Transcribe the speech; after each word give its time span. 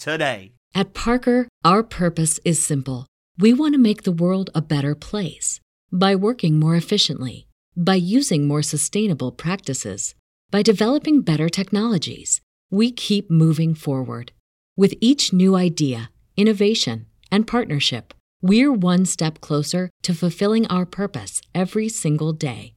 today. 0.00 0.52
At 0.74 0.94
Parker, 0.94 1.48
our 1.64 1.82
purpose 1.82 2.38
is 2.44 2.62
simple. 2.62 3.06
We 3.38 3.52
want 3.52 3.74
to 3.74 3.78
make 3.78 4.02
the 4.02 4.12
world 4.12 4.50
a 4.54 4.62
better 4.62 4.94
place 4.94 5.60
by 5.92 6.14
working 6.14 6.58
more 6.58 6.76
efficiently, 6.76 7.46
by 7.76 7.96
using 7.96 8.46
more 8.46 8.62
sustainable 8.62 9.32
practices, 9.32 10.14
by 10.50 10.62
developing 10.62 11.22
better 11.22 11.48
technologies. 11.48 12.40
We 12.70 12.92
keep 12.92 13.30
moving 13.30 13.74
forward. 13.74 14.32
With 14.76 14.94
each 15.00 15.32
new 15.32 15.56
idea, 15.56 16.10
innovation, 16.36 17.06
and 17.32 17.46
partnership, 17.46 18.14
we're 18.40 18.72
one 18.72 19.04
step 19.04 19.40
closer 19.40 19.90
to 20.02 20.14
fulfilling 20.14 20.66
our 20.68 20.86
purpose 20.86 21.42
every 21.54 21.88
single 21.88 22.32
day. 22.32 22.74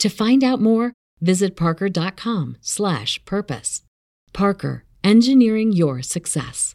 To 0.00 0.08
find 0.08 0.42
out 0.42 0.60
more, 0.60 0.92
visit 1.20 1.56
parker.com/purpose. 1.56 3.82
Parker, 4.32 4.84
engineering 5.04 5.72
your 5.72 6.02
success. 6.02 6.74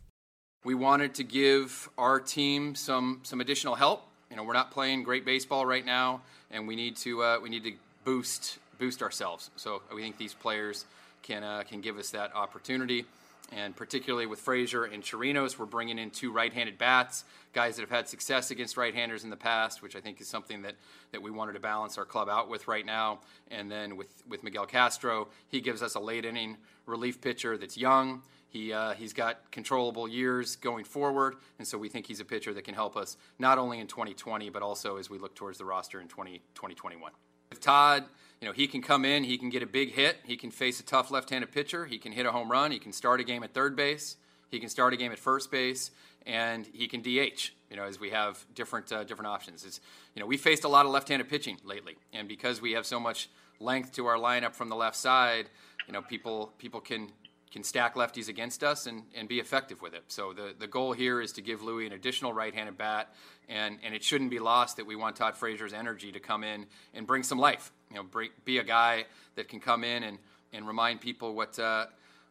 We 0.63 0.73
wanted 0.73 1.13
to 1.15 1.23
give 1.23 1.89
our 1.97 2.19
team 2.19 2.75
some 2.75 3.21
some 3.23 3.41
additional 3.41 3.75
help. 3.75 4.07
You 4.29 4.35
know, 4.35 4.43
we're 4.43 4.53
not 4.53 4.71
playing 4.71 5.03
great 5.03 5.25
baseball 5.25 5.65
right 5.65 5.85
now, 5.85 6.21
and 6.49 6.67
we 6.67 6.75
need 6.75 6.95
to 6.97 7.21
uh, 7.23 7.39
we 7.41 7.49
need 7.49 7.63
to 7.63 7.73
boost 8.03 8.57
boost 8.79 9.01
ourselves. 9.01 9.51
So 9.55 9.81
we 9.93 10.01
think 10.01 10.17
these 10.17 10.33
players 10.33 10.85
can 11.21 11.43
uh, 11.43 11.63
can 11.67 11.81
give 11.81 11.97
us 11.97 12.09
that 12.11 12.35
opportunity. 12.35 13.05
And 13.51 13.75
particularly 13.75 14.25
with 14.25 14.39
Frazier 14.39 14.85
and 14.85 15.03
Chirinos, 15.03 15.59
we're 15.59 15.67
bringing 15.67 15.99
in 15.99 16.09
two 16.09 16.31
right-handed 16.31 16.77
bats, 16.77 17.25
guys 17.53 17.75
that 17.75 17.83
have 17.83 17.91
had 17.91 18.09
success 18.09 18.49
against 18.49 18.75
right-handers 18.75 19.23
in 19.23 19.29
the 19.29 19.37
past, 19.37 19.83
which 19.83 19.95
I 19.95 20.01
think 20.01 20.19
is 20.19 20.27
something 20.27 20.63
that, 20.63 20.75
that 21.11 21.21
we 21.21 21.29
wanted 21.29 21.53
to 21.53 21.59
balance 21.59 21.97
our 21.97 22.05
club 22.05 22.27
out 22.27 22.49
with 22.49 22.67
right 22.67 22.85
now. 22.85 23.19
And 23.51 23.71
then 23.71 23.97
with, 23.97 24.23
with 24.27 24.43
Miguel 24.43 24.65
Castro, 24.65 25.27
he 25.47 25.61
gives 25.61 25.83
us 25.83 25.93
a 25.95 25.99
late 25.99 26.25
inning 26.25 26.57
relief 26.87 27.21
pitcher 27.21 27.57
that's 27.57 27.77
young. 27.77 28.23
He, 28.49 28.73
uh, 28.73 28.93
he's 28.93 29.13
got 29.13 29.51
controllable 29.51 30.07
years 30.07 30.55
going 30.55 30.85
forward, 30.85 31.35
and 31.59 31.67
so 31.67 31.77
we 31.77 31.89
think 31.89 32.07
he's 32.07 32.21
a 32.21 32.25
pitcher 32.25 32.53
that 32.53 32.63
can 32.63 32.73
help 32.73 32.95
us 32.95 33.17
not 33.37 33.57
only 33.57 33.79
in 33.79 33.87
2020, 33.87 34.49
but 34.49 34.61
also 34.61 34.95
as 34.95 35.09
we 35.09 35.17
look 35.17 35.35
towards 35.35 35.57
the 35.57 35.65
roster 35.65 35.99
in 35.99 36.07
20, 36.07 36.39
2021. 36.55 37.11
With 37.49 37.59
Todd, 37.59 38.05
you 38.45 38.51
know, 38.51 38.53
he 38.53 38.67
can 38.67 38.83
come 38.83 39.05
in, 39.05 39.23
he 39.23 39.39
can 39.39 39.49
get 39.49 39.63
a 39.63 39.65
big 39.65 39.93
hit, 39.93 40.17
he 40.23 40.37
can 40.37 40.51
face 40.51 40.79
a 40.79 40.83
tough 40.83 41.09
left-handed 41.09 41.51
pitcher, 41.51 41.87
he 41.87 41.97
can 41.97 42.11
hit 42.11 42.27
a 42.27 42.31
home 42.31 42.51
run, 42.51 42.69
he 42.69 42.77
can 42.77 42.93
start 42.93 43.19
a 43.19 43.23
game 43.23 43.41
at 43.41 43.55
third 43.55 43.75
base, 43.75 44.17
he 44.51 44.59
can 44.59 44.69
start 44.69 44.93
a 44.93 44.97
game 44.97 45.11
at 45.11 45.17
first 45.17 45.49
base, 45.49 45.89
and 46.27 46.67
he 46.71 46.87
can 46.87 47.01
DH. 47.01 47.49
You 47.71 47.77
know, 47.77 47.85
as 47.85 47.99
we 47.99 48.11
have 48.11 48.45
different 48.53 48.91
uh, 48.91 49.03
different 49.03 49.29
options. 49.29 49.65
It's, 49.65 49.81
you 50.13 50.19
know, 50.19 50.27
we 50.27 50.37
faced 50.37 50.63
a 50.63 50.67
lot 50.67 50.85
of 50.85 50.91
left-handed 50.91 51.27
pitching 51.27 51.57
lately, 51.65 51.95
and 52.13 52.27
because 52.27 52.61
we 52.61 52.73
have 52.73 52.85
so 52.85 52.99
much 52.99 53.31
length 53.59 53.93
to 53.93 54.05
our 54.05 54.17
lineup 54.17 54.53
from 54.53 54.69
the 54.69 54.75
left 54.75 54.95
side, 54.95 55.49
you 55.87 55.93
know, 55.93 56.03
people 56.03 56.53
people 56.59 56.81
can 56.81 57.11
can 57.55 57.63
stack 57.63 57.95
lefties 57.95 58.27
against 58.27 58.65
us 58.65 58.85
and, 58.85 59.03
and 59.15 59.29
be 59.29 59.39
effective 59.39 59.81
with 59.81 59.93
it. 59.93 60.03
So 60.09 60.33
the, 60.33 60.53
the 60.59 60.67
goal 60.67 60.91
here 60.91 61.21
is 61.21 61.31
to 61.31 61.41
give 61.41 61.63
Louis 61.63 61.87
an 61.87 61.93
additional 61.93 62.33
right-handed 62.33 62.77
bat, 62.77 63.15
and, 63.47 63.79
and 63.81 63.95
it 63.95 64.03
shouldn't 64.03 64.29
be 64.29 64.39
lost 64.39 64.75
that 64.75 64.85
we 64.85 64.97
want 64.97 65.15
Todd 65.15 65.37
Frazier's 65.37 65.71
energy 65.71 66.11
to 66.11 66.19
come 66.19 66.43
in 66.43 66.65
and 66.93 67.07
bring 67.07 67.23
some 67.23 67.39
life. 67.39 67.71
You 67.95 68.01
know, 68.01 68.07
bring, 68.11 68.31
be 68.43 68.57
a 68.57 68.63
guy 68.63 69.05
that 69.35 69.47
can 69.47 69.61
come 69.61 69.85
in 69.85 70.03
and, 70.03 70.17
and 70.51 70.67
remind 70.67 70.99
people 70.99 71.33
what 71.33 71.57
uh, 71.57 71.85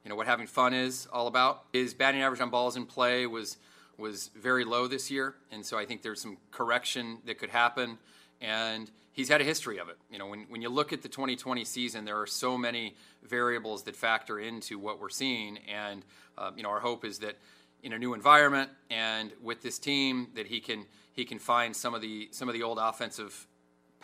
you 0.05 0.11
know 0.11 0.15
what 0.15 0.27
having 0.27 0.47
fun 0.47 0.75
is 0.75 1.09
all 1.11 1.27
about. 1.27 1.63
His 1.73 1.95
batting 1.95 2.21
average 2.21 2.43
on 2.43 2.51
balls 2.51 2.77
in 2.77 2.85
play 2.85 3.27
was 3.27 3.57
was 3.97 4.29
very 4.37 4.67
low 4.67 4.87
this 4.87 5.11
year, 5.11 5.37
and 5.51 5.65
so 5.65 5.79
I 5.79 5.87
think 5.87 6.03
there's 6.03 6.21
some 6.21 6.37
correction 6.51 7.21
that 7.25 7.39
could 7.39 7.49
happen. 7.49 7.97
And 8.43 8.91
he's 9.13 9.31
had 9.31 9.41
a 9.41 9.45
history 9.45 9.79
of 9.79 9.89
it. 9.89 9.97
You 10.11 10.19
know, 10.19 10.27
when, 10.27 10.41
when 10.51 10.61
you 10.61 10.69
look 10.69 10.93
at 10.93 11.01
the 11.01 11.09
2020 11.09 11.65
season, 11.65 12.05
there 12.05 12.21
are 12.21 12.27
so 12.27 12.59
many 12.59 12.95
variables 13.23 13.85
that 13.85 13.97
factor 13.97 14.39
into 14.39 14.79
what 14.79 15.01
we're 15.01 15.09
seeing. 15.09 15.61
And, 15.67 16.05
uh, 16.37 16.51
you 16.55 16.63
know, 16.63 16.69
our 16.69 16.81
hope 16.81 17.07
is 17.07 17.21
that 17.21 17.39
in 17.83 17.95
a 17.95 17.99
new 17.99 18.13
environment 18.13 18.69
and 18.91 19.33
with 19.43 19.63
this 19.63 19.79
team 19.79 20.29
that 20.35 20.49
he 20.49 20.61
can 20.61 20.85
he 21.13 21.25
can 21.25 21.39
find 21.39 21.75
some 21.75 21.95
of 21.95 22.03
the 22.03 22.29
some 22.33 22.49
of 22.49 22.55
the 22.55 22.63
old 22.63 22.79
offensive 22.79 23.47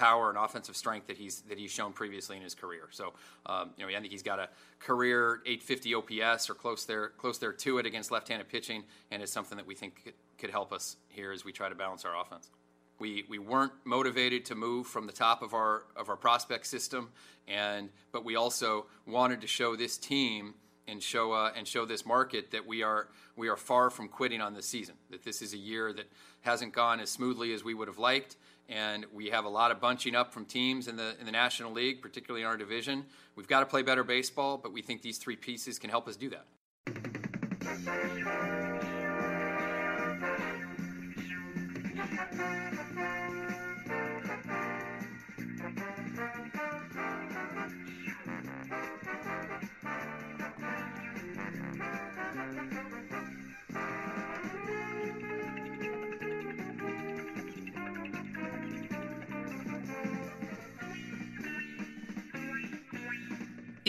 power 0.00 0.30
and 0.30 0.38
offensive 0.38 0.76
strength 0.76 1.06
that 1.08 1.18
he's 1.18 1.42
that 1.42 1.58
he's 1.58 1.70
shown 1.70 1.92
previously 1.92 2.36
in 2.36 2.42
his 2.42 2.54
career. 2.54 2.88
So, 2.90 3.12
um, 3.44 3.70
you 3.76 3.84
know, 3.84 3.94
I 3.94 4.00
think 4.00 4.10
he's 4.10 4.22
got 4.22 4.38
a 4.38 4.48
career 4.78 5.42
850 5.44 5.94
OPS 5.94 6.48
or 6.48 6.54
close 6.54 6.86
there 6.86 7.10
close 7.10 7.38
there 7.38 7.52
to 7.52 7.78
it 7.78 7.84
against 7.84 8.10
left-handed 8.10 8.48
pitching, 8.48 8.84
and 9.10 9.22
it's 9.22 9.30
something 9.30 9.58
that 9.58 9.66
we 9.66 9.74
think 9.74 10.02
could, 10.02 10.14
could 10.38 10.50
help 10.50 10.72
us 10.72 10.96
here 11.08 11.32
as 11.32 11.44
we 11.44 11.52
try 11.52 11.68
to 11.68 11.74
balance 11.74 12.06
our 12.06 12.18
offense. 12.18 12.50
We, 12.98 13.24
we 13.30 13.38
weren't 13.38 13.72
motivated 13.84 14.44
to 14.46 14.54
move 14.54 14.86
from 14.86 15.06
the 15.06 15.12
top 15.12 15.42
of 15.42 15.52
our 15.52 15.84
of 15.96 16.08
our 16.08 16.16
prospect 16.16 16.66
system, 16.66 17.10
and 17.46 17.90
but 18.10 18.24
we 18.24 18.36
also 18.36 18.86
wanted 19.06 19.42
to 19.42 19.46
show 19.46 19.76
this 19.76 19.98
team 19.98 20.54
and 20.90 21.02
show 21.02 21.32
uh, 21.32 21.52
and 21.56 21.66
show 21.66 21.84
this 21.84 22.04
market 22.04 22.50
that 22.50 22.66
we 22.66 22.82
are 22.82 23.08
we 23.36 23.48
are 23.48 23.56
far 23.56 23.90
from 23.90 24.08
quitting 24.08 24.40
on 24.40 24.54
this 24.54 24.66
season. 24.66 24.94
That 25.10 25.24
this 25.24 25.40
is 25.42 25.54
a 25.54 25.58
year 25.58 25.92
that 25.92 26.10
hasn't 26.42 26.72
gone 26.72 27.00
as 27.00 27.10
smoothly 27.10 27.52
as 27.52 27.62
we 27.62 27.74
would 27.74 27.88
have 27.88 27.98
liked, 27.98 28.36
and 28.68 29.06
we 29.12 29.30
have 29.30 29.44
a 29.44 29.48
lot 29.48 29.70
of 29.70 29.80
bunching 29.80 30.14
up 30.14 30.32
from 30.32 30.44
teams 30.44 30.88
in 30.88 30.96
the 30.96 31.14
in 31.20 31.26
the 31.26 31.32
National 31.32 31.72
League, 31.72 32.02
particularly 32.02 32.42
in 32.42 32.48
our 32.48 32.56
division. 32.56 33.04
We've 33.36 33.48
got 33.48 33.60
to 33.60 33.66
play 33.66 33.82
better 33.82 34.04
baseball, 34.04 34.58
but 34.58 34.72
we 34.72 34.82
think 34.82 35.02
these 35.02 35.18
three 35.18 35.36
pieces 35.36 35.78
can 35.78 35.90
help 35.90 36.08
us 36.08 36.16
do 36.16 36.30
that. 36.30 36.46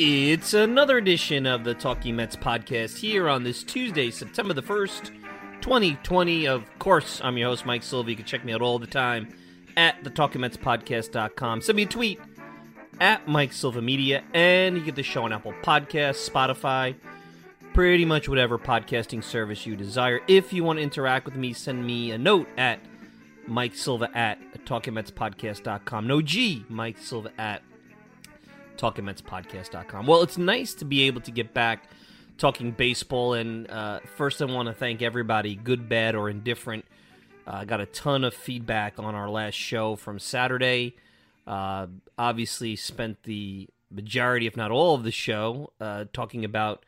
It's 0.04 0.56
another 0.56 0.98
edition 0.98 1.46
of 1.46 1.64
the 1.64 1.76
Talking 1.76 2.16
Mets 2.16 2.36
podcast 2.36 2.98
here 2.98 3.30
on 3.30 3.44
this 3.44 3.62
Tuesday, 3.62 4.10
September 4.10 4.52
the 4.52 4.64
1st, 4.64 5.12
2020. 5.62 6.48
Of 6.48 6.64
course, 6.80 7.22
I'm 7.24 7.38
your 7.38 7.50
host, 7.50 7.68
Mike 7.68 7.84
Silva. 7.84 8.10
You 8.10 8.16
can 8.16 8.26
check 8.26 8.44
me 8.44 8.52
out 8.52 8.64
all 8.64 8.80
the 8.80 8.88
time 8.88 9.32
at 9.78 10.04
the 10.04 10.10
TalkingMetsPodcast.com. 10.10 11.62
Send 11.62 11.76
me 11.76 11.84
a 11.84 11.86
tweet 11.86 12.20
at 13.00 13.28
Mike 13.28 13.54
Silva 13.54 13.80
Media, 13.80 14.24
and 14.34 14.76
you 14.76 14.84
get 14.84 14.96
the 14.96 15.04
show 15.04 15.26
on 15.26 15.32
Apple 15.32 15.54
Podcasts, 15.62 16.28
Spotify, 16.28 16.96
pretty 17.76 18.04
much 18.04 18.28
whatever 18.28 18.58
podcasting 18.58 19.24
service 19.24 19.68
you 19.68 19.76
desire. 19.76 20.20
If 20.28 20.52
you 20.52 20.64
want 20.64 20.80
to 20.80 20.84
interact 20.84 21.26
with 21.26 21.36
me, 21.36 21.54
send 21.54 21.86
me 21.86 22.10
a 22.10 22.18
note 22.18 22.48
at 22.58 22.80
Mike 23.46 23.76
Silva 23.76 24.10
at 24.18 24.40
talkingmetspodcast.com. 24.66 26.08
No 26.08 26.24
G, 26.24 26.66
Mike 26.70 26.98
Silva 26.98 27.32
at 27.38 27.62
talkingmetspodcast.com. 28.78 30.06
Well, 30.06 30.22
it's 30.22 30.38
nice 30.38 30.74
to 30.76 30.86
be 30.86 31.04
able 31.04 31.22
to 31.22 31.32
get 31.32 31.54
back 31.54 31.90
talking 32.38 32.72
baseball. 32.72 33.34
And 33.34 33.70
uh, 33.70 34.00
first, 34.18 34.42
I 34.42 34.46
want 34.46 34.68
to 34.68 34.74
thank 34.74 35.02
everybody, 35.02 35.56
good, 35.56 35.88
bad, 35.88 36.16
or 36.16 36.30
indifferent. 36.30 36.86
I 37.46 37.62
uh, 37.62 37.64
got 37.66 37.82
a 37.82 37.86
ton 37.86 38.24
of 38.24 38.34
feedback 38.34 39.00
on 39.00 39.16
our 39.16 39.30
last 39.30 39.56
show 39.56 39.96
from 39.96 40.20
Saturday. 40.20 40.96
Uh, 41.46 41.88
obviously, 42.18 42.76
spent 42.76 43.24
the 43.24 43.68
majority, 43.90 44.48
if 44.48 44.56
not 44.56 44.72
all, 44.72 44.96
of 44.96 45.04
the 45.04 45.12
show 45.12 45.72
uh, 45.80 46.06
talking 46.14 46.46
about 46.46 46.86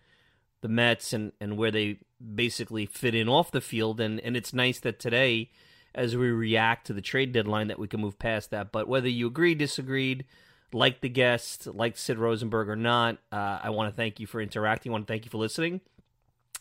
the 0.62 0.68
Mets 0.68 1.14
and, 1.14 1.32
and 1.40 1.58
where 1.58 1.72
they 1.72 2.00
basically 2.34 2.86
fit 2.86 3.14
in 3.14 3.28
off 3.28 3.52
the 3.52 3.62
field. 3.62 4.00
And, 4.00 4.20
and 4.22 4.38
it's 4.38 4.54
nice 4.54 4.80
that 4.82 5.00
today, 5.00 5.52
as 5.94 6.16
we 6.16 6.30
react 6.30 6.88
to 6.88 6.94
the 6.94 7.02
trade 7.02 7.32
deadline, 7.32 7.68
that 7.68 7.80
we 7.80 7.88
can 7.88 8.02
move 8.02 8.18
past 8.18 8.52
that. 8.52 8.72
But 8.72 8.88
whether 8.88 9.10
you 9.10 9.28
agree, 9.28 9.56
disagreed, 9.56 10.26
like 10.74 11.02
the 11.02 11.10
guest, 11.10 11.68
like 11.68 11.98
Sid 11.98 12.18
Rosenberg 12.18 12.70
or 12.70 12.76
not, 12.76 13.18
uh, 13.32 13.60
I 13.64 13.70
want 13.70 13.92
to 13.92 13.96
thank 13.96 14.20
you 14.20 14.28
for 14.28 14.42
interacting. 14.42 14.92
I 14.92 14.94
want 14.94 15.08
to 15.08 15.12
thank 15.12 15.26
you 15.26 15.32
for 15.32 15.38
listening. 15.38 15.82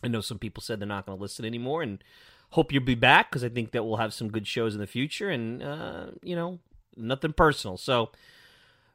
I 0.03 0.07
know 0.07 0.21
some 0.21 0.39
people 0.39 0.61
said 0.61 0.79
they're 0.79 0.87
not 0.87 1.05
going 1.05 1.17
to 1.17 1.21
listen 1.21 1.45
anymore, 1.45 1.81
and 1.81 2.03
hope 2.51 2.71
you'll 2.71 2.83
be 2.83 2.95
back 2.95 3.29
because 3.29 3.43
I 3.43 3.49
think 3.49 3.71
that 3.71 3.83
we'll 3.83 3.97
have 3.97 4.13
some 4.13 4.29
good 4.29 4.47
shows 4.47 4.73
in 4.73 4.81
the 4.81 4.87
future. 4.87 5.29
And 5.29 5.63
uh, 5.63 6.07
you 6.21 6.35
know, 6.35 6.59
nothing 6.95 7.33
personal. 7.33 7.77
So, 7.77 8.11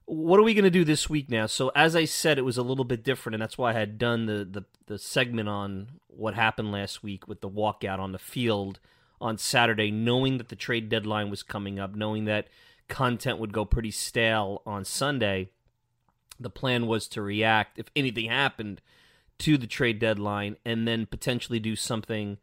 what 0.04 0.38
are 0.38 0.42
we 0.42 0.54
going 0.54 0.64
to 0.64 0.70
do 0.70 0.84
this 0.84 1.08
week 1.08 1.30
now? 1.30 1.46
So, 1.46 1.70
as 1.74 1.96
I 1.96 2.04
said, 2.04 2.38
it 2.38 2.44
was 2.44 2.58
a 2.58 2.62
little 2.62 2.84
bit 2.84 3.02
different, 3.02 3.34
and 3.34 3.42
that's 3.42 3.58
why 3.58 3.70
I 3.70 3.74
had 3.74 3.98
done 3.98 4.26
the 4.26 4.44
the, 4.44 4.64
the 4.86 4.98
segment 4.98 5.48
on 5.48 5.88
what 6.08 6.34
happened 6.34 6.72
last 6.72 7.02
week 7.02 7.26
with 7.28 7.40
the 7.40 7.50
walkout 7.50 7.98
on 7.98 8.12
the 8.12 8.18
field 8.18 8.80
on 9.20 9.38
Saturday, 9.38 9.90
knowing 9.90 10.38
that 10.38 10.48
the 10.48 10.56
trade 10.56 10.88
deadline 10.88 11.30
was 11.30 11.42
coming 11.42 11.78
up, 11.78 11.94
knowing 11.94 12.24
that 12.26 12.48
content 12.88 13.38
would 13.38 13.52
go 13.52 13.64
pretty 13.64 13.90
stale 13.90 14.62
on 14.66 14.84
Sunday, 14.84 15.50
the 16.40 16.50
plan 16.50 16.86
was 16.86 17.08
to 17.08 17.22
react 17.22 17.78
if 17.78 17.90
anything 17.94 18.28
happened 18.28 18.80
to 19.38 19.56
the 19.56 19.66
trade 19.66 19.98
deadline 19.98 20.56
and 20.64 20.86
then 20.86 21.06
potentially 21.06 21.60
do 21.60 21.76
something 21.76 22.38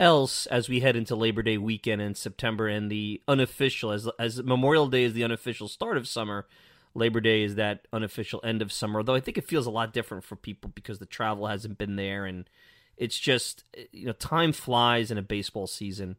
else 0.00 0.46
as 0.46 0.68
we 0.68 0.80
head 0.80 0.96
into 0.96 1.16
Labor 1.16 1.42
Day 1.42 1.58
weekend 1.58 2.00
in 2.00 2.14
September 2.14 2.68
and 2.68 2.90
the 2.90 3.20
unofficial 3.26 3.90
as 3.90 4.08
as 4.18 4.42
Memorial 4.42 4.88
Day 4.88 5.04
is 5.04 5.12
the 5.12 5.24
unofficial 5.24 5.68
start 5.68 5.96
of 5.96 6.06
summer, 6.06 6.46
Labor 6.94 7.20
Day 7.20 7.42
is 7.42 7.56
that 7.56 7.86
unofficial 7.92 8.40
end 8.44 8.62
of 8.62 8.72
summer. 8.72 9.02
Though 9.02 9.14
I 9.14 9.20
think 9.20 9.38
it 9.38 9.48
feels 9.48 9.66
a 9.66 9.70
lot 9.70 9.92
different 9.92 10.24
for 10.24 10.36
people 10.36 10.70
because 10.74 10.98
the 10.98 11.06
travel 11.06 11.46
hasn't 11.46 11.78
been 11.78 11.96
there 11.96 12.26
and 12.26 12.48
it's 12.96 13.18
just 13.18 13.64
you 13.92 14.06
know 14.06 14.12
time 14.12 14.52
flies 14.52 15.10
in 15.10 15.18
a 15.18 15.22
baseball 15.22 15.66
season, 15.66 16.16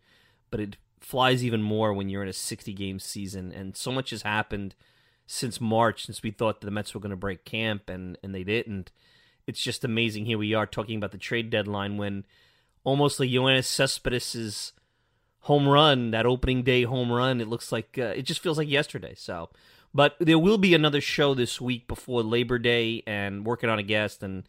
but 0.50 0.60
it 0.60 0.78
flies 1.00 1.44
even 1.44 1.62
more 1.62 1.94
when 1.94 2.10
you're 2.10 2.24
in 2.24 2.30
a 2.30 2.34
60 2.34 2.74
game 2.74 3.00
season. 3.00 3.52
And 3.52 3.76
so 3.76 3.92
much 3.92 4.10
has 4.12 4.24
happened 4.24 4.76
since 5.26 5.62
March, 5.62 6.06
since 6.06 6.24
we 6.24 6.32
thought 6.32 6.62
the 6.62 6.72
Mets 6.72 6.94
were 6.94 7.00
going 7.00 7.12
to 7.12 7.16
break 7.16 7.46
camp, 7.46 7.90
and, 7.90 8.18
and 8.24 8.34
they 8.34 8.44
didn't. 8.44 8.92
It's 9.48 9.62
just 9.62 9.84
amazing. 9.84 10.26
Here 10.26 10.38
we 10.38 10.54
are 10.54 10.66
talking 10.66 10.98
about 10.98 11.12
the 11.12 11.18
trade 11.18 11.50
deadline 11.50 11.98
when 11.98 12.26
almost 12.84 13.20
like 13.20 13.30
Yoenis 13.30 13.66
Cespedes' 13.66 14.74
home 15.42 15.68
run, 15.68 16.12
that 16.12 16.26
opening 16.26 16.64
day 16.64 16.84
home 16.84 17.12
run, 17.12 17.42
it 17.42 17.48
looks 17.48 17.72
like 17.72 17.98
uh, 17.98 18.14
it 18.16 18.24
just 18.24 18.42
feels 18.42 18.58
like 18.58 18.70
yesterday. 18.70 19.14
So, 19.16 19.50
but 19.94 20.16
there 20.20 20.40
will 20.40 20.58
be 20.58 20.74
another 20.74 21.02
show 21.02 21.34
this 21.34 21.62
week 21.62 21.88
before 21.88 22.24
Labor 22.24 22.60
Day, 22.60 23.04
and 23.08 23.46
working 23.46 23.70
on 23.70 23.80
a 23.80 23.84
guest 23.84 24.24
and 24.24 24.44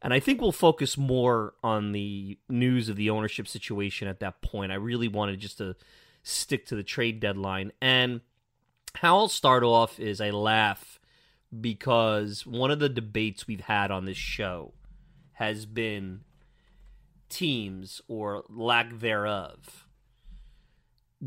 and 0.00 0.14
I 0.14 0.20
think 0.20 0.40
we'll 0.40 0.52
focus 0.52 0.96
more 0.96 1.54
on 1.62 1.92
the 1.92 2.38
news 2.48 2.88
of 2.88 2.96
the 2.96 3.10
ownership 3.10 3.48
situation 3.48 4.06
at 4.08 4.20
that 4.20 4.42
point. 4.42 4.70
I 4.70 4.76
really 4.76 5.08
wanted 5.08 5.40
just 5.40 5.58
to 5.58 5.74
stick 6.22 6.66
to 6.66 6.76
the 6.76 6.82
trade 6.82 7.20
deadline. 7.20 7.72
And 7.80 8.20
how 8.94 9.18
I'll 9.18 9.28
start 9.28 9.64
off 9.64 9.98
is 9.98 10.20
I 10.20 10.30
laugh 10.30 11.00
because 11.60 12.46
one 12.46 12.70
of 12.70 12.78
the 12.78 12.88
debates 12.88 13.46
we've 13.46 13.60
had 13.60 13.90
on 13.90 14.04
this 14.04 14.16
show 14.16 14.72
has 15.32 15.66
been 15.66 16.20
teams 17.28 18.00
or 18.08 18.44
lack 18.48 18.98
thereof 19.00 19.86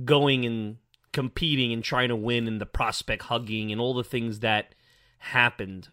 going 0.06 0.45
and 0.45 0.77
competing 1.12 1.73
and 1.73 1.83
trying 1.83 2.09
to 2.09 2.15
win 2.15 2.47
and 2.47 2.62
the 2.62 2.65
prospect 2.65 3.23
hugging 3.23 3.71
and 3.71 3.81
all 3.81 3.94
the 3.94 4.03
things 4.03 4.39
that 4.39 4.73
happened 5.19 5.89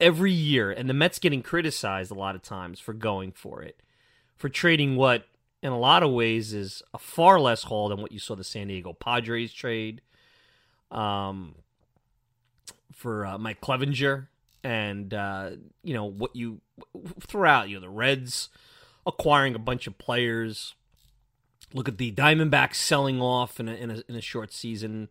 every 0.00 0.32
year, 0.32 0.70
and 0.70 0.88
the 0.88 0.94
Mets 0.94 1.18
getting 1.18 1.42
criticized 1.42 2.10
a 2.10 2.14
lot 2.14 2.34
of 2.34 2.42
times 2.42 2.80
for 2.80 2.92
going 2.92 3.32
for 3.32 3.62
it, 3.62 3.82
for 4.36 4.48
trading 4.48 4.96
what 4.96 5.26
in 5.62 5.72
a 5.72 5.78
lot 5.78 6.02
of 6.02 6.10
ways 6.10 6.52
is 6.52 6.82
a 6.94 6.98
far 6.98 7.38
less 7.38 7.64
haul 7.64 7.88
than 7.88 8.00
what 8.00 8.12
you 8.12 8.18
saw 8.18 8.34
the 8.34 8.44
San 8.44 8.68
Diego 8.68 8.92
Padres 8.92 9.52
trade. 9.52 10.00
Um, 10.90 11.54
for 12.92 13.24
uh, 13.24 13.38
Mike 13.38 13.60
Clevinger, 13.60 14.26
and 14.62 15.14
uh, 15.14 15.50
you 15.82 15.94
know 15.94 16.04
what 16.04 16.34
you 16.36 16.60
throughout, 17.20 17.68
you 17.68 17.76
know 17.76 17.80
the 17.80 17.88
Reds 17.88 18.48
acquiring 19.06 19.54
a 19.54 19.58
bunch 19.58 19.86
of 19.86 19.98
players. 19.98 20.74
Look 21.72 21.88
at 21.88 21.98
the 21.98 22.12
Diamondbacks 22.12 22.74
selling 22.74 23.20
off 23.20 23.60
in 23.60 23.68
a, 23.68 23.74
in 23.74 23.90
a, 23.90 24.02
in 24.08 24.16
a 24.16 24.20
short 24.20 24.52
season. 24.52 25.08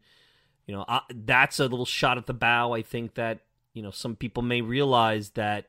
You 0.67 0.75
know 0.75 0.85
uh, 0.87 0.99
that's 1.09 1.59
a 1.59 1.63
little 1.63 1.85
shot 1.85 2.17
at 2.17 2.27
the 2.27 2.33
bow. 2.33 2.73
I 2.73 2.81
think 2.81 3.15
that 3.15 3.39
you 3.79 3.83
know, 3.83 3.91
some 3.91 4.17
people 4.17 4.43
may 4.43 4.59
realize 4.59 5.29
that 5.31 5.67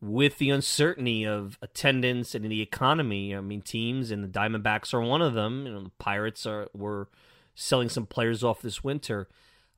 with 0.00 0.38
the 0.38 0.50
uncertainty 0.50 1.24
of 1.24 1.56
attendance 1.62 2.34
and 2.34 2.44
in 2.44 2.50
the 2.50 2.60
economy, 2.60 3.36
I 3.36 3.40
mean, 3.40 3.62
teams 3.62 4.10
and 4.10 4.24
the 4.24 4.28
Diamondbacks 4.28 4.92
are 4.92 5.00
one 5.00 5.22
of 5.22 5.34
them. 5.34 5.64
You 5.64 5.72
know, 5.72 5.82
the 5.84 5.92
Pirates 6.00 6.44
are 6.44 6.66
were 6.74 7.06
selling 7.54 7.88
some 7.88 8.06
players 8.06 8.42
off 8.42 8.62
this 8.62 8.82
winter. 8.82 9.28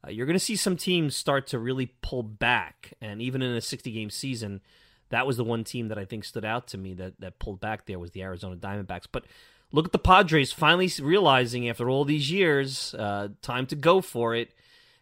Uh, 0.03 0.11
you're 0.11 0.25
going 0.25 0.33
to 0.33 0.41
see 0.41 0.57
some 0.57 0.79
teams 0.79 1.15
start 1.15 1.47
to 1.49 1.59
really 1.59 1.93
pull 2.01 2.23
back, 2.23 2.95
and 3.03 3.21
even 3.21 3.43
in 3.43 3.55
a 3.55 3.61
60 3.61 3.93
game 3.93 4.09
season, 4.09 4.63
that 5.11 5.27
was 5.27 5.37
the 5.37 5.45
one 5.45 5.63
team 5.63 5.89
that 5.89 5.99
I 5.99 6.07
think 6.07 6.25
stood 6.25 6.47
out 6.47 6.67
to 6.69 6.79
me 6.79 6.95
that 6.95 7.21
that 7.21 7.39
pulled 7.39 7.61
back. 7.61 7.85
There 7.85 7.99
was 7.99 8.13
the 8.13 8.23
Arizona 8.23 8.57
Diamondbacks, 8.57 9.07
but. 9.13 9.27
Look 9.73 9.87
at 9.87 9.93
the 9.93 9.99
Padres 9.99 10.53
finally 10.53 10.89
realizing 11.03 11.69
after 11.69 11.91
all 11.91 12.05
these 12.05 12.31
years, 12.31 12.95
uh, 12.95 13.31
time 13.43 13.67
to 13.67 13.75
go 13.75 14.01
for 14.01 14.33
it 14.33 14.53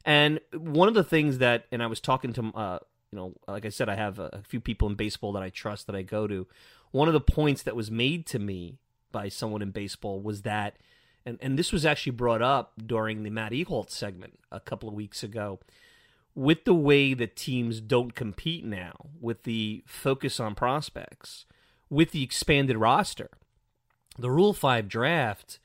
and 0.04 0.40
one 0.52 0.88
of 0.88 0.94
the 0.94 1.04
things 1.04 1.38
that, 1.38 1.66
and 1.70 1.82
I 1.82 1.87
was 1.87 2.00
talking 2.00 2.32
to, 2.34 2.52
uh, 2.54 2.78
you 3.10 3.19
know, 3.19 3.34
like 3.46 3.64
I 3.64 3.69
said, 3.69 3.88
I 3.88 3.94
have 3.94 4.19
a 4.19 4.43
few 4.46 4.60
people 4.60 4.88
in 4.88 4.94
baseball 4.94 5.32
that 5.32 5.43
I 5.43 5.50
trust 5.50 5.87
that 5.87 5.96
I 5.96 6.02
go 6.02 6.26
to. 6.26 6.46
One 6.90 7.08
of 7.08 7.14
the 7.14 7.20
points 7.20 7.62
that 7.62 7.76
was 7.76 7.90
made 7.90 8.26
to 8.26 8.38
me 8.38 8.78
by 9.12 9.28
someone 9.28 9.62
in 9.62 9.70
baseball 9.70 10.20
was 10.20 10.43
that, 10.43 10.76
and, 11.25 11.38
and 11.40 11.58
this 11.58 11.72
was 11.72 11.87
actually 11.87 12.12
brought 12.12 12.43
up 12.43 12.72
during 12.84 13.22
the 13.22 13.31
Matt 13.31 13.52
Ehalt 13.52 13.90
segment 13.90 14.38
a 14.50 14.60
couple 14.60 14.88
of 14.88 14.94
weeks 14.94 15.22
ago. 15.22 15.60
With 16.34 16.65
the 16.65 16.74
way 16.74 17.12
that 17.12 17.36
teams 17.36 17.81
don't 17.81 18.15
compete 18.15 18.65
now, 18.65 18.94
with 19.20 19.43
the 19.43 19.84
focus 19.86 20.41
on 20.41 20.55
prospects, 20.55 21.44
with 21.91 22.10
the 22.12 22.22
expanded 22.22 22.79
roster, 22.79 23.29
the 24.19 24.31
Rule 24.31 24.55
5 24.55 24.88
draft 24.88 25.58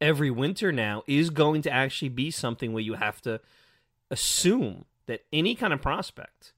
every 0.00 0.30
winter 0.30 0.72
now 0.72 1.02
is 1.06 1.30
going 1.30 1.62
to 1.62 1.70
actually 1.70 2.08
be 2.08 2.30
something 2.30 2.72
where 2.72 2.82
you 2.82 2.94
have 2.94 3.20
to 3.22 3.40
assume 4.10 4.84
that 5.06 5.24
any 5.32 5.54
kind 5.54 5.72
of 5.72 5.82
prospect 5.82 6.52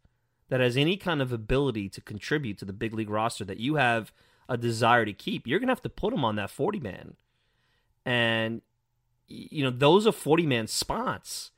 that 0.48 0.60
has 0.60 0.76
any 0.76 0.96
kind 0.96 1.22
of 1.22 1.32
ability 1.32 1.88
to 1.88 2.00
contribute 2.00 2.58
to 2.58 2.64
the 2.64 2.72
big 2.72 2.92
league 2.92 3.10
roster 3.10 3.44
that 3.44 3.60
you 3.60 3.76
have 3.76 4.12
a 4.48 4.56
desire 4.56 5.04
to 5.04 5.12
keep, 5.12 5.46
you're 5.46 5.60
going 5.60 5.68
to 5.68 5.72
have 5.72 5.82
to 5.82 5.88
put 5.88 6.10
them 6.10 6.24
on 6.24 6.36
that 6.36 6.50
40 6.50 6.80
man. 6.80 7.14
And, 8.04 8.62
you 9.28 9.62
know, 9.62 9.70
those 9.70 10.06
are 10.06 10.12
40 10.12 10.46
man 10.46 10.66
spots 10.66 11.52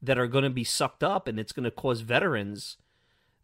that 0.00 0.18
are 0.18 0.26
going 0.26 0.44
to 0.44 0.50
be 0.50 0.64
sucked 0.64 1.04
up, 1.04 1.28
and 1.28 1.38
it's 1.38 1.52
going 1.52 1.64
to 1.64 1.70
cause 1.70 2.00
veterans, 2.00 2.78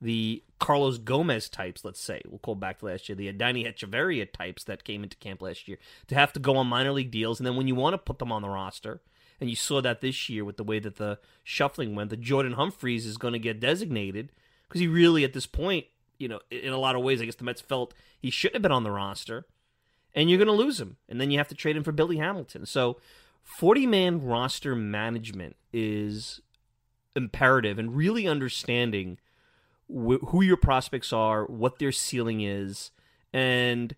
the 0.01 0.43
Carlos 0.59 0.99
Gomez 0.99 1.49
types, 1.49 1.85
let's 1.85 2.01
say, 2.01 2.23
we'll 2.27 2.39
call 2.39 2.55
back 2.55 2.79
to 2.79 2.87
last 2.87 3.09
year, 3.09 3.17
the 3.17 3.31
Adeiny 3.31 3.67
Hechavarria 3.67 4.31
types 4.31 4.65
that 4.65 4.85
came 4.85 5.03
into 5.03 5.17
camp 5.17 5.43
last 5.43 5.69
year, 5.69 5.79
to 6.07 6.15
have 6.15 6.33
to 6.33 6.41
go 6.41 6.57
on 6.57 6.67
minor 6.67 6.93
league 6.93 7.11
deals. 7.11 7.41
And 7.41 7.47
then 7.47 7.57
when 7.57 7.67
you 7.67 7.75
want 7.75 7.95
to 7.95 7.99
put 7.99 8.19
them 8.19 8.33
on 8.33 8.43
the 8.43 8.49
roster, 8.49 9.01
and 9.45 9.51
you 9.51 9.57
saw 9.57 9.83
that 9.83 10.01
this 10.01 10.31
year 10.31 10.43
with 10.43 10.57
the 10.57 10.65
way 10.65 10.79
that 10.79 10.97
the 10.97 11.19
shuffling 11.43 11.95
went. 11.95 12.09
The 12.09 12.17
Jordan 12.17 12.53
Humphreys 12.53 13.05
is 13.05 13.19
going 13.19 13.35
to 13.35 13.39
get 13.39 13.61
designated 13.61 14.33
because 14.67 14.81
he 14.81 14.87
really, 14.87 15.23
at 15.23 15.35
this 15.35 15.45
point, 15.45 15.85
you 16.19 16.29
know, 16.29 16.41
in 16.51 16.73
a 16.73 16.79
lot 16.79 16.97
of 16.97 17.03
ways, 17.03 17.21
I 17.21 17.27
guess 17.27 17.35
the 17.35 17.45
Mets 17.45 17.61
felt 17.61 17.93
he 18.19 18.31
shouldn't 18.31 18.55
have 18.55 18.63
been 18.63 18.73
on 18.73 18.85
the 18.85 18.91
roster, 18.91 19.45
and 20.15 20.31
you're 20.31 20.39
going 20.39 20.49
to 20.49 20.55
lose 20.65 20.81
him, 20.81 20.97
and 21.11 21.21
then 21.21 21.31
you 21.31 21.37
have 21.37 21.49
to 21.49 21.55
trade 21.55 21.77
him 21.77 21.85
for 21.85 21.93
Billy 21.93 22.17
Hamilton. 22.17 22.65
So, 22.65 22.97
40 23.59 23.87
man 23.87 24.23
roster 24.23 24.75
management 24.75 25.57
is 25.75 26.41
imperative, 27.15 27.79
and 27.79 27.95
really 27.95 28.27
understanding 28.27 29.19
wh- 29.91 30.25
who 30.29 30.41
your 30.41 30.57
prospects 30.57 31.13
are, 31.13 31.45
what 31.45 31.79
their 31.79 31.93
ceiling 31.93 32.41
is, 32.41 32.93
and 33.31 33.95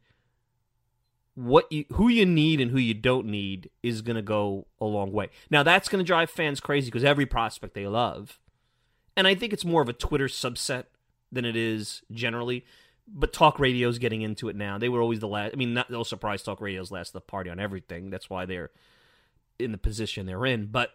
what 1.37 1.71
you 1.71 1.85
who 1.93 2.09
you 2.09 2.27
need 2.27 2.61
and 2.61 2.71
who 2.71 2.79
you 2.79 2.95
don't 2.95 3.27
need 3.27 3.71
is 3.83 4.03
going 4.03 4.17
to 4.17 4.23
go 4.23 4.67
a 4.81 4.87
long 4.87 5.13
way. 5.13 5.29
Now 5.51 5.63
that's 5.63 5.89
going 5.89 6.03
to 6.03 6.07
drive 6.07 6.31
fans 6.31 6.61
crazy 6.61 6.87
because 6.87 7.05
every 7.05 7.27
prospect 7.27 7.75
they 7.75 7.87
love. 7.87 8.41
And 9.17 9.27
I 9.27 9.35
think 9.35 9.53
it's 9.53 9.65
more 9.65 9.83
of 9.83 9.89
a 9.89 9.93
Twitter 9.93 10.27
subset 10.27 10.85
than 11.31 11.45
it 11.45 11.55
is 11.55 12.03
generally. 12.11 12.65
But 13.07 13.33
talk 13.33 13.61
radio's 13.61 13.99
getting 13.99 14.23
into 14.23 14.49
it 14.49 14.57
now. 14.57 14.79
They 14.79 14.89
were 14.89 15.01
always 15.01 15.21
the 15.21 15.29
last. 15.29 15.53
I 15.53 15.57
mean, 15.57 15.75
not 15.75 15.91
no 15.91 16.03
surprise. 16.03 16.43
Talk 16.43 16.61
radio's 16.61 16.91
last 16.91 17.13
the 17.13 17.21
party 17.21 17.51
on 17.51 17.61
everything. 17.61 18.11
That's 18.11 18.29
why 18.29 18.47
they're 18.47 18.71
in 19.59 19.73
the 19.73 19.79
position 19.79 20.27
they're 20.27 20.47
in. 20.47 20.67
But 20.67 20.91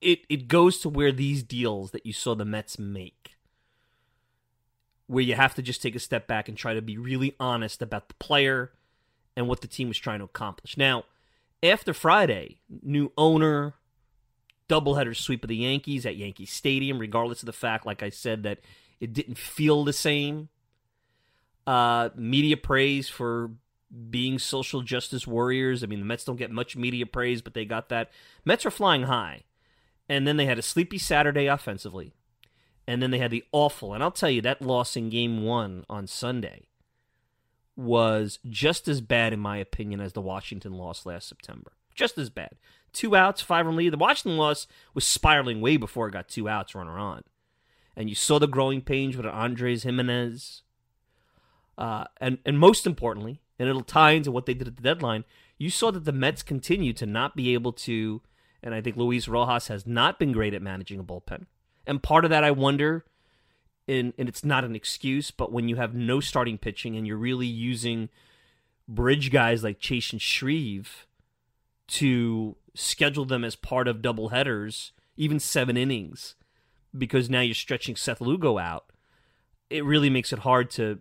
it 0.00 0.20
it 0.28 0.48
goes 0.48 0.78
to 0.78 0.88
where 0.88 1.12
these 1.12 1.42
deals 1.42 1.90
that 1.90 2.06
you 2.06 2.12
saw 2.12 2.34
the 2.34 2.44
Mets 2.44 2.78
make, 2.78 3.35
where 5.06 5.22
you 5.22 5.34
have 5.34 5.54
to 5.54 5.62
just 5.62 5.82
take 5.82 5.94
a 5.94 6.00
step 6.00 6.26
back 6.26 6.48
and 6.48 6.56
try 6.56 6.74
to 6.74 6.82
be 6.82 6.98
really 6.98 7.34
honest 7.38 7.82
about 7.82 8.08
the 8.08 8.14
player 8.14 8.72
and 9.36 9.48
what 9.48 9.60
the 9.60 9.68
team 9.68 9.88
was 9.88 9.98
trying 9.98 10.18
to 10.18 10.24
accomplish. 10.24 10.76
Now, 10.76 11.04
after 11.62 11.94
Friday, 11.94 12.60
new 12.82 13.12
owner, 13.16 13.74
doubleheader 14.68 15.16
sweep 15.16 15.44
of 15.44 15.48
the 15.48 15.56
Yankees 15.56 16.04
at 16.06 16.16
Yankee 16.16 16.46
Stadium, 16.46 16.98
regardless 16.98 17.40
of 17.40 17.46
the 17.46 17.52
fact, 17.52 17.86
like 17.86 18.02
I 18.02 18.10
said, 18.10 18.42
that 18.42 18.60
it 19.00 19.12
didn't 19.12 19.38
feel 19.38 19.84
the 19.84 19.92
same. 19.92 20.48
Uh, 21.66 22.10
media 22.14 22.56
praise 22.56 23.08
for 23.08 23.50
being 24.10 24.38
social 24.38 24.82
justice 24.82 25.26
warriors. 25.26 25.82
I 25.82 25.86
mean, 25.86 26.00
the 26.00 26.04
Mets 26.04 26.24
don't 26.24 26.36
get 26.36 26.50
much 26.50 26.76
media 26.76 27.06
praise, 27.06 27.42
but 27.42 27.54
they 27.54 27.64
got 27.64 27.88
that. 27.88 28.10
Mets 28.44 28.66
are 28.66 28.70
flying 28.70 29.04
high. 29.04 29.44
And 30.08 30.26
then 30.26 30.36
they 30.36 30.46
had 30.46 30.58
a 30.58 30.62
sleepy 30.62 30.98
Saturday 30.98 31.46
offensively. 31.46 32.14
And 32.86 33.02
then 33.02 33.10
they 33.10 33.18
had 33.18 33.32
the 33.32 33.44
awful, 33.50 33.94
and 33.94 34.02
I'll 34.02 34.12
tell 34.12 34.30
you, 34.30 34.40
that 34.42 34.62
loss 34.62 34.96
in 34.96 35.10
game 35.10 35.42
one 35.42 35.84
on 35.90 36.06
Sunday 36.06 36.68
was 37.74 38.38
just 38.48 38.86
as 38.86 39.00
bad, 39.00 39.32
in 39.32 39.40
my 39.40 39.56
opinion, 39.58 40.00
as 40.00 40.12
the 40.12 40.20
Washington 40.20 40.72
loss 40.72 41.04
last 41.04 41.28
September. 41.28 41.72
Just 41.94 42.16
as 42.16 42.30
bad. 42.30 42.52
Two 42.92 43.16
outs, 43.16 43.42
five 43.42 43.66
run 43.66 43.76
lead. 43.76 43.92
The 43.92 43.98
Washington 43.98 44.38
loss 44.38 44.66
was 44.94 45.04
spiraling 45.04 45.60
way 45.60 45.76
before 45.76 46.08
it 46.08 46.12
got 46.12 46.28
two 46.28 46.48
outs, 46.48 46.74
runner 46.74 46.96
on. 46.96 47.24
And 47.96 48.08
you 48.08 48.14
saw 48.14 48.38
the 48.38 48.46
growing 48.46 48.82
pains 48.82 49.16
with 49.16 49.26
Andres 49.26 49.82
Gimenez. 49.82 50.62
Uh, 51.76 52.04
and, 52.20 52.38
and 52.46 52.58
most 52.58 52.86
importantly, 52.86 53.40
and 53.58 53.68
it'll 53.68 53.82
tie 53.82 54.12
into 54.12 54.30
what 54.30 54.46
they 54.46 54.54
did 54.54 54.68
at 54.68 54.76
the 54.76 54.82
deadline, 54.82 55.24
you 55.58 55.70
saw 55.70 55.90
that 55.90 56.04
the 56.04 56.12
Mets 56.12 56.42
continue 56.42 56.92
to 56.92 57.04
not 57.04 57.34
be 57.34 57.52
able 57.52 57.72
to 57.72 58.22
and 58.66 58.74
I 58.74 58.80
think 58.80 58.96
Luis 58.96 59.28
Rojas 59.28 59.68
has 59.68 59.86
not 59.86 60.18
been 60.18 60.32
great 60.32 60.52
at 60.52 60.60
managing 60.60 60.98
a 60.98 61.04
bullpen. 61.04 61.46
And 61.86 62.02
part 62.02 62.24
of 62.24 62.30
that, 62.30 62.44
I 62.44 62.50
wonder, 62.50 63.04
and, 63.86 64.12
and 64.18 64.28
it's 64.28 64.44
not 64.44 64.64
an 64.64 64.74
excuse, 64.74 65.30
but 65.30 65.52
when 65.52 65.68
you 65.68 65.76
have 65.76 65.94
no 65.94 66.20
starting 66.20 66.58
pitching 66.58 66.96
and 66.96 67.06
you're 67.06 67.16
really 67.16 67.46
using 67.46 68.08
bridge 68.88 69.30
guys 69.30 69.62
like 69.62 69.80
Chasen 69.80 70.20
Shreve 70.20 71.06
to 71.88 72.56
schedule 72.74 73.24
them 73.24 73.44
as 73.44 73.56
part 73.56 73.88
of 73.88 74.02
double 74.02 74.30
headers, 74.30 74.92
even 75.16 75.38
seven 75.38 75.76
innings, 75.76 76.34
because 76.96 77.30
now 77.30 77.40
you're 77.40 77.54
stretching 77.54 77.96
Seth 77.96 78.20
Lugo 78.20 78.58
out, 78.58 78.90
it 79.70 79.84
really 79.84 80.10
makes 80.10 80.32
it 80.32 80.40
hard 80.40 80.70
to 80.70 81.00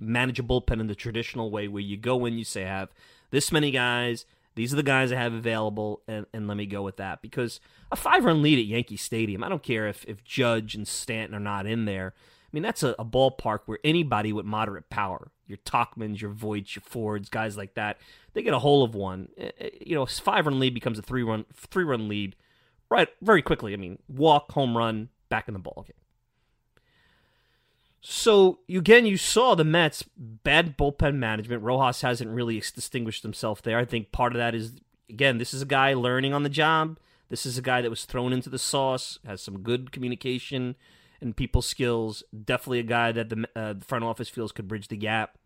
manage 0.00 0.38
a 0.38 0.42
bullpen 0.42 0.80
in 0.80 0.86
the 0.86 0.94
traditional 0.94 1.50
way 1.50 1.68
where 1.68 1.82
you 1.82 1.96
go 1.96 2.24
in, 2.24 2.38
you 2.38 2.44
say, 2.44 2.64
I 2.64 2.68
have 2.68 2.88
this 3.30 3.52
many 3.52 3.70
guys, 3.70 4.26
these 4.54 4.72
are 4.72 4.76
the 4.76 4.82
guys 4.82 5.12
I 5.12 5.16
have 5.16 5.32
available, 5.32 6.02
and, 6.06 6.26
and 6.32 6.46
let 6.46 6.56
me 6.56 6.66
go 6.66 6.82
with 6.82 6.96
that. 6.98 7.22
Because 7.22 7.60
a 7.90 7.96
five 7.96 8.24
run 8.24 8.42
lead 8.42 8.58
at 8.58 8.66
Yankee 8.66 8.96
Stadium, 8.96 9.42
I 9.42 9.48
don't 9.48 9.62
care 9.62 9.88
if, 9.88 10.04
if 10.06 10.24
Judge 10.24 10.74
and 10.74 10.86
Stanton 10.86 11.34
are 11.34 11.40
not 11.40 11.66
in 11.66 11.84
there. 11.84 12.14
I 12.16 12.50
mean, 12.52 12.62
that's 12.62 12.82
a, 12.82 12.94
a 12.98 13.04
ballpark 13.04 13.60
where 13.66 13.78
anybody 13.82 14.32
with 14.32 14.46
moderate 14.46 14.88
power, 14.88 15.32
your 15.46 15.58
Tauchmans, 15.58 16.20
your 16.20 16.30
Voits, 16.30 16.76
your 16.76 16.82
Fords, 16.82 17.28
guys 17.28 17.56
like 17.56 17.74
that, 17.74 17.98
they 18.32 18.42
get 18.42 18.54
a 18.54 18.60
hole 18.60 18.84
of 18.84 18.94
one. 18.94 19.28
Eh, 19.36 19.50
eh, 19.58 19.70
you 19.80 19.94
know, 19.94 20.06
five 20.06 20.46
run 20.46 20.60
lead 20.60 20.72
becomes 20.72 20.98
a 20.98 21.02
three 21.02 21.24
run 21.24 21.44
three 21.52 21.84
run 21.84 22.08
lead 22.08 22.36
right 22.90 23.08
very 23.20 23.42
quickly. 23.42 23.72
I 23.72 23.76
mean, 23.76 23.98
walk, 24.08 24.52
home 24.52 24.76
run, 24.76 25.08
back 25.28 25.48
in 25.48 25.54
the 25.54 25.60
ball 25.60 25.84
game. 25.86 25.96
So 28.00 28.60
again, 28.68 29.06
you 29.06 29.16
saw 29.16 29.54
the 29.54 29.64
Mets 29.64 30.04
bad 30.44 30.78
bullpen 30.78 31.16
management. 31.16 31.62
Rojas 31.62 32.02
hasn't 32.02 32.30
really 32.30 32.60
distinguished 32.60 33.22
himself 33.22 33.62
there. 33.62 33.78
I 33.78 33.84
think 33.84 34.12
part 34.12 34.32
of 34.32 34.38
that 34.38 34.54
is 34.54 34.74
again, 35.08 35.38
this 35.38 35.52
is 35.52 35.62
a 35.62 35.66
guy 35.66 35.94
learning 35.94 36.32
on 36.32 36.42
the 36.42 36.48
job. 36.48 36.98
This 37.28 37.46
is 37.46 37.58
a 37.58 37.62
guy 37.62 37.80
that 37.80 37.90
was 37.90 38.04
thrown 38.04 38.32
into 38.32 38.50
the 38.50 38.58
sauce, 38.58 39.18
has 39.26 39.40
some 39.40 39.60
good 39.60 39.90
communication 39.90 40.76
and 41.20 41.36
people 41.36 41.62
skills. 41.62 42.22
Definitely 42.44 42.80
a 42.80 42.84
guy 42.84 43.12
that 43.12 43.28
the, 43.28 43.48
uh, 43.56 43.72
the 43.72 43.84
front 43.84 44.04
office 44.04 44.28
feels 44.28 44.52
could 44.52 44.68
bridge 44.68 44.88
the 44.88 44.96
gap. 44.96 45.38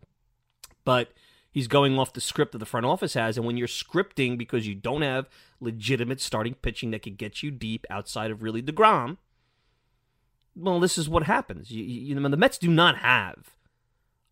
But 0.85 1.13
he's 1.51 1.67
going 1.67 1.97
off 1.97 2.13
the 2.13 2.21
script 2.21 2.51
that 2.51 2.57
the 2.59 2.65
front 2.65 2.85
office 2.85 3.13
has, 3.13 3.37
and 3.37 3.45
when 3.45 3.57
you're 3.57 3.67
scripting 3.67 4.37
because 4.37 4.67
you 4.67 4.75
don't 4.75 5.01
have 5.01 5.29
legitimate 5.59 6.21
starting 6.21 6.53
pitching 6.53 6.91
that 6.91 7.01
could 7.01 7.17
get 7.17 7.41
you 7.41 7.49
deep 7.49 7.85
outside 7.89 8.31
of 8.31 8.43
really 8.43 8.61
Degrom 8.61 9.17
well, 10.59 10.79
this 10.79 10.97
is 10.97 11.07
what 11.07 11.23
happens. 11.23 11.71
You, 11.71 11.83
you, 11.83 12.15
know, 12.15 12.27
the 12.27 12.37
Mets 12.37 12.57
do 12.57 12.69
not 12.69 12.97
have 12.97 13.55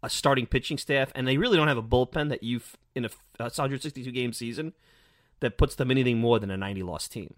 a 0.03 0.09
starting 0.09 0.45
pitching 0.45 0.77
staff, 0.77 1.11
and 1.15 1.27
they 1.27 1.37
really 1.37 1.57
don't 1.57 1.67
have 1.67 1.77
a 1.77 1.83
bullpen 1.83 2.29
that 2.29 2.43
you've 2.43 2.77
in 2.95 3.05
a 3.05 3.09
162 3.37 4.11
game 4.11 4.33
season 4.33 4.73
that 5.39 5.57
puts 5.57 5.75
them 5.75 5.91
anything 5.91 6.19
more 6.19 6.39
than 6.39 6.51
a 6.51 6.57
90 6.57 6.83
loss 6.83 7.07
team. 7.07 7.35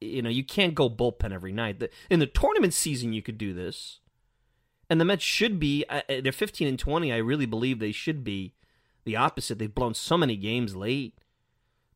You 0.00 0.22
know, 0.22 0.30
you 0.30 0.44
can't 0.44 0.74
go 0.74 0.88
bullpen 0.88 1.32
every 1.32 1.52
night. 1.52 1.82
In 2.08 2.20
the 2.20 2.26
tournament 2.26 2.72
season, 2.74 3.12
you 3.12 3.22
could 3.22 3.38
do 3.38 3.52
this, 3.52 4.00
and 4.88 5.00
the 5.00 5.04
Mets 5.04 5.24
should 5.24 5.58
be. 5.58 5.84
Uh, 5.88 6.02
uh, 6.08 6.20
they're 6.22 6.32
15 6.32 6.66
and 6.66 6.78
20. 6.78 7.12
I 7.12 7.18
really 7.18 7.46
believe 7.46 7.78
they 7.78 7.92
should 7.92 8.24
be 8.24 8.54
the 9.04 9.16
opposite. 9.16 9.58
They've 9.58 9.74
blown 9.74 9.94
so 9.94 10.16
many 10.16 10.36
games 10.36 10.74
late. 10.74 11.18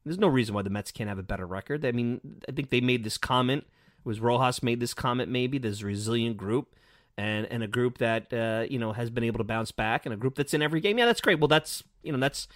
There's 0.05 0.19
no 0.19 0.29
reason 0.29 0.55
why 0.55 0.63
the 0.63 0.71
Mets 0.71 0.93
can't 0.93 1.09
have 1.09 1.19
a 1.19 1.23
better 1.23 1.47
record. 1.47 1.85
I 1.85 1.93
mean, 1.93 2.43
I 2.47 2.53
think 2.53 2.69
they 2.69 2.83
made 2.83 3.05
this 3.05 3.17
comment 3.17 3.65
It 3.65 4.07
was 4.09 4.21
Rojas 4.21 4.63
made 4.63 4.81
this 4.81 4.93
comment 4.93 5.31
maybe 5.31 5.57
this 5.57 5.83
resilient 5.83 6.37
group 6.37 6.75
and 7.17 7.47
and 7.47 7.63
a 7.63 7.67
group 7.67 7.99
that 7.99 8.33
uh, 8.33 8.67
you 8.69 8.79
know 8.79 8.93
has 8.93 9.11
been 9.11 9.25
able 9.25 9.39
to 9.39 9.45
bounce 9.45 9.71
back 9.71 10.05
and 10.07 10.13
a 10.13 10.17
group 10.17 10.35
that's 10.35 10.55
in 10.55 10.63
every 10.63 10.81
game. 10.81 10.99
Yeah, 10.99 11.07
that's 11.07 11.21
great. 11.21 11.39
Well, 11.39 11.49
that's 11.49 11.83
you 12.03 12.13
know 12.13 12.19
that's 12.19 12.49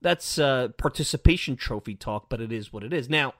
that's 0.00 0.38
uh, 0.38 0.68
participation 0.76 1.56
trophy 1.56 1.94
talk, 1.94 2.28
but 2.28 2.40
it 2.40 2.52
is 2.52 2.72
what 2.72 2.84
it 2.84 2.92
is. 2.92 3.08
Now, 3.08 3.34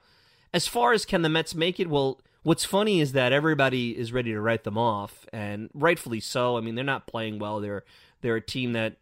as 0.53 0.67
far 0.67 0.93
as 0.93 1.05
can 1.05 1.21
the 1.21 1.29
Mets 1.29 1.53
make 1.53 1.79
it? 1.79 1.89
Well, 1.89 2.21
what's 2.43 2.65
funny 2.65 3.01
is 3.01 3.11
that 3.11 3.33
everybody 3.33 3.97
is 3.97 4.13
ready 4.13 4.31
to 4.31 4.41
write 4.41 4.63
them 4.63 4.77
off, 4.77 5.25
and 5.31 5.69
rightfully 5.73 6.19
so. 6.19 6.57
I 6.57 6.61
mean, 6.61 6.75
they're 6.75 6.83
not 6.83 7.07
playing 7.07 7.39
well. 7.39 7.59
They're 7.59 7.83
they're 8.21 8.35
a 8.35 8.41
team 8.41 8.73
that 8.73 8.97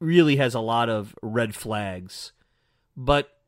really 0.00 0.36
has 0.36 0.54
a 0.54 0.60
lot 0.60 0.88
of 0.88 1.14
red 1.22 1.54
flags, 1.54 2.32
but 2.96 3.38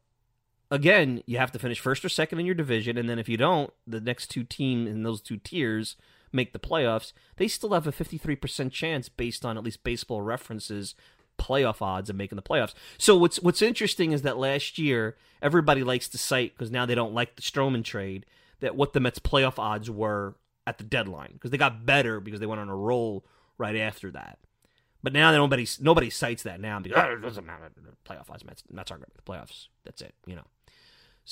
again, 0.71 1.23
you 1.27 1.37
have 1.37 1.53
to 1.53 1.59
finish 1.59 1.81
first 1.81 2.05
or 2.05 2.09
second 2.09 2.41
in 2.41 2.47
your 2.47 2.55
division, 2.55 2.97
and 2.97 3.09
then 3.09 3.19
if 3.19 3.29
you 3.29 3.37
don't, 3.37 3.73
the 3.87 4.01
next 4.01 4.29
two 4.29 4.45
teams 4.45 4.89
in 4.89 5.03
those 5.03 5.21
two 5.21 5.37
tiers 5.37 5.97
make 6.33 6.53
the 6.53 6.59
playoffs. 6.59 7.13
They 7.37 7.49
still 7.49 7.73
have 7.73 7.87
a 7.87 7.93
53% 7.93 8.71
chance 8.71 9.09
based 9.09 9.45
on 9.45 9.57
at 9.57 9.65
least 9.65 9.85
baseball 9.85 10.23
references 10.23 10.95
playoff 11.39 11.81
odds 11.81 12.11
of 12.11 12.17
making 12.17 12.37
the 12.37 12.43
playoffs. 12.43 12.75
So 12.99 13.17
what's 13.17 13.41
what's 13.41 13.63
interesting 13.63 14.13
is 14.13 14.23
that 14.23 14.37
last 14.37 14.79
year 14.79 15.17
everybody 15.41 15.83
likes 15.83 16.09
to 16.11 16.19
cite 16.19 16.53
because 16.55 16.71
now 16.71 16.85
they 16.85 16.95
don't 16.95 17.15
like 17.15 17.37
the 17.37 17.43
Stroman 17.43 17.83
trade 17.83 18.27
that 18.61 18.77
what 18.77 18.93
the 18.93 19.01
Mets 19.01 19.19
playoff 19.19 19.59
odds 19.59 19.91
were 19.91 20.35
at 20.67 20.79
the 20.79 20.85
deadline 20.85 21.33
because 21.33 21.51
they 21.51 21.57
got 21.57 21.87
better 21.87 22.21
because 22.21 22.41
they 22.41 22.47
went 22.47 22.61
on 22.61 22.69
a 22.69 22.77
roll 22.77 23.25
right 23.57 23.77
after 23.77 24.11
that. 24.11 24.39
But 25.03 25.15
now 25.15 25.33
nobody 25.33 25.67
nobody 25.81 26.11
cites 26.11 26.43
that 26.43 26.61
now 26.61 26.79
because 26.79 27.03
oh, 27.03 27.13
it 27.15 27.23
doesn't 27.23 27.47
matter. 27.47 27.71
Playoff 28.07 28.31
odds, 28.31 28.45
Mets, 28.45 28.63
Mets 28.71 28.91
aren't 28.91 29.03
going 29.03 29.11
to 29.11 29.17
the 29.17 29.23
playoffs. 29.23 29.69
That's 29.85 30.03
it. 30.03 30.15
You 30.27 30.37
know. 30.37 30.45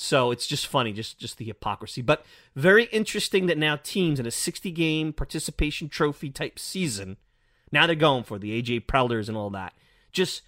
So 0.01 0.31
it's 0.31 0.47
just 0.47 0.65
funny, 0.65 0.93
just 0.93 1.19
just 1.19 1.37
the 1.39 1.43
hypocrisy. 1.43 2.01
But 2.01 2.25
very 2.55 2.85
interesting 2.85 3.47
that 3.47 3.57
now 3.57 3.75
teams 3.75 4.17
in 4.17 4.25
a 4.25 4.31
60 4.31 4.71
game 4.71 5.11
participation 5.11 5.89
trophy 5.89 6.29
type 6.29 6.57
season, 6.57 7.17
now 7.69 7.85
they're 7.85 7.97
going 7.97 8.23
for 8.23 8.39
the 8.39 8.61
AJ 8.61 8.87
Prellers 8.87 9.27
and 9.27 9.37
all 9.37 9.49
that. 9.49 9.73
Just 10.13 10.41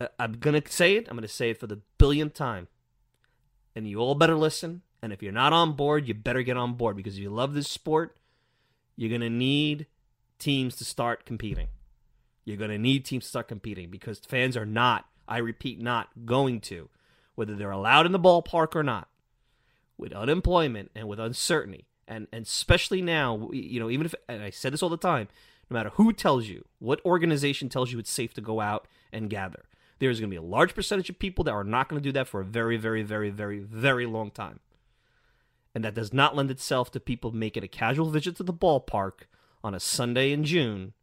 uh, 0.00 0.06
I'm 0.20 0.34
gonna 0.34 0.62
say 0.68 0.94
it. 0.94 1.08
I'm 1.10 1.16
gonna 1.16 1.26
say 1.26 1.50
it 1.50 1.58
for 1.58 1.66
the 1.66 1.80
billionth 1.98 2.34
time, 2.34 2.68
and 3.74 3.88
you 3.88 3.98
all 3.98 4.14
better 4.14 4.36
listen. 4.36 4.82
And 5.02 5.12
if 5.12 5.20
you're 5.20 5.32
not 5.32 5.52
on 5.52 5.72
board, 5.72 6.06
you 6.06 6.14
better 6.14 6.42
get 6.42 6.56
on 6.56 6.74
board 6.74 6.96
because 6.96 7.16
if 7.16 7.22
you 7.22 7.30
love 7.30 7.54
this 7.54 7.68
sport, 7.68 8.16
you're 8.94 9.10
gonna 9.10 9.28
need 9.28 9.86
teams 10.38 10.76
to 10.76 10.84
start 10.84 11.26
competing. 11.26 11.66
You're 12.44 12.56
gonna 12.56 12.78
need 12.78 13.04
teams 13.04 13.24
to 13.24 13.30
start 13.30 13.48
competing 13.48 13.90
because 13.90 14.20
fans 14.20 14.56
are 14.56 14.64
not. 14.64 15.06
I 15.26 15.38
repeat, 15.38 15.82
not 15.82 16.10
going 16.24 16.60
to 16.60 16.88
whether 17.36 17.54
they're 17.54 17.70
allowed 17.70 18.06
in 18.06 18.12
the 18.12 18.18
ballpark 18.18 18.74
or 18.74 18.82
not, 18.82 19.08
with 19.96 20.12
unemployment 20.12 20.90
and 20.94 21.06
with 21.06 21.20
uncertainty, 21.20 21.86
and 22.08 22.26
and 22.32 22.44
especially 22.44 23.00
now, 23.00 23.48
you 23.52 23.78
know, 23.78 23.88
even 23.88 24.06
if 24.06 24.14
and 24.28 24.42
I 24.42 24.50
said 24.50 24.72
this 24.72 24.82
all 24.82 24.88
the 24.88 24.96
time, 24.96 25.28
no 25.70 25.74
matter 25.74 25.90
who 25.90 26.12
tells 26.12 26.48
you, 26.48 26.64
what 26.80 27.04
organization 27.04 27.68
tells 27.68 27.92
you 27.92 27.98
it's 27.98 28.10
safe 28.10 28.34
to 28.34 28.40
go 28.40 28.60
out 28.60 28.88
and 29.12 29.30
gather, 29.30 29.64
there's 29.98 30.20
going 30.20 30.30
to 30.30 30.34
be 30.34 30.38
a 30.38 30.42
large 30.42 30.74
percentage 30.74 31.10
of 31.10 31.18
people 31.18 31.44
that 31.44 31.52
are 31.52 31.64
not 31.64 31.88
going 31.88 32.00
to 32.00 32.06
do 32.06 32.12
that 32.12 32.28
for 32.28 32.40
a 32.40 32.44
very, 32.44 32.76
very, 32.76 33.02
very, 33.02 33.30
very, 33.30 33.60
very 33.60 34.06
long 34.06 34.30
time. 34.30 34.60
And 35.74 35.84
that 35.84 35.94
does 35.94 36.12
not 36.12 36.34
lend 36.34 36.50
itself 36.50 36.90
to 36.92 37.00
people 37.00 37.32
making 37.32 37.64
a 37.64 37.68
casual 37.68 38.10
visit 38.10 38.36
to 38.36 38.42
the 38.42 38.54
ballpark 38.54 39.26
on 39.62 39.74
a 39.74 39.80
Sunday 39.80 40.32
in 40.32 40.44
June. 40.44 40.94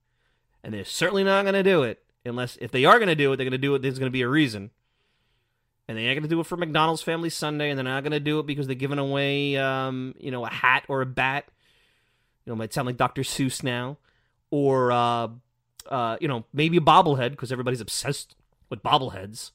And 0.63 0.73
they're 0.73 0.85
certainly 0.85 1.23
not 1.23 1.43
going 1.43 1.53
to 1.53 1.63
do 1.63 1.83
it 1.83 2.03
unless, 2.25 2.57
if 2.61 2.71
they 2.71 2.85
are 2.85 2.97
going 2.97 3.09
to 3.09 3.15
do 3.15 3.31
it, 3.31 3.37
they're 3.37 3.45
going 3.45 3.51
to 3.51 3.57
do 3.57 3.75
it. 3.75 3.81
There's 3.81 3.99
going 3.99 4.09
to 4.09 4.11
be 4.11 4.21
a 4.21 4.29
reason 4.29 4.71
and 5.87 5.97
they 5.97 6.03
ain't 6.03 6.19
gonna 6.19 6.27
do 6.27 6.39
it 6.39 6.45
for 6.45 6.57
McDonald's 6.57 7.01
Family 7.01 7.29
Sunday, 7.29 7.69
and 7.69 7.77
they're 7.77 7.83
not 7.83 8.03
gonna 8.03 8.19
do 8.19 8.39
it 8.39 8.45
because 8.45 8.67
they're 8.67 8.75
giving 8.75 8.99
away, 8.99 9.57
um, 9.57 10.15
you 10.19 10.31
know, 10.31 10.45
a 10.45 10.49
hat 10.49 10.85
or 10.87 11.01
a 11.01 11.05
bat. 11.05 11.45
You 12.45 12.51
know, 12.51 12.55
might 12.57 12.73
sound 12.73 12.87
like 12.87 12.97
Dr. 12.97 13.21
Seuss 13.21 13.63
now, 13.63 13.97
or 14.51 14.91
uh, 14.91 15.27
uh, 15.89 16.17
you 16.19 16.27
know, 16.27 16.45
maybe 16.53 16.77
a 16.77 16.81
bobblehead 16.81 17.31
because 17.31 17.51
everybody's 17.51 17.81
obsessed 17.81 18.35
with 18.69 18.83
bobbleheads. 18.83 19.51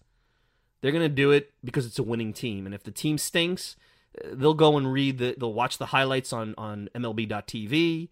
They're 0.80 0.92
going 0.92 1.02
to 1.02 1.08
do 1.08 1.30
it 1.30 1.52
because 1.64 1.86
it's 1.86 1.98
a 1.98 2.02
winning 2.02 2.32
team. 2.32 2.66
And 2.66 2.74
if 2.74 2.84
the 2.84 2.90
team 2.90 3.18
stinks, 3.18 3.76
they'll 4.24 4.54
go 4.54 4.76
and 4.76 4.92
read 4.92 5.18
the, 5.18 5.34
they'll 5.38 5.52
watch 5.52 5.78
the 5.78 5.86
highlights 5.86 6.32
on, 6.32 6.54
on 6.56 6.88
MLB.tv, 6.94 8.08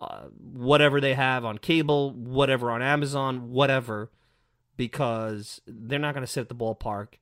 uh, 0.00 0.22
whatever 0.38 1.00
they 1.00 1.14
have 1.14 1.44
on 1.44 1.58
cable, 1.58 2.12
whatever 2.12 2.70
on 2.70 2.82
Amazon, 2.82 3.50
whatever, 3.50 4.10
because 4.76 5.60
they're 5.66 5.98
not 5.98 6.14
going 6.14 6.26
to 6.26 6.30
sit 6.30 6.42
at 6.42 6.48
the 6.48 6.54
ballpark, 6.54 7.14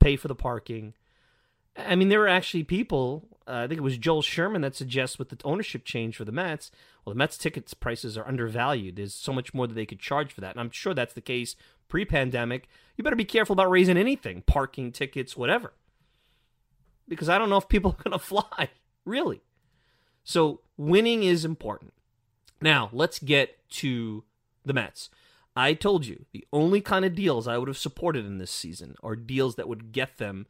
pay 0.00 0.16
for 0.16 0.28
the 0.28 0.34
parking. 0.34 0.94
I 1.76 1.94
mean, 1.94 2.08
there 2.08 2.18
were 2.18 2.28
actually 2.28 2.64
people, 2.64 3.28
uh, 3.46 3.62
I 3.64 3.68
think 3.68 3.78
it 3.78 3.84
was 3.84 3.96
Joel 3.96 4.22
Sherman 4.22 4.62
that 4.62 4.74
suggests 4.74 5.18
with 5.18 5.28
the 5.28 5.38
ownership 5.44 5.84
change 5.84 6.16
for 6.16 6.24
the 6.24 6.32
Mets, 6.32 6.70
well, 7.04 7.14
the 7.14 7.18
Mets 7.18 7.38
tickets 7.38 7.74
prices 7.74 8.18
are 8.18 8.26
undervalued. 8.26 8.96
There's 8.96 9.14
so 9.14 9.32
much 9.32 9.54
more 9.54 9.66
that 9.66 9.74
they 9.74 9.86
could 9.86 10.00
charge 10.00 10.32
for 10.32 10.40
that. 10.40 10.52
And 10.52 10.60
I'm 10.60 10.70
sure 10.70 10.94
that's 10.94 11.14
the 11.14 11.20
case 11.20 11.56
pre 11.88 12.04
pandemic. 12.04 12.68
You 12.96 13.04
better 13.04 13.16
be 13.16 13.24
careful 13.24 13.54
about 13.54 13.70
raising 13.70 13.96
anything 13.96 14.42
parking, 14.42 14.92
tickets, 14.92 15.36
whatever. 15.36 15.72
Because 17.08 17.28
I 17.28 17.38
don't 17.38 17.50
know 17.50 17.56
if 17.56 17.68
people 17.68 17.92
are 17.98 18.02
going 18.02 18.12
to 18.12 18.24
fly, 18.24 18.70
really. 19.04 19.42
So 20.24 20.60
winning 20.76 21.22
is 21.22 21.44
important. 21.44 21.94
Now, 22.60 22.90
let's 22.92 23.18
get 23.18 23.56
to 23.70 24.24
the 24.64 24.74
Mets. 24.74 25.08
I 25.60 25.74
told 25.74 26.06
you 26.06 26.24
the 26.32 26.46
only 26.54 26.80
kind 26.80 27.04
of 27.04 27.14
deals 27.14 27.46
I 27.46 27.58
would 27.58 27.68
have 27.68 27.76
supported 27.76 28.24
in 28.24 28.38
this 28.38 28.50
season 28.50 28.94
are 29.02 29.14
deals 29.14 29.56
that 29.56 29.68
would 29.68 29.92
get 29.92 30.16
them 30.16 30.46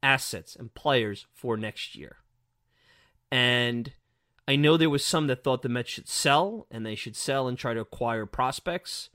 assets 0.00 0.54
and 0.54 0.72
players 0.72 1.26
for 1.34 1.56
next 1.56 1.96
year. 1.96 2.18
And 3.32 3.92
I 4.46 4.54
know 4.54 4.76
there 4.76 4.88
was 4.88 5.04
some 5.04 5.26
that 5.26 5.42
thought 5.42 5.62
the 5.62 5.68
Mets 5.68 5.90
should 5.90 6.08
sell 6.08 6.68
and 6.70 6.86
they 6.86 6.94
should 6.94 7.16
sell 7.16 7.48
and 7.48 7.58
try 7.58 7.74
to 7.74 7.80
acquire 7.80 8.26
prospects. 8.26 9.10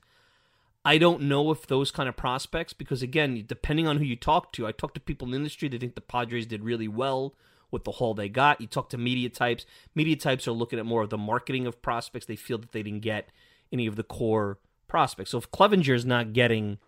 I 0.84 0.98
don't 0.98 1.22
know 1.22 1.50
if 1.50 1.66
those 1.66 1.90
kind 1.90 2.06
of 2.06 2.16
prospects, 2.16 2.74
because 2.74 3.00
again, 3.00 3.44
depending 3.46 3.88
on 3.88 3.96
who 3.96 4.04
you 4.04 4.16
talk 4.16 4.52
to, 4.52 4.66
I 4.66 4.72
talk 4.72 4.92
to 4.92 5.00
people 5.00 5.24
in 5.24 5.32
the 5.32 5.38
industry 5.38 5.70
that 5.70 5.80
think 5.80 5.94
the 5.94 6.02
Padres 6.02 6.44
did 6.44 6.62
really 6.62 6.86
well 6.86 7.34
with 7.70 7.84
the 7.84 7.92
haul 7.92 8.12
they 8.12 8.28
got. 8.28 8.60
You 8.60 8.66
talk 8.66 8.90
to 8.90 8.98
media 8.98 9.30
types. 9.30 9.64
Media 9.94 10.16
types 10.16 10.46
are 10.46 10.52
looking 10.52 10.78
at 10.78 10.84
more 10.84 11.00
of 11.00 11.08
the 11.08 11.16
marketing 11.16 11.66
of 11.66 11.80
prospects. 11.80 12.26
They 12.26 12.36
feel 12.36 12.58
that 12.58 12.72
they 12.72 12.82
didn't 12.82 13.00
get 13.00 13.30
any 13.72 13.86
of 13.86 13.96
the 13.96 14.02
core 14.02 14.58
prospects. 14.94 15.32
So 15.32 15.38
if 15.38 15.50
Clevinger 15.50 15.92
is 15.92 16.06
not 16.06 16.32
getting, 16.32 16.78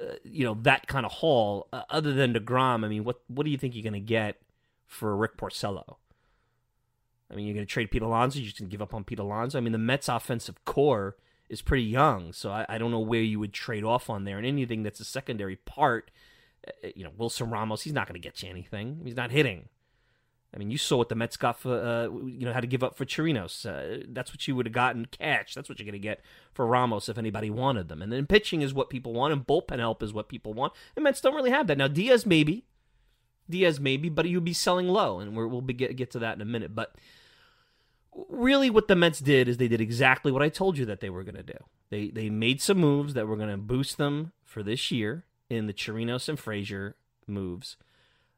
uh, 0.00 0.14
you 0.24 0.46
know, 0.46 0.56
that 0.62 0.86
kind 0.86 1.04
of 1.04 1.12
haul, 1.12 1.68
uh, 1.70 1.82
other 1.90 2.14
than 2.14 2.32
Degrom, 2.32 2.86
I 2.86 2.88
mean, 2.88 3.04
what 3.04 3.20
what 3.28 3.44
do 3.44 3.50
you 3.50 3.58
think 3.58 3.74
you're 3.74 3.82
going 3.82 3.92
to 3.92 4.00
get 4.00 4.40
for 4.86 5.14
Rick 5.14 5.36
Porcello? 5.36 5.96
I 7.30 7.34
mean, 7.34 7.44
you're 7.44 7.54
going 7.54 7.66
to 7.66 7.70
trade 7.70 7.90
Pete 7.90 8.00
Alonso. 8.00 8.38
You're 8.38 8.46
just 8.46 8.58
going 8.58 8.70
to 8.70 8.72
give 8.72 8.80
up 8.80 8.94
on 8.94 9.04
Pete 9.04 9.18
Alonso. 9.18 9.58
I 9.58 9.60
mean, 9.60 9.72
the 9.72 9.78
Mets' 9.78 10.08
offensive 10.08 10.64
core 10.64 11.16
is 11.50 11.60
pretty 11.60 11.82
young, 11.82 12.32
so 12.32 12.50
I, 12.50 12.64
I 12.66 12.78
don't 12.78 12.90
know 12.90 13.00
where 13.00 13.20
you 13.20 13.38
would 13.38 13.52
trade 13.52 13.84
off 13.84 14.08
on 14.08 14.24
there. 14.24 14.38
And 14.38 14.46
anything 14.46 14.82
that's 14.82 15.00
a 15.00 15.04
secondary 15.04 15.56
part, 15.56 16.10
uh, 16.66 16.88
you 16.96 17.04
know, 17.04 17.12
Wilson 17.14 17.50
Ramos, 17.50 17.82
he's 17.82 17.92
not 17.92 18.06
going 18.08 18.18
to 18.18 18.26
get 18.26 18.42
you 18.42 18.48
anything. 18.48 19.02
He's 19.04 19.16
not 19.16 19.30
hitting. 19.30 19.68
I 20.54 20.58
mean, 20.58 20.70
you 20.70 20.76
saw 20.76 20.98
what 20.98 21.08
the 21.08 21.14
Mets 21.14 21.38
got 21.38 21.58
for, 21.58 21.72
uh, 21.72 22.04
you 22.26 22.44
know, 22.44 22.52
how 22.52 22.60
to 22.60 22.66
give 22.66 22.82
up 22.82 22.94
for 22.94 23.06
Chirinos. 23.06 23.64
Uh, 23.64 24.04
that's 24.10 24.32
what 24.32 24.46
you 24.46 24.54
would 24.54 24.66
have 24.66 24.74
gotten 24.74 25.06
cash. 25.06 25.54
That's 25.54 25.68
what 25.68 25.78
you're 25.78 25.86
going 25.86 25.94
to 25.94 25.98
get 25.98 26.20
for 26.52 26.66
Ramos 26.66 27.08
if 27.08 27.16
anybody 27.16 27.48
wanted 27.48 27.88
them. 27.88 28.02
And 28.02 28.12
then 28.12 28.26
pitching 28.26 28.60
is 28.60 28.74
what 28.74 28.90
people 28.90 29.14
want, 29.14 29.32
and 29.32 29.46
bullpen 29.46 29.78
help 29.78 30.02
is 30.02 30.12
what 30.12 30.28
people 30.28 30.52
want. 30.52 30.74
And 30.94 31.04
Mets 31.04 31.22
don't 31.22 31.34
really 31.34 31.50
have 31.50 31.68
that. 31.68 31.78
Now, 31.78 31.88
Diaz 31.88 32.26
maybe. 32.26 32.66
Diaz 33.48 33.80
maybe, 33.80 34.10
but 34.10 34.28
you'll 34.28 34.42
be 34.42 34.52
selling 34.52 34.88
low, 34.88 35.20
and 35.20 35.34
we 35.34 35.46
will 35.46 35.62
be 35.62 35.72
get, 35.72 35.96
get 35.96 36.10
to 36.10 36.18
that 36.18 36.36
in 36.36 36.42
a 36.42 36.46
minute. 36.46 36.74
But 36.74 36.96
really, 38.28 38.68
what 38.68 38.88
the 38.88 38.96
Mets 38.96 39.20
did 39.20 39.48
is 39.48 39.56
they 39.56 39.68
did 39.68 39.80
exactly 39.80 40.30
what 40.30 40.42
I 40.42 40.50
told 40.50 40.76
you 40.76 40.84
that 40.84 41.00
they 41.00 41.10
were 41.10 41.24
going 41.24 41.36
to 41.36 41.42
do. 41.42 41.58
They, 41.88 42.08
they 42.08 42.28
made 42.28 42.60
some 42.60 42.78
moves 42.78 43.14
that 43.14 43.26
were 43.26 43.36
going 43.36 43.50
to 43.50 43.56
boost 43.56 43.96
them 43.96 44.32
for 44.44 44.62
this 44.62 44.90
year 44.90 45.24
in 45.48 45.66
the 45.66 45.72
Chirinos 45.72 46.28
and 46.28 46.38
Frazier 46.38 46.96
moves– 47.26 47.78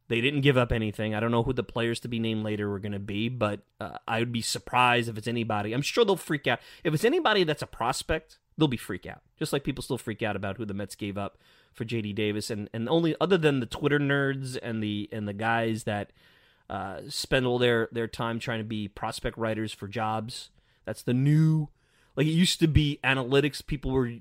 they 0.09 0.21
didn't 0.21 0.43
give 0.43 0.57
up 0.57 0.73
anything. 0.73 1.15
I 1.15 1.21
don't 1.21 1.31
know 1.31 1.43
who 1.43 1.53
the 1.53 1.63
players 1.63 2.01
to 2.01 2.09
be 2.09 2.19
named 2.19 2.45
later 2.45 2.69
were 2.69 2.79
going 2.79 2.93
to 2.93 2.99
be, 2.99 3.29
but 3.29 3.61
uh, 3.81 3.99
I 4.07 4.19
would 4.19 4.33
be 4.33 4.43
surprised 4.43 5.09
if 5.09 5.17
it's 5.17 5.27
anybody. 5.27 5.73
I'm 5.73 5.83
sure 5.83 6.05
they'll 6.05 6.17
freak 6.17 6.47
out. 6.47 6.61
If 6.83 6.93
it's 6.93 7.05
anybody 7.05 7.45
that's 7.45 7.63
a 7.63 7.67
prospect, 7.67 8.39
they'll 8.59 8.69
be 8.69 8.77
freak 8.77 9.07
out. 9.07 9.23
Just 9.39 9.53
like 9.53 9.65
people 9.65 9.83
still 9.83 9.99
freak 9.99 10.23
out 10.23 10.37
about 10.37 10.59
who 10.59 10.67
the 10.67 10.75
Mets 10.75 10.95
gave 10.95 11.17
up 11.17 11.39
for 11.73 11.85
JD 11.85 12.15
Davis 12.15 12.51
and 12.51 12.71
and 12.73 12.89
only 12.89 13.17
other 13.21 13.37
than 13.37 13.61
the 13.61 13.67
Twitter 13.67 13.99
nerds 13.99 14.57
and 14.63 14.83
the 14.83 15.09
and 15.11 15.27
the 15.27 15.33
guys 15.33 15.85
that 15.85 16.13
uh, 16.71 17.01
spend 17.09 17.47
all 17.47 17.59
their 17.59 17.89
their 17.91 18.07
time 18.07 18.39
trying 18.39 18.59
to 18.61 18.65
be 18.65 18.89
prospect 18.89 19.37
writers 19.39 19.73
for 19.73 19.89
jobs. 19.89 20.51
That's 20.85 21.03
the 21.03 21.15
new 21.15 21.69
like 22.17 22.27
it 22.27 22.31
used 22.31 22.61
to 22.61 22.69
be 22.69 23.01
analytics 23.03 23.65
people 23.67 23.91
were 23.91 24.13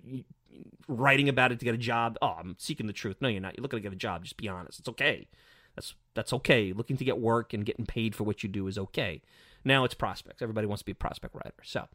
writing 0.88 1.30
about 1.30 1.52
it 1.52 1.60
to 1.60 1.66
get 1.66 1.76
a 1.76 1.78
job. 1.80 2.18
Oh, 2.22 2.36
I'm 2.40 2.56
seeking 2.58 2.88
the 2.88 2.94
truth. 2.94 3.18
No, 3.22 3.28
you're 3.28 3.42
not. 3.42 3.58
You're 3.58 3.64
looking 3.64 3.78
to 3.78 3.84
get 3.84 3.94
a 3.94 3.98
job. 3.98 4.24
Just 4.24 4.38
be 4.38 4.48
honest. 4.48 4.80
It's 4.80 4.90
okay. 4.90 5.28
That's 5.76 5.96
that's 6.14 6.34
okay. 6.34 6.74
Looking 6.74 6.98
to 6.98 7.06
get 7.06 7.20
work 7.20 7.54
and 7.54 7.66
getting 7.66 7.86
paid 7.86 8.16
for 8.16 8.24
what 8.24 8.44
you 8.44 8.50
do 8.50 8.68
is 8.68 8.78
okay. 8.78 9.22
Now 9.66 9.84
it's 9.84 9.94
prospects. 9.94 10.42
Everybody 10.42 10.68
wants 10.68 10.82
to 10.82 10.86
be 10.86 10.92
a 10.92 10.96
prospect 10.96 11.36
writer. 11.36 11.56
So 11.64 11.88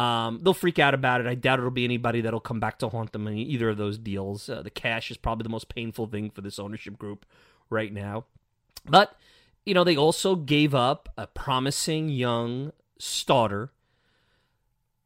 um, 0.00 0.40
they'll 0.42 0.54
freak 0.54 0.78
out 0.78 0.94
about 0.94 1.20
it. 1.20 1.26
I 1.26 1.34
doubt 1.34 1.58
it'll 1.58 1.70
be 1.70 1.84
anybody 1.84 2.20
that'll 2.20 2.40
come 2.40 2.60
back 2.60 2.78
to 2.78 2.88
haunt 2.88 3.12
them 3.12 3.26
in 3.26 3.38
either 3.38 3.70
of 3.70 3.76
those 3.76 3.98
deals. 3.98 4.48
Uh, 4.48 4.62
the 4.62 4.70
cash 4.70 5.10
is 5.10 5.16
probably 5.16 5.42
the 5.42 5.50
most 5.50 5.68
painful 5.68 6.06
thing 6.06 6.30
for 6.30 6.42
this 6.42 6.58
ownership 6.58 6.98
group 6.98 7.26
right 7.70 7.92
now. 7.92 8.24
But, 8.88 9.16
you 9.64 9.74
know, 9.74 9.84
they 9.84 9.96
also 9.96 10.36
gave 10.36 10.74
up 10.74 11.08
a 11.16 11.26
promising 11.26 12.08
young 12.08 12.72
starter 12.98 13.72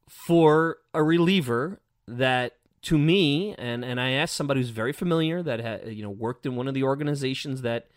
for 0.08 0.78
a 0.92 1.02
reliever 1.02 1.80
that 2.06 2.56
to 2.82 2.98
me, 2.98 3.54
and, 3.56 3.82
and 3.84 3.98
I 3.98 4.10
asked 4.10 4.34
somebody 4.34 4.60
who's 4.60 4.68
very 4.68 4.92
familiar 4.92 5.42
that 5.42 5.58
had 5.58 5.88
you 5.88 6.02
know 6.02 6.10
worked 6.10 6.44
in 6.44 6.54
one 6.54 6.68
of 6.68 6.74
the 6.74 6.82
organizations 6.82 7.62
that 7.62 7.88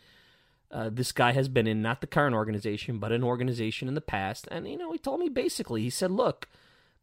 uh, 0.72 0.90
this 0.92 1.12
guy 1.12 1.32
has 1.32 1.48
been 1.48 1.68
in, 1.68 1.82
not 1.82 2.02
the 2.02 2.08
current 2.08 2.36
organization, 2.36 3.00
but 3.00 3.12
an 3.12 3.24
organization 3.24 3.88
in 3.88 3.94
the 3.94 4.02
past. 4.02 4.48
And, 4.52 4.68
you 4.68 4.78
know, 4.78 4.92
he 4.92 4.98
told 4.98 5.20
me 5.20 5.30
basically, 5.30 5.82
he 5.82 5.90
said, 5.90 6.12
look, 6.12 6.48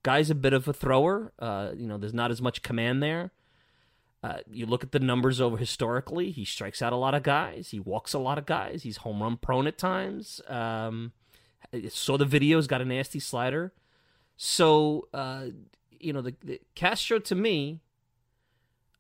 guy's 0.03 0.31
a 0.31 0.35
bit 0.35 0.53
of 0.53 0.69
a 0.69 0.73
thrower. 0.73 1.33
Uh, 1.39 1.71
you 1.75 1.87
know, 1.87 1.97
there's 1.97 2.15
not 2.15 2.31
as 2.31 2.43
much 2.43 2.63
command 2.63 3.03
there. 3.03 3.33
Uh, 4.23 4.39
you 4.51 4.65
look 4.65 4.83
at 4.83 4.93
the 4.93 4.99
numbers 4.99 5.41
over 5.41 5.59
historically, 5.59 6.31
he 6.31 6.47
strikes 6.47 6.81
out 6.81 6.95
a 6.95 6.97
lot 6.97 7.15
of 7.15 7.23
guys. 7.23 7.69
He 7.71 7.81
walks 7.81 8.15
a 8.15 8.19
lot 8.19 8.39
of 8.39 8.47
guys. 8.47 8.83
He's 8.83 8.99
home 8.99 9.23
run 9.23 9.37
prone 9.37 9.67
at 9.67 9.77
times. 9.77 10.41
Um, 10.49 11.13
saw 11.91 12.17
the 12.17 12.25
videos, 12.25 12.67
got 12.67 12.81
a 12.81 12.87
nasty 12.87 13.21
slider. 13.21 13.73
So, 14.37 15.09
uh, 15.13 15.47
you 16.01 16.13
know, 16.13 16.23
the, 16.23 16.35
the 16.43 16.61
Castro 16.75 17.19
to 17.19 17.35
me, 17.35 17.81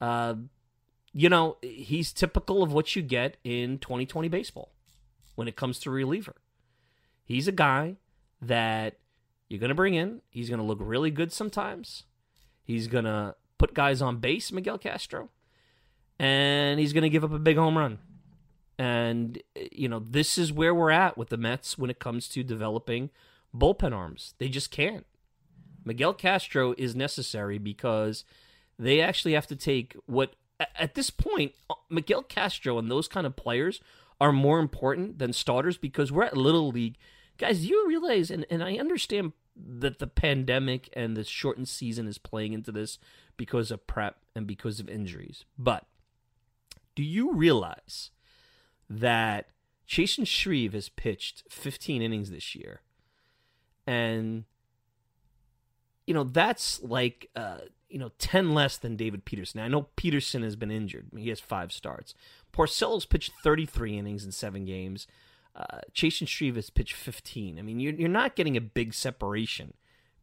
uh, 0.01 0.35
you 1.15 1.29
know, 1.29 1.57
he's 1.63 2.13
typical 2.13 2.63
of 2.63 2.73
what 2.73 2.97
you 2.97 3.03
get 3.03 3.37
in 3.45 3.79
2020 3.79 4.29
baseball 4.29 4.73
when 5.37 5.47
it 5.47 5.57
comes 5.57 5.79
to 5.81 5.91
reliever. 5.91 6.35
He's 7.25 7.49
a 7.49 7.53
guy 7.53 7.97
that 8.43 8.99
you're 9.49 9.61
going 9.61 9.69
to 9.69 9.75
bring 9.75 9.95
in. 9.95 10.21
He's 10.29 10.49
going 10.49 10.59
to 10.59 10.65
look 10.67 10.79
really 10.81 11.11
good 11.11 11.33
sometimes. 11.33 12.03
He's 12.65 12.89
going 12.89 13.05
to 13.05 13.37
put 13.59 13.75
guys 13.75 14.03
on 14.03 14.19
base, 14.19 14.51
Miguel 14.51 14.79
Castro, 14.79 15.31
and 16.19 16.81
he's 16.81 16.93
going 16.93 17.03
to 17.03 17.09
give 17.09 17.25
up 17.25 17.33
a 17.33 17.39
big 17.39 17.57
home 17.57 17.79
run. 17.79 17.99
And, 18.77 19.41
you 19.71 19.89
know, 19.89 20.01
this 20.01 20.37
is 20.37 20.53
where 20.53 20.75
we're 20.75 20.91
at 20.91 21.17
with 21.17 21.29
the 21.29 21.37
Mets 21.37 21.79
when 21.79 21.91
it 21.91 22.01
comes 22.01 22.29
to 22.31 22.43
developing 22.43 23.11
bullpen 23.57 23.95
arms. 23.95 24.35
They 24.39 24.49
just 24.49 24.73
can't. 24.73 25.07
Miguel 25.85 26.15
Castro 26.15 26.75
is 26.77 26.97
necessary 26.97 27.59
because 27.59 28.25
they 28.79 29.01
actually 29.01 29.35
have 29.35 29.47
to 29.47 29.57
take 29.57 29.97
what 30.07 30.35
at 30.61 30.95
this 30.95 31.11
point, 31.11 31.53
uh, 31.69 31.75
Miguel 31.91 32.23
Castro 32.23 32.79
and 32.79 32.91
those 32.91 33.09
kind 33.09 33.27
of 33.27 33.37
players 33.37 33.81
are 34.21 34.33
more 34.33 34.59
important 34.59 35.19
than 35.19 35.33
starters 35.33 35.77
because 35.77 36.13
we're 36.13 36.25
at 36.25 36.37
Little 36.37 36.69
League. 36.69 36.97
Guys, 37.39 37.67
you 37.67 37.87
realize, 37.89 38.31
and, 38.31 38.47
and 38.49 38.63
I 38.63 38.77
understand 38.77 39.33
that 39.57 39.99
the 39.99 40.07
pandemic 40.07 40.89
and 40.93 41.17
the 41.17 41.25
shortened 41.25 41.69
season 41.69 42.07
is 42.07 42.19
playing 42.19 42.53
into 42.53 42.73
this 42.73 42.99
because 43.37 43.71
of 43.71 43.87
prep 43.87 44.19
and 44.35 44.47
because 44.47 44.81
of 44.81 44.89
injuries. 44.89 45.45
But 45.59 45.87
do 46.95 47.03
you 47.03 47.33
realize 47.33 48.11
that 48.89 49.49
Chasen 49.89 50.27
Shreve 50.27 50.73
has 50.73 50.89
pitched 50.89 51.45
15 51.51 52.03
innings 52.03 52.31
this 52.31 52.55
year? 52.55 52.81
And, 53.87 54.45
you 56.07 56.15
know, 56.15 56.25
that's 56.25 56.83
like 56.83 57.31
uh, 57.35 57.59
you 57.95 58.01
know, 58.01 58.11
10 58.19 58.53
less 58.53 58.77
than 58.77 58.97
David 58.97 59.25
Peterson. 59.25 59.61
Now, 59.61 59.67
I 59.67 59.69
know 59.69 59.87
Peterson 59.95 60.43
has 60.43 60.57
been 60.57 60.73
injured. 60.73 61.07
He 61.17 61.29
has 61.29 61.39
five 61.39 61.71
starts. 61.71 62.13
Porcello's 62.53 63.07
pitched 63.07 63.31
33 63.45 63.97
innings 63.97 64.25
in 64.25 64.33
seven 64.33 64.65
games. 64.65 65.07
Uh, 65.55 65.79
Chasen 65.95 66.27
Shreve 66.27 66.57
has 66.57 66.71
pitched 66.71 66.95
15. 66.95 67.57
I 67.57 67.63
mean, 67.63 67.79
you're, 67.79 67.95
you're 67.95 68.09
not 68.09 68.35
getting 68.35 68.57
a 68.57 68.61
big 68.61 68.95
separation 68.95 69.75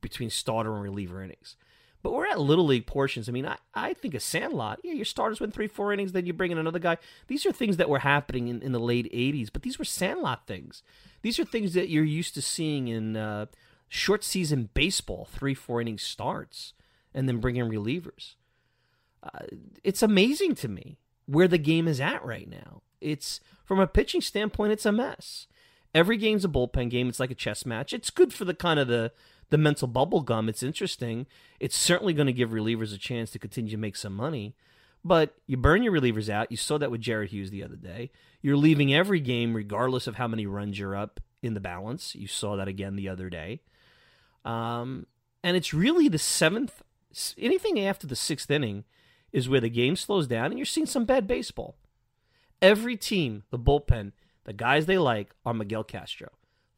between 0.02 0.30
starter 0.30 0.74
and 0.74 0.84
reliever 0.84 1.24
innings. 1.24 1.56
But 2.04 2.12
we're 2.12 2.28
at 2.28 2.42
little 2.42 2.66
league 2.66 2.88
portions. 2.88 3.30
I 3.30 3.32
mean, 3.32 3.46
I, 3.46 3.56
I 3.74 3.94
think 3.94 4.16
a 4.16 4.20
Sandlot, 4.20 4.82
yeah, 4.84 4.92
your 4.92 5.06
starters 5.06 5.40
win 5.40 5.52
three, 5.52 5.68
four 5.68 5.94
innings, 5.94 6.12
then 6.12 6.26
you 6.26 6.34
bring 6.34 6.52
in 6.52 6.58
another 6.58 6.78
guy. 6.78 6.98
These 7.28 7.46
are 7.46 7.54
things 7.54 7.78
that 7.78 7.88
were 7.88 8.00
happening 8.00 8.50
in, 8.50 8.62
in 8.62 8.74
the 8.74 8.82
late 8.82 9.10
80s, 9.14 9.48
but 9.54 9.62
these 9.62 9.80
were 9.80 9.86
Sandlot 9.86 10.46
things. 10.46 10.84
These 11.22 11.40
are 11.40 11.46
things 11.46 11.74
that 11.76 11.88
you're 11.88 12.04
used 12.04 12.34
to 12.34 12.42
seeing 12.42 12.90
in 12.90 13.16
uh, 13.16 13.46
short 13.88 14.26
season 14.26 14.72
baseball, 14.74 15.30
three, 15.32 15.54
four 15.54 15.80
inning 15.80 15.98
starts 15.98 16.74
and 17.14 17.28
then 17.28 17.40
bring 17.40 17.58
in 17.58 17.70
relievers. 17.70 18.36
Uh, 19.24 19.46
it's 19.84 20.02
amazing 20.02 20.56
to 20.56 20.68
me 20.68 20.98
where 21.26 21.48
the 21.48 21.58
game 21.58 21.88
is 21.88 22.00
at 22.00 22.24
right 22.26 22.50
now. 22.50 22.82
It's 23.00 23.40
from 23.66 23.80
a 23.80 23.88
pitching 23.88 24.22
standpoint, 24.22 24.74
it's 24.74 24.86
a 24.86 24.92
mess. 24.92 25.48
Every 25.94 26.18
game's 26.18 26.46
a 26.46 26.50
bullpen 26.50 26.90
game. 26.90 27.10
It's 27.10 27.20
like 27.20 27.32
a 27.32 27.36
chess 27.36 27.66
match. 27.66 27.92
It's 27.92 28.10
good 28.10 28.34
for 28.34 28.46
the 28.46 28.54
kind 28.54 28.80
of 28.80 28.88
the 28.88 29.12
the 29.50 29.58
mental 29.58 29.88
bubble 29.88 30.22
gum. 30.22 30.48
It's 30.48 30.64
interesting. 30.64 31.28
It's 31.60 31.76
certainly 31.76 32.14
going 32.14 32.28
to 32.28 32.34
give 32.34 32.52
relievers 32.52 32.96
a 32.96 32.98
chance 32.98 33.32
to 33.32 33.40
continue 33.40 33.72
to 33.72 33.78
make 33.78 33.98
some 33.98 34.16
money. 34.16 34.56
But 35.04 35.36
you 35.46 35.58
burn 35.58 35.84
your 35.84 35.92
relievers 35.92 36.30
out. 36.30 36.52
You 36.52 36.58
saw 36.58 36.78
that 36.78 36.90
with 36.90 37.02
Jared 37.02 37.32
Hughes 37.32 37.52
the 37.52 37.64
other 37.64 37.76
day. 37.76 38.12
You're 38.42 38.56
leaving 38.56 38.94
every 38.94 39.20
game, 39.20 39.54
regardless 39.54 40.08
of 40.08 40.16
how 40.16 40.28
many 40.28 40.46
runs 40.46 40.80
you're 40.80 40.96
up 40.96 41.20
in 41.42 41.54
the 41.54 41.60
balance. 41.60 42.16
You 42.16 42.28
saw 42.28 42.56
that 42.56 42.70
again 42.70 42.96
the 42.96 43.10
other 43.10 43.30
day. 43.30 43.62
Um, 44.46 45.08
and 45.44 45.58
it's 45.58 45.74
really 45.74 46.08
the 46.08 46.18
seventh, 46.18 46.82
anything 47.38 47.80
after 47.80 48.08
the 48.08 48.16
sixth 48.16 48.50
inning 48.50 48.86
is 49.32 49.50
where 49.50 49.62
the 49.62 49.70
game 49.70 49.96
slows 49.96 50.28
down 50.28 50.48
and 50.48 50.58
you're 50.58 50.66
seeing 50.66 50.86
some 50.86 51.06
bad 51.06 51.28
baseball. 51.28 51.76
Every 52.62 52.96
team, 52.98 53.44
the 53.50 53.60
bullpen, 53.60 54.12
the 54.44 54.54
guys 54.54 54.86
they 54.86 54.98
like 54.98 55.34
are 55.46 55.54
Miguel 55.54 55.84
Castro. 55.84 56.30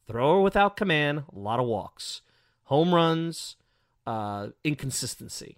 Thrower 0.08 0.42
without 0.42 0.78
command, 0.78 1.24
a 1.34 1.40
lot 1.40 1.60
of 1.60 1.66
walks, 1.66 2.22
home 2.66 2.94
runs, 2.94 3.56
uh, 4.06 4.50
inconsistency. 4.64 5.58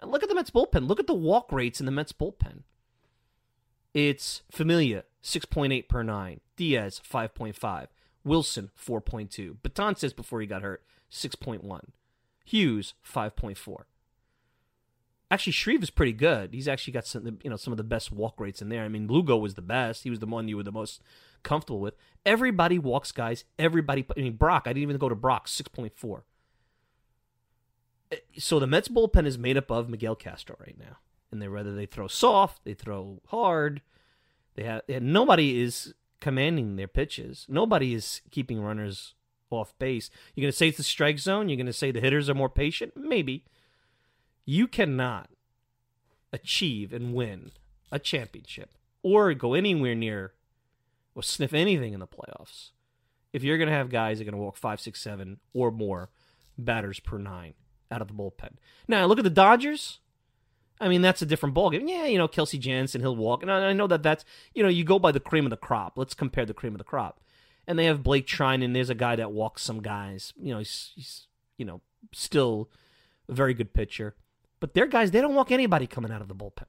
And 0.00 0.10
look 0.10 0.22
at 0.22 0.28
the 0.28 0.34
Mets 0.34 0.50
bullpen. 0.50 0.86
Look 0.86 1.00
at 1.00 1.06
the 1.06 1.14
walk 1.14 1.50
rates 1.50 1.80
in 1.80 1.86
the 1.86 1.92
Mets 1.92 2.12
bullpen. 2.12 2.62
It's 3.94 4.42
Familia, 4.50 5.04
6.8 5.22 5.88
per 5.88 6.02
9. 6.02 6.40
Diaz, 6.56 7.00
5.5. 7.10 7.86
Wilson, 8.24 8.70
4.2. 8.78 9.56
Betances 9.62 10.14
before 10.14 10.40
he 10.40 10.46
got 10.46 10.62
hurt, 10.62 10.84
6.1. 11.10 11.80
Hughes, 12.44 12.94
5.4. 13.04 13.84
Actually, 15.30 15.52
Shreve 15.52 15.82
is 15.82 15.90
pretty 15.90 16.12
good. 16.12 16.54
He's 16.54 16.68
actually 16.68 16.94
got 16.94 17.06
some, 17.06 17.38
you 17.42 17.50
know, 17.50 17.56
some 17.56 17.72
of 17.72 17.76
the 17.76 17.84
best 17.84 18.10
walk 18.10 18.40
rates 18.40 18.62
in 18.62 18.70
there. 18.70 18.84
I 18.84 18.88
mean, 18.88 19.06
Lugo 19.08 19.36
was 19.36 19.54
the 19.54 19.62
best. 19.62 20.04
He 20.04 20.10
was 20.10 20.20
the 20.20 20.26
one 20.26 20.48
you 20.48 20.56
were 20.56 20.62
the 20.62 20.72
most 20.72 21.02
comfortable 21.42 21.80
with. 21.80 21.94
Everybody 22.24 22.78
walks 22.78 23.12
guys. 23.12 23.44
Everybody. 23.58 24.06
I 24.16 24.20
mean, 24.20 24.36
Brock. 24.36 24.62
I 24.66 24.70
didn't 24.70 24.84
even 24.84 24.96
go 24.96 25.08
to 25.10 25.14
Brock. 25.14 25.46
Six 25.46 25.68
point 25.68 25.92
four. 25.94 26.24
Eh, 28.10 28.16
so 28.38 28.58
the 28.58 28.66
Mets 28.66 28.88
bullpen 28.88 29.26
is 29.26 29.36
made 29.36 29.58
up 29.58 29.70
of 29.70 29.90
Miguel 29.90 30.14
Castro 30.14 30.56
right 30.60 30.76
now, 30.78 30.96
and 31.30 31.42
they 31.42 31.48
whether 31.48 31.74
they 31.74 31.86
throw 31.86 32.08
soft, 32.08 32.64
they 32.64 32.74
throw 32.74 33.20
hard. 33.26 33.82
They 34.54 34.64
have 34.64 34.82
nobody 34.88 35.60
is 35.60 35.94
commanding 36.20 36.76
their 36.76 36.88
pitches. 36.88 37.44
Nobody 37.48 37.94
is 37.94 38.22
keeping 38.30 38.60
runners 38.60 39.14
off 39.50 39.78
base. 39.78 40.10
You're 40.34 40.42
going 40.42 40.52
to 40.52 40.56
say 40.56 40.68
it's 40.68 40.78
the 40.78 40.82
strike 40.82 41.18
zone. 41.18 41.48
You're 41.48 41.56
going 41.56 41.66
to 41.66 41.72
say 41.72 41.90
the 41.90 42.00
hitters 42.00 42.28
are 42.28 42.34
more 42.34 42.48
patient. 42.48 42.94
Maybe 42.96 43.44
you 44.48 44.66
cannot 44.66 45.28
achieve 46.32 46.90
and 46.94 47.12
win 47.12 47.52
a 47.92 47.98
championship 47.98 48.70
or 49.02 49.34
go 49.34 49.52
anywhere 49.52 49.94
near 49.94 50.32
or 51.14 51.22
sniff 51.22 51.52
anything 51.52 51.92
in 51.92 52.00
the 52.00 52.06
playoffs 52.06 52.70
if 53.30 53.44
you're 53.44 53.58
going 53.58 53.68
to 53.68 53.74
have 53.74 53.90
guys 53.90 54.16
that 54.16 54.22
are 54.22 54.30
going 54.30 54.40
to 54.40 54.42
walk 54.42 54.56
five, 54.56 54.80
six, 54.80 55.02
seven 55.02 55.38
or 55.52 55.70
more 55.70 56.08
batters 56.56 56.98
per 56.98 57.18
nine 57.18 57.52
out 57.90 58.00
of 58.00 58.08
the 58.08 58.14
bullpen. 58.14 58.52
Now, 58.88 59.04
look 59.04 59.18
at 59.18 59.24
the 59.24 59.28
Dodgers. 59.28 59.98
I 60.80 60.88
mean, 60.88 61.02
that's 61.02 61.20
a 61.20 61.26
different 61.26 61.54
ballgame. 61.54 61.86
Yeah, 61.86 62.06
you 62.06 62.16
know, 62.16 62.26
Kenley 62.26 62.58
Jansen, 62.58 63.02
he'll 63.02 63.16
walk. 63.16 63.42
And 63.42 63.52
I 63.52 63.74
know 63.74 63.86
that 63.86 64.02
that's, 64.02 64.24
you 64.54 64.62
know, 64.62 64.70
you 64.70 64.82
go 64.82 64.98
by 64.98 65.12
the 65.12 65.20
cream 65.20 65.44
of 65.44 65.50
the 65.50 65.58
crop. 65.58 65.98
Let's 65.98 66.14
compare 66.14 66.46
the 66.46 66.54
cream 66.54 66.72
of 66.72 66.78
the 66.78 66.84
crop. 66.84 67.20
And 67.66 67.78
they 67.78 67.84
have 67.84 68.02
Blake 68.02 68.26
Treinen, 68.26 68.64
and 68.64 68.74
There's 68.74 68.88
a 68.88 68.94
guy 68.94 69.14
that 69.16 69.30
walks 69.30 69.60
some 69.60 69.82
guys. 69.82 70.32
You 70.40 70.54
know, 70.54 70.58
he's, 70.58 70.92
he's 70.94 71.26
you 71.58 71.66
know, 71.66 71.82
still 72.14 72.70
a 73.28 73.34
very 73.34 73.52
good 73.52 73.74
pitcher. 73.74 74.14
But 74.60 74.74
their 74.74 74.86
guys, 74.86 75.10
they 75.10 75.20
don't 75.20 75.34
walk 75.34 75.52
anybody 75.52 75.86
coming 75.86 76.10
out 76.10 76.20
of 76.20 76.28
the 76.28 76.34
bullpen. 76.34 76.66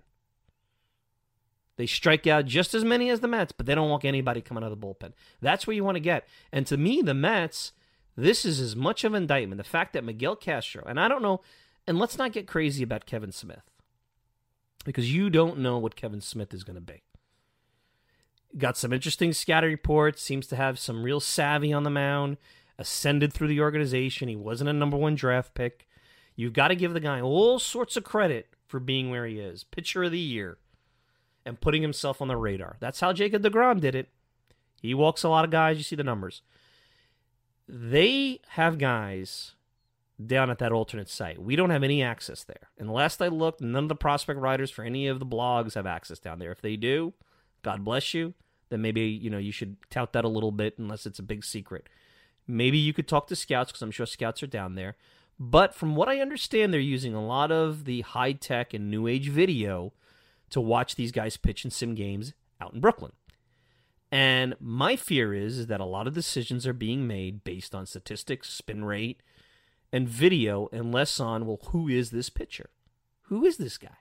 They 1.78 1.86
strike 1.86 2.28
out 2.28 2.46
just 2.46 2.74
as 2.74 2.84
many 2.84 3.10
as 3.10 3.22
the 3.22 3.28
Mets, 3.28 3.54
but 3.54 3.66
they 3.66 3.74
don't 3.74 3.90
walk 3.90 4.04
anybody 4.04 4.42
coming 4.42 4.64
out 4.64 4.72
of 4.72 4.80
the 4.80 4.86
bullpen. 4.86 5.14
That's 5.42 5.66
where 5.66 5.74
you 5.74 5.84
want 5.84 5.96
to 5.96 6.02
get. 6.02 6.28
And 6.52 6.68
to 6.68 6.76
me, 6.76 7.02
the 7.02 7.14
Mets, 7.14 7.72
this 8.18 8.44
is 8.44 8.60
as 8.60 8.76
much 8.76 9.06
of 9.06 9.14
an 9.14 9.24
indictment. 9.24 9.58
The 9.58 9.64
fact 9.64 9.94
that 9.94 10.04
Miguel 10.04 10.36
Castro, 10.36 10.84
and 10.86 11.00
I 11.00 11.08
don't 11.08 11.22
know, 11.22 11.40
and 11.88 11.98
let's 11.98 12.18
not 12.18 12.34
get 12.34 12.48
crazy 12.48 12.84
about 12.84 13.06
Kevin 13.06 13.32
Smith, 13.32 13.64
because 14.84 15.14
you 15.14 15.30
don't 15.30 15.60
know 15.60 15.78
what 15.78 15.96
Kevin 15.96 16.22
Smith 16.22 16.54
is 16.54 16.66
going 16.66 16.76
to 16.76 16.82
be. 16.82 17.02
Got 18.58 18.78
some 18.78 18.92
interesting 18.92 19.32
scatter 19.32 19.68
reports, 19.68 20.22
seems 20.22 20.48
to 20.48 20.56
have 20.58 20.80
some 20.80 21.04
real 21.04 21.20
savvy 21.20 21.72
on 21.72 21.84
the 21.84 21.90
mound, 21.90 22.38
ascended 22.78 23.32
through 23.32 23.48
the 23.48 23.62
organization. 23.62 24.28
He 24.28 24.36
wasn't 24.36 24.70
a 24.70 24.74
number 24.74 24.98
one 24.98 25.16
draft 25.16 25.54
pick. 25.54 25.88
You've 26.40 26.54
got 26.54 26.70
to 26.70 26.76
give 26.76 26.94
the 26.94 27.02
guy 27.02 27.20
all 27.20 27.60
sorts 27.60 27.98
of 27.98 28.06
credit 28.06 28.48
for 28.66 28.80
being 28.80 29.10
where 29.10 29.26
he 29.26 29.42
is. 29.42 29.66
Pitcher 29.66 30.06
of 30.06 30.14
the 30.14 30.20
year 30.20 30.58
and 31.46 31.60
putting 31.60 31.82
himself 31.82 32.22
on 32.22 32.30
the 32.30 32.38
radar. 32.38 32.78
That's 32.80 33.02
how 33.02 33.12
Jacob 33.12 33.44
DeGrom 33.44 33.82
did 33.82 33.94
it. 33.94 34.08
He 34.82 34.94
walks 34.94 35.24
a 35.24 35.28
lot 35.28 35.44
of 35.44 35.52
guys. 35.52 35.76
You 35.76 35.84
see 35.84 35.98
the 35.98 36.04
numbers. 36.06 36.42
They 37.68 38.40
have 38.52 38.78
guys 38.78 39.56
down 40.26 40.50
at 40.50 40.60
that 40.60 40.72
alternate 40.72 41.10
site. 41.10 41.42
We 41.42 41.58
don't 41.58 41.72
have 41.72 41.84
any 41.84 42.02
access 42.02 42.46
there. 42.46 42.70
And 42.78 42.90
last 42.90 43.22
I 43.22 43.28
looked, 43.28 43.60
none 43.60 43.84
of 43.84 43.90
the 43.90 43.96
prospect 43.96 44.40
writers 44.40 44.72
for 44.72 44.86
any 44.86 45.08
of 45.08 45.20
the 45.20 45.26
blogs 45.26 45.74
have 45.74 45.86
access 45.86 46.20
down 46.20 46.40
there. 46.40 46.54
If 46.54 46.62
they 46.62 46.78
do, 46.78 47.16
God 47.64 47.84
bless 47.84 48.14
you. 48.14 48.34
Then 48.70 48.82
maybe 48.82 49.02
you 49.02 49.30
know 49.30 49.40
you 49.40 49.52
should 49.52 49.76
tout 49.90 50.14
that 50.14 50.24
a 50.24 50.30
little 50.30 50.54
bit, 50.54 50.80
unless 50.80 51.06
it's 51.06 51.20
a 51.20 51.24
big 51.24 51.44
secret. 51.44 51.90
Maybe 52.48 52.78
you 52.78 52.94
could 52.94 53.10
talk 53.10 53.28
to 53.28 53.36
scouts 53.36 53.74
because 53.74 53.82
I'm 53.82 53.92
sure 53.92 54.06
scouts 54.06 54.42
are 54.42 54.48
down 54.48 54.76
there. 54.76 54.96
But 55.40 55.74
from 55.74 55.96
what 55.96 56.10
I 56.10 56.20
understand, 56.20 56.74
they're 56.74 56.82
using 56.82 57.16
a 57.16 57.26
lot 57.26 57.52
of 57.52 57.86
the 57.86 58.02
high 58.02 58.34
tech 58.34 58.74
and 58.74 58.92
new 58.92 59.08
age 59.08 59.30
video 59.30 59.94
to 60.50 60.60
watch 60.60 60.96
these 60.96 61.14
guys 61.14 61.38
pitch 61.38 61.64
in 61.64 61.72
sim 61.72 61.96
games 61.96 62.34
out 62.60 62.74
in 62.74 62.82
Brooklyn. 62.82 63.14
And 64.12 64.56
my 64.60 64.96
fear 64.96 65.34
is, 65.34 65.60
is 65.60 65.68
that 65.68 65.80
a 65.80 65.86
lot 65.86 66.08
of 66.08 66.14
decisions 66.14 66.68
are 66.68 66.74
being 66.74 67.08
made 67.08 67.44
based 67.44 67.74
on 67.74 67.86
statistics, 67.86 68.50
spin 68.50 68.84
rate, 68.84 69.22
and 69.94 70.10
video, 70.10 70.68
and 70.74 70.92
less 70.92 71.20
on, 71.20 71.46
well, 71.46 71.60
who 71.68 71.88
is 71.88 72.10
this 72.10 72.30
pitcher? 72.30 72.72
Who 73.24 73.46
is 73.46 73.58
this 73.58 73.78
guy? 73.78 73.98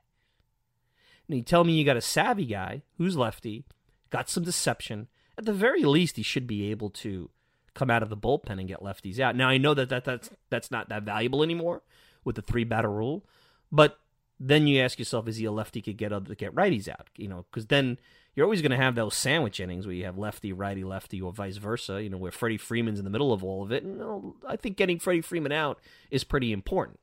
And 1.29 1.37
you 1.37 1.42
tell 1.42 1.62
me 1.62 1.74
you 1.74 1.85
got 1.85 1.96
a 1.96 2.03
savvy 2.03 2.46
guy 2.46 2.83
who's 2.96 3.16
lefty, 3.16 3.64
got 4.11 4.31
some 4.31 4.42
deception. 4.42 5.09
At 5.37 5.44
the 5.44 5.53
very 5.53 5.85
least, 5.85 6.16
he 6.16 6.22
should 6.22 6.46
be 6.46 6.70
able 6.70 6.90
to 6.90 7.31
come 7.79 7.91
out 7.91 8.03
of 8.03 8.09
the 8.09 8.17
bullpen 8.17 8.59
and 8.59 8.67
get 8.67 8.81
lefties 8.81 9.21
out. 9.21 9.37
Now 9.37 9.49
I 9.49 9.57
know 9.57 9.73
that, 9.75 9.88
that 9.88 10.05
that's 10.05 10.31
that's 10.51 10.71
not 10.71 10.88
that 10.88 11.05
valuable 11.05 11.43
anymore 11.43 11.83
with 12.25 12.37
the 12.37 12.43
three 12.43 12.64
batter 12.64 12.91
rule, 12.91 13.25
but 13.71 13.99
then 14.41 14.67
you 14.67 14.81
ask 14.81 14.99
yourself, 14.99 15.29
is 15.29 15.37
he 15.37 15.45
a 15.45 15.53
lefty 15.53 15.81
could 15.81 15.97
get 15.97 16.12
other 16.12 16.35
get 16.35 16.55
righties 16.55 16.88
out? 16.88 17.09
You 17.17 17.29
know, 17.29 17.47
because 17.51 17.67
then 17.67 17.99
you're 18.35 18.45
always 18.45 18.62
going 18.62 18.71
to 18.71 18.77
have 18.77 18.95
those 18.95 19.14
sandwich 19.14 19.59
innings 19.61 19.87
where 19.87 19.95
you 19.95 20.05
have 20.05 20.19
lefty, 20.19 20.53
righty, 20.53 20.85
lefty, 20.85 21.21
or 21.21 21.33
vice 21.33 21.57
versa. 21.57 22.03
You 22.03 22.11
know, 22.11 22.19
where 22.19 22.33
Freddie 22.33 22.59
Freeman's 22.59 22.99
in 22.99 23.05
the 23.05 23.11
middle 23.11 23.33
of 23.33 23.43
all 23.43 23.62
of 23.62 23.73
it. 23.73 23.83
And 23.83 23.95
you 23.95 23.99
know, 23.99 24.37
I 24.47 24.57
think 24.57 24.77
getting 24.77 24.99
Freddie 24.99 25.23
Freeman 25.23 25.53
out 25.53 25.81
is 26.11 26.25
pretty 26.25 26.53
important. 26.53 27.01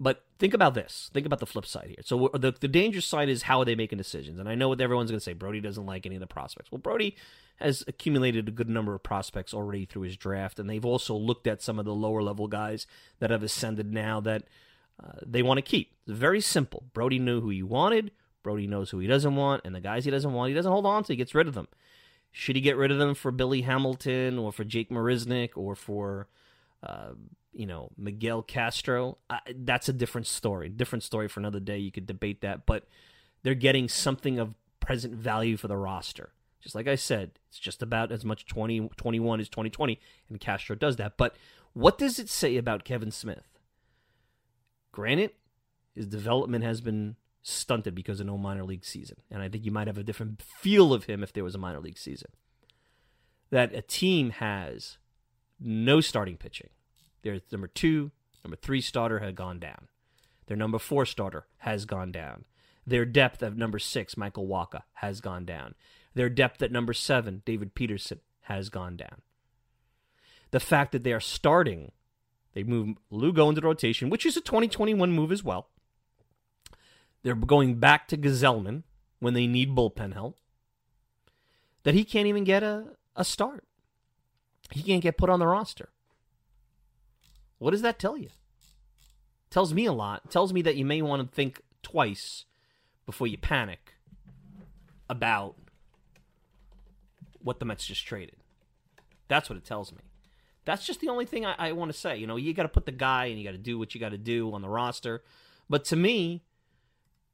But 0.00 0.24
think 0.38 0.54
about 0.54 0.74
this. 0.74 1.10
Think 1.12 1.26
about 1.26 1.40
the 1.40 1.46
flip 1.46 1.66
side 1.66 1.88
here. 1.88 2.02
So 2.04 2.30
the 2.32 2.52
the 2.52 2.68
dangerous 2.68 3.06
side 3.06 3.28
is 3.28 3.42
how 3.42 3.60
are 3.60 3.64
they 3.64 3.74
making 3.74 3.98
decisions? 3.98 4.38
And 4.38 4.48
I 4.48 4.54
know 4.54 4.68
what 4.68 4.80
everyone's 4.80 5.10
going 5.10 5.18
to 5.18 5.24
say. 5.24 5.32
Brodie 5.32 5.60
doesn't 5.60 5.86
like 5.86 6.06
any 6.06 6.14
of 6.14 6.20
the 6.20 6.26
prospects. 6.28 6.70
Well, 6.70 6.78
Brodie 6.78 7.16
has 7.56 7.82
accumulated 7.88 8.46
a 8.46 8.52
good 8.52 8.68
number 8.68 8.94
of 8.94 9.02
prospects 9.02 9.52
already 9.52 9.84
through 9.84 10.02
his 10.02 10.16
draft, 10.16 10.60
and 10.60 10.70
they've 10.70 10.84
also 10.84 11.14
looked 11.16 11.48
at 11.48 11.60
some 11.60 11.80
of 11.80 11.84
the 11.84 11.94
lower 11.94 12.22
level 12.22 12.46
guys 12.46 12.86
that 13.18 13.30
have 13.30 13.42
ascended 13.42 13.92
now 13.92 14.20
that 14.20 14.44
uh, 15.02 15.18
they 15.26 15.42
want 15.42 15.58
to 15.58 15.62
keep. 15.62 15.94
It's 16.06 16.16
very 16.16 16.40
simple. 16.40 16.84
Brodie 16.92 17.18
knew 17.18 17.40
who 17.40 17.50
he 17.50 17.64
wanted. 17.64 18.12
Brodie 18.44 18.68
knows 18.68 18.90
who 18.90 19.00
he 19.00 19.08
doesn't 19.08 19.34
want, 19.34 19.62
and 19.64 19.74
the 19.74 19.80
guys 19.80 20.04
he 20.04 20.12
doesn't 20.12 20.32
want, 20.32 20.48
he 20.48 20.54
doesn't 20.54 20.70
hold 20.70 20.86
on 20.86 21.02
to. 21.02 21.12
He 21.12 21.16
gets 21.16 21.34
rid 21.34 21.48
of 21.48 21.54
them. 21.54 21.66
Should 22.30 22.54
he 22.54 22.62
get 22.62 22.76
rid 22.76 22.92
of 22.92 22.98
them 22.98 23.14
for 23.14 23.32
Billy 23.32 23.62
Hamilton 23.62 24.38
or 24.38 24.52
for 24.52 24.62
Jake 24.62 24.90
Marisnick 24.90 25.50
or 25.56 25.74
for 25.74 26.28
uh, 26.82 27.10
you 27.52 27.66
know 27.66 27.90
Miguel 27.96 28.42
Castro, 28.42 29.18
I, 29.28 29.40
that's 29.54 29.88
a 29.88 29.92
different 29.92 30.26
story. 30.26 30.68
Different 30.68 31.02
story 31.02 31.28
for 31.28 31.40
another 31.40 31.60
day. 31.60 31.78
You 31.78 31.92
could 31.92 32.06
debate 32.06 32.40
that, 32.42 32.66
but 32.66 32.86
they're 33.42 33.54
getting 33.54 33.88
something 33.88 34.38
of 34.38 34.54
present 34.80 35.14
value 35.14 35.56
for 35.56 35.68
the 35.68 35.76
roster. 35.76 36.32
Just 36.60 36.74
like 36.74 36.88
I 36.88 36.96
said, 36.96 37.32
it's 37.48 37.58
just 37.58 37.82
about 37.82 38.10
as 38.10 38.24
much 38.24 38.46
2021 38.46 39.40
as 39.40 39.48
2020, 39.48 40.00
and 40.28 40.40
Castro 40.40 40.74
does 40.74 40.96
that. 40.96 41.16
But 41.16 41.34
what 41.72 41.98
does 41.98 42.18
it 42.18 42.28
say 42.28 42.56
about 42.56 42.84
Kevin 42.84 43.10
Smith? 43.10 43.58
Granted, 44.90 45.32
his 45.94 46.06
development 46.06 46.64
has 46.64 46.80
been 46.80 47.16
stunted 47.42 47.94
because 47.94 48.20
of 48.20 48.26
no 48.26 48.36
minor 48.36 48.64
league 48.64 48.84
season, 48.84 49.18
and 49.30 49.42
I 49.42 49.48
think 49.48 49.64
you 49.64 49.70
might 49.70 49.86
have 49.86 49.98
a 49.98 50.02
different 50.02 50.42
feel 50.42 50.92
of 50.92 51.04
him 51.04 51.22
if 51.22 51.32
there 51.32 51.44
was 51.44 51.54
a 51.54 51.58
minor 51.58 51.80
league 51.80 51.98
season. 51.98 52.30
That 53.50 53.74
a 53.74 53.82
team 53.82 54.30
has 54.30 54.98
no 55.60 56.00
starting 56.00 56.36
pitching 56.36 56.70
their 57.22 57.40
number 57.50 57.66
two, 57.66 58.10
number 58.44 58.56
three 58.56 58.80
starter 58.80 59.18
had 59.18 59.34
gone 59.34 59.58
down. 59.58 59.88
Their 60.46 60.56
number 60.56 60.78
four 60.78 61.04
starter 61.04 61.46
has 61.58 61.84
gone 61.84 62.12
down. 62.12 62.44
Their 62.86 63.04
depth 63.04 63.42
of 63.42 63.56
number 63.56 63.78
six, 63.78 64.16
Michael 64.16 64.46
Wacha, 64.46 64.82
has 64.94 65.20
gone 65.20 65.44
down. 65.44 65.74
Their 66.14 66.30
depth 66.30 66.62
at 66.62 66.72
number 66.72 66.94
seven, 66.94 67.42
David 67.44 67.74
Peterson, 67.74 68.20
has 68.42 68.70
gone 68.70 68.96
down. 68.96 69.20
The 70.50 70.60
fact 70.60 70.92
that 70.92 71.04
they 71.04 71.12
are 71.12 71.20
starting, 71.20 71.92
they 72.54 72.62
move 72.62 72.96
Lugo 73.10 73.50
into 73.50 73.60
the 73.60 73.66
rotation, 73.66 74.08
which 74.08 74.24
is 74.24 74.36
a 74.36 74.40
2021 74.40 75.12
move 75.12 75.30
as 75.30 75.44
well. 75.44 75.68
They're 77.22 77.34
going 77.34 77.74
back 77.74 78.08
to 78.08 78.16
Gsellman, 78.16 78.84
when 79.20 79.34
they 79.34 79.46
need 79.46 79.74
bullpen 79.74 80.14
help 80.14 80.38
that 81.82 81.94
he 81.94 82.04
can't 82.04 82.26
even 82.26 82.44
get 82.44 82.62
a, 82.62 82.84
a 83.16 83.24
start. 83.24 83.64
He 84.70 84.82
can't 84.82 85.02
get 85.02 85.16
put 85.16 85.30
on 85.30 85.38
the 85.38 85.46
roster. 85.46 85.88
What 87.58 87.72
does 87.72 87.82
that 87.82 87.98
tell 87.98 88.16
you? 88.16 88.28
Tells 89.50 89.72
me 89.72 89.86
a 89.86 89.92
lot. 89.92 90.30
Tells 90.30 90.52
me 90.52 90.62
that 90.62 90.76
you 90.76 90.84
may 90.84 91.02
want 91.02 91.22
to 91.22 91.34
think 91.34 91.62
twice 91.82 92.44
before 93.06 93.26
you 93.26 93.38
panic 93.38 93.94
about 95.08 95.56
what 97.42 97.58
the 97.58 97.64
Mets 97.64 97.86
just 97.86 98.06
traded. 98.06 98.36
That's 99.28 99.48
what 99.48 99.56
it 99.56 99.64
tells 99.64 99.92
me. 99.92 99.98
That's 100.64 100.84
just 100.84 101.00
the 101.00 101.08
only 101.08 101.24
thing 101.24 101.46
I, 101.46 101.54
I 101.58 101.72
want 101.72 101.90
to 101.90 101.98
say. 101.98 102.18
You 102.18 102.26
know, 102.26 102.36
you 102.36 102.52
got 102.52 102.64
to 102.64 102.68
put 102.68 102.84
the 102.84 102.92
guy 102.92 103.26
and 103.26 103.38
you 103.38 103.44
got 103.44 103.52
to 103.52 103.58
do 103.58 103.78
what 103.78 103.94
you 103.94 104.00
got 104.00 104.10
to 104.10 104.18
do 104.18 104.52
on 104.52 104.60
the 104.60 104.68
roster. 104.68 105.22
But 105.68 105.84
to 105.86 105.96
me, 105.96 106.42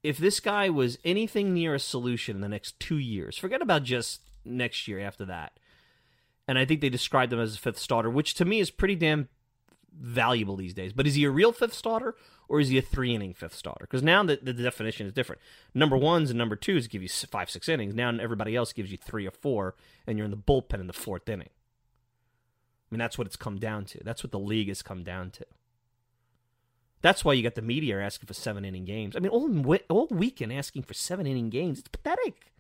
if 0.04 0.18
this 0.18 0.38
guy 0.38 0.70
was 0.70 0.98
anything 1.04 1.52
near 1.52 1.74
a 1.74 1.80
solution 1.80 2.36
in 2.36 2.42
the 2.42 2.48
next 2.48 2.78
two 2.78 2.98
years, 2.98 3.36
forget 3.36 3.60
about 3.60 3.82
just 3.82 4.20
next 4.44 4.86
year 4.86 5.00
after 5.00 5.24
that. 5.24 5.58
And 6.46 6.58
I 6.58 6.64
think 6.64 6.80
they 6.80 6.90
described 6.90 7.32
him 7.32 7.40
as 7.40 7.54
a 7.54 7.58
fifth 7.58 7.78
starter, 7.78 8.10
which 8.10 8.34
to 8.34 8.44
me 8.44 8.60
is 8.60 8.70
pretty 8.70 8.96
damn 8.96 9.28
valuable 9.98 10.56
these 10.56 10.74
days. 10.74 10.92
But 10.92 11.06
is 11.06 11.14
he 11.14 11.24
a 11.24 11.30
real 11.30 11.52
fifth 11.52 11.74
starter 11.74 12.16
or 12.48 12.60
is 12.60 12.68
he 12.68 12.78
a 12.78 12.82
three 12.82 13.14
inning 13.14 13.32
fifth 13.32 13.54
starter? 13.54 13.84
Because 13.84 14.02
now 14.02 14.22
the, 14.22 14.38
the 14.42 14.52
definition 14.52 15.06
is 15.06 15.12
different. 15.12 15.40
Number 15.72 15.96
ones 15.96 16.30
and 16.30 16.38
number 16.38 16.56
twos 16.56 16.86
give 16.86 17.02
you 17.02 17.08
five, 17.08 17.50
six 17.50 17.68
innings. 17.68 17.94
Now 17.94 18.10
everybody 18.10 18.54
else 18.56 18.72
gives 18.72 18.90
you 18.90 18.98
three 18.98 19.26
or 19.26 19.30
four, 19.30 19.74
and 20.06 20.18
you're 20.18 20.26
in 20.26 20.30
the 20.30 20.36
bullpen 20.36 20.80
in 20.80 20.86
the 20.86 20.92
fourth 20.92 21.28
inning. 21.28 21.48
I 21.50 22.94
mean, 22.94 22.98
that's 22.98 23.16
what 23.16 23.26
it's 23.26 23.36
come 23.36 23.58
down 23.58 23.86
to. 23.86 24.04
That's 24.04 24.22
what 24.22 24.30
the 24.30 24.38
league 24.38 24.68
has 24.68 24.82
come 24.82 25.02
down 25.02 25.30
to. 25.32 25.46
That's 27.00 27.24
why 27.24 27.34
you 27.34 27.42
got 27.42 27.54
the 27.54 27.62
media 27.62 28.00
asking 28.00 28.26
for 28.26 28.34
seven 28.34 28.64
inning 28.64 28.84
games. 28.84 29.16
I 29.16 29.18
mean, 29.20 29.30
all, 29.30 29.76
all 29.90 30.06
weekend 30.10 30.52
asking 30.52 30.84
for 30.84 30.94
seven 30.94 31.26
inning 31.26 31.50
games. 31.50 31.80
It's 31.80 31.88
pathetic. 31.88 32.52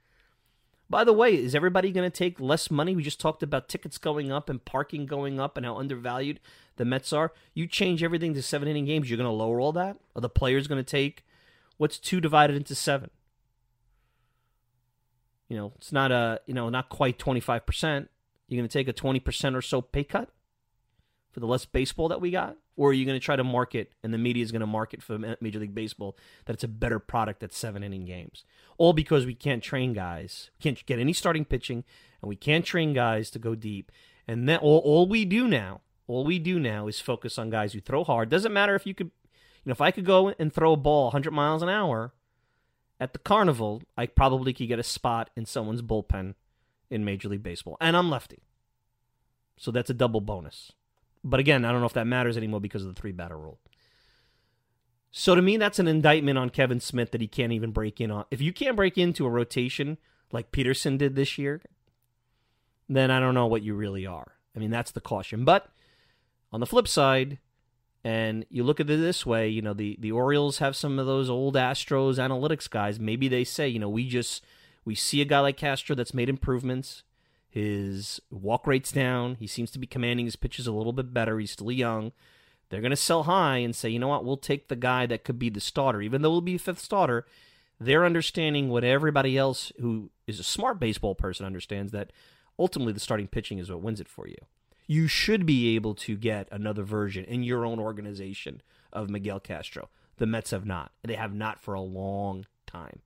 By 0.90 1.04
the 1.04 1.12
way, 1.12 1.34
is 1.34 1.54
everybody 1.54 1.90
going 1.90 2.08
to 2.08 2.16
take 2.16 2.38
less 2.38 2.70
money? 2.70 2.94
We 2.94 3.02
just 3.02 3.20
talked 3.20 3.42
about 3.42 3.68
tickets 3.68 3.98
going 3.98 4.30
up 4.30 4.50
and 4.50 4.64
parking 4.64 5.06
going 5.06 5.40
up 5.40 5.56
and 5.56 5.64
how 5.64 5.76
undervalued 5.76 6.40
the 6.76 6.84
Mets 6.84 7.12
are. 7.12 7.32
You 7.54 7.66
change 7.66 8.02
everything 8.02 8.34
to 8.34 8.42
seven 8.42 8.68
inning 8.68 8.84
games, 8.84 9.08
you're 9.08 9.16
going 9.16 9.28
to 9.28 9.32
lower 9.32 9.60
all 9.60 9.72
that? 9.72 9.96
Are 10.14 10.20
the 10.20 10.28
players 10.28 10.66
going 10.66 10.82
to 10.82 10.90
take 10.90 11.24
what's 11.76 11.98
two 11.98 12.20
divided 12.20 12.56
into 12.56 12.74
seven? 12.74 13.10
You 15.48 15.56
know, 15.56 15.72
it's 15.76 15.92
not 15.92 16.10
a 16.10 16.40
you 16.46 16.54
know 16.54 16.68
not 16.68 16.88
quite 16.88 17.18
twenty 17.18 17.40
five 17.40 17.66
percent. 17.66 18.10
You're 18.48 18.58
going 18.58 18.68
to 18.68 18.72
take 18.72 18.88
a 18.88 18.92
twenty 18.92 19.20
percent 19.20 19.56
or 19.56 19.62
so 19.62 19.80
pay 19.80 20.04
cut 20.04 20.30
for 21.34 21.40
the 21.40 21.46
less 21.46 21.66
baseball 21.66 22.08
that 22.08 22.20
we 22.20 22.30
got, 22.30 22.56
or 22.76 22.90
are 22.90 22.92
you 22.94 23.04
going 23.04 23.18
to 23.18 23.24
try 23.24 23.36
to 23.36 23.44
market 23.44 23.92
and 24.02 24.14
the 24.14 24.18
media 24.18 24.42
is 24.42 24.52
going 24.52 24.60
to 24.60 24.66
market 24.66 25.02
for 25.02 25.18
Major 25.40 25.58
League 25.58 25.74
Baseball 25.74 26.16
that 26.46 26.54
it's 26.54 26.64
a 26.64 26.68
better 26.68 26.98
product 26.98 27.42
at 27.42 27.52
seven 27.52 27.82
inning 27.82 28.06
games? 28.06 28.44
All 28.78 28.92
because 28.92 29.26
we 29.26 29.34
can't 29.34 29.62
train 29.62 29.92
guys, 29.92 30.50
we 30.58 30.62
can't 30.62 30.86
get 30.86 30.98
any 30.98 31.12
starting 31.12 31.44
pitching, 31.44 31.84
and 32.22 32.28
we 32.28 32.36
can't 32.36 32.64
train 32.64 32.94
guys 32.94 33.30
to 33.30 33.38
go 33.38 33.54
deep. 33.54 33.92
And 34.26 34.48
then 34.48 34.58
all, 34.60 34.78
all 34.78 35.06
we 35.06 35.26
do 35.26 35.46
now 35.46 35.82
all 36.06 36.24
we 36.24 36.38
do 36.38 36.58
now 36.58 36.86
is 36.86 37.00
focus 37.00 37.38
on 37.38 37.50
guys 37.50 37.72
who 37.72 37.80
throw 37.80 38.04
hard. 38.04 38.28
Doesn't 38.28 38.52
matter 38.52 38.74
if 38.74 38.86
you 38.86 38.94
could, 38.94 39.10
you 39.64 39.70
know, 39.70 39.72
if 39.72 39.80
I 39.80 39.90
could 39.90 40.04
go 40.04 40.34
and 40.38 40.52
throw 40.52 40.72
a 40.72 40.76
ball 40.76 41.04
100 41.04 41.30
miles 41.32 41.62
an 41.62 41.68
hour 41.68 42.12
at 43.00 43.12
the 43.12 43.18
carnival, 43.18 43.82
I 43.96 44.06
probably 44.06 44.52
could 44.52 44.68
get 44.68 44.78
a 44.78 44.84
spot 44.84 45.30
in 45.36 45.46
someone's 45.46 45.82
bullpen 45.82 46.34
in 46.90 47.04
Major 47.04 47.28
League 47.28 47.42
Baseball. 47.42 47.76
And 47.80 47.96
I'm 47.96 48.10
lefty. 48.10 48.42
So 49.56 49.70
that's 49.70 49.90
a 49.90 49.94
double 49.94 50.20
bonus. 50.20 50.72
But 51.24 51.40
again, 51.40 51.64
I 51.64 51.72
don't 51.72 51.80
know 51.80 51.86
if 51.86 51.94
that 51.94 52.06
matters 52.06 52.36
anymore 52.36 52.60
because 52.60 52.82
of 52.82 52.94
the 52.94 53.00
three 53.00 53.12
batter 53.12 53.36
rule. 53.36 53.58
So 55.10 55.34
to 55.34 55.40
me, 55.42 55.56
that's 55.56 55.78
an 55.78 55.88
indictment 55.88 56.38
on 56.38 56.50
Kevin 56.50 56.80
Smith 56.80 57.12
that 57.12 57.20
he 57.20 57.28
can't 57.28 57.52
even 57.52 57.70
break 57.70 58.00
in 58.00 58.10
on. 58.10 58.26
If 58.30 58.40
you 58.40 58.52
can't 58.52 58.76
break 58.76 58.98
into 58.98 59.24
a 59.24 59.30
rotation 59.30 59.96
like 60.32 60.52
Peterson 60.52 60.96
did 60.96 61.14
this 61.14 61.38
year, 61.38 61.62
then 62.88 63.10
I 63.10 63.20
don't 63.20 63.34
know 63.34 63.46
what 63.46 63.62
you 63.62 63.74
really 63.74 64.06
are. 64.06 64.32
I 64.54 64.58
mean, 64.58 64.70
that's 64.70 64.90
the 64.90 65.00
caution. 65.00 65.44
But 65.44 65.68
on 66.52 66.60
the 66.60 66.66
flip 66.66 66.88
side, 66.88 67.38
and 68.02 68.44
you 68.50 68.64
look 68.64 68.80
at 68.80 68.90
it 68.90 69.00
this 69.00 69.24
way, 69.24 69.48
you 69.48 69.62
know, 69.62 69.72
the, 69.72 69.96
the 69.98 70.12
Orioles 70.12 70.58
have 70.58 70.76
some 70.76 70.98
of 70.98 71.06
those 71.06 71.30
old 71.30 71.54
Astros 71.54 72.18
analytics 72.18 72.68
guys. 72.68 73.00
Maybe 73.00 73.28
they 73.28 73.44
say, 73.44 73.66
you 73.66 73.78
know, 73.78 73.88
we 73.88 74.06
just 74.06 74.44
we 74.84 74.94
see 74.94 75.22
a 75.22 75.24
guy 75.24 75.40
like 75.40 75.56
Castro 75.56 75.96
that's 75.96 76.12
made 76.12 76.28
improvements. 76.28 77.02
His 77.54 78.20
walk 78.30 78.66
rate's 78.66 78.90
down. 78.90 79.36
He 79.36 79.46
seems 79.46 79.70
to 79.72 79.78
be 79.78 79.86
commanding 79.86 80.26
his 80.26 80.36
pitches 80.36 80.66
a 80.66 80.72
little 80.72 80.92
bit 80.92 81.14
better. 81.14 81.38
He's 81.38 81.52
still 81.52 81.70
young. 81.70 82.12
They're 82.68 82.80
going 82.80 82.90
to 82.90 82.96
sell 82.96 83.24
high 83.24 83.58
and 83.58 83.76
say, 83.76 83.90
you 83.90 83.98
know 83.98 84.08
what, 84.08 84.24
we'll 84.24 84.36
take 84.36 84.68
the 84.68 84.76
guy 84.76 85.06
that 85.06 85.22
could 85.22 85.38
be 85.38 85.50
the 85.50 85.60
starter, 85.60 86.02
even 86.02 86.22
though 86.22 86.32
he'll 86.32 86.40
be 86.40 86.56
a 86.56 86.58
fifth 86.58 86.80
starter. 86.80 87.26
They're 87.78 88.04
understanding 88.04 88.70
what 88.70 88.82
everybody 88.82 89.38
else 89.38 89.70
who 89.80 90.10
is 90.26 90.40
a 90.40 90.44
smart 90.44 90.80
baseball 90.80 91.14
person 91.14 91.46
understands 91.46 91.92
that 91.92 92.10
ultimately 92.58 92.92
the 92.92 93.00
starting 93.00 93.28
pitching 93.28 93.58
is 93.58 93.70
what 93.70 93.82
wins 93.82 94.00
it 94.00 94.08
for 94.08 94.26
you 94.26 94.36
you 94.86 95.06
should 95.06 95.46
be 95.46 95.74
able 95.74 95.94
to 95.94 96.16
get 96.16 96.48
another 96.50 96.82
version 96.82 97.24
in 97.24 97.42
your 97.42 97.64
own 97.64 97.78
organization 97.78 98.62
of 98.92 99.10
Miguel 99.10 99.40
Castro. 99.40 99.88
The 100.16 100.26
Mets 100.26 100.50
have 100.50 100.66
not. 100.66 100.92
They 101.02 101.14
have 101.14 101.34
not 101.34 101.60
for 101.60 101.74
a 101.74 101.80
long 101.80 102.46
time. 102.66 103.00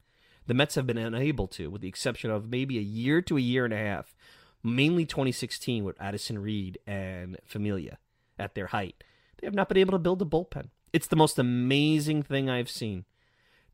The 0.47 0.55
Mets 0.55 0.75
have 0.75 0.87
been 0.87 0.99
unable 0.99 1.47
to, 1.49 1.71
with 1.71 1.83
the 1.83 1.89
exception 1.89 2.31
of 2.31 2.51
maybe 2.51 2.79
a 2.79 2.83
year 2.83 3.23
to 3.23 3.37
a 3.37 3.41
year 3.41 3.65
and 3.65 3.75
a 3.75 3.79
half, 3.79 4.15
mainly 4.63 5.05
2016 5.05 5.85
with 5.85 6.01
Addison 6.01 6.39
Reed 6.39 6.79
and 6.87 7.39
Familia 7.45 7.99
at 8.39 8.55
their 8.55 8.69
height. 8.69 9.03
They 9.39 9.47
have 9.47 9.55
not 9.55 9.69
been 9.69 9.79
able 9.79 9.93
to 9.93 9.99
build 9.99 10.23
a 10.23 10.25
bullpen. 10.25 10.71
It's 10.93 11.07
the 11.07 11.17
most 11.17 11.39
amazing 11.39 12.23
thing 12.23 12.49
I've 12.49 12.71
seen. 12.71 13.05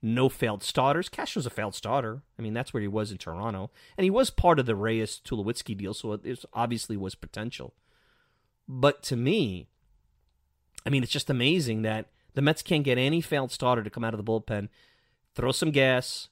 No 0.03 0.29
failed 0.29 0.63
starters. 0.63 1.09
Castro's 1.09 1.47
a 1.47 1.51
failed 1.51 1.75
starter. 1.75 2.23
I 2.39 2.43
mean, 2.43 2.53
that's 2.53 2.75
where 2.75 2.83
he 2.83 2.89
was 2.89 3.11
in 3.11 3.19
Toronto. 3.19 3.71
And 3.97 4.05
he 4.05 4.11
was 4.11 4.29
part 4.31 4.59
of 4.59 4.67
the 4.67 4.77
Reyes 4.77 5.21
Tulowitzki 5.25 5.77
deal, 5.77 5.95
so 5.95 6.13
it 6.13 6.45
obviously 6.53 6.97
was 6.97 7.15
potential. 7.15 7.73
But 8.69 9.03
to 9.05 9.17
me, 9.17 9.69
I 10.85 10.91
mean, 10.91 11.03
it's 11.03 11.13
just 11.13 11.31
amazing 11.31 11.83
that 11.83 12.07
the 12.35 12.43
Mets 12.43 12.63
can't 12.63 12.85
get 12.85 12.99
any 12.99 13.21
failed 13.21 13.53
starter 13.53 13.83
to 13.83 13.91
come 13.91 14.05
out 14.05 14.13
of 14.13 14.23
the 14.23 14.31
bullpen, 14.31 14.69
throw 15.35 15.53
some 15.53 15.71
gas, 15.71 16.29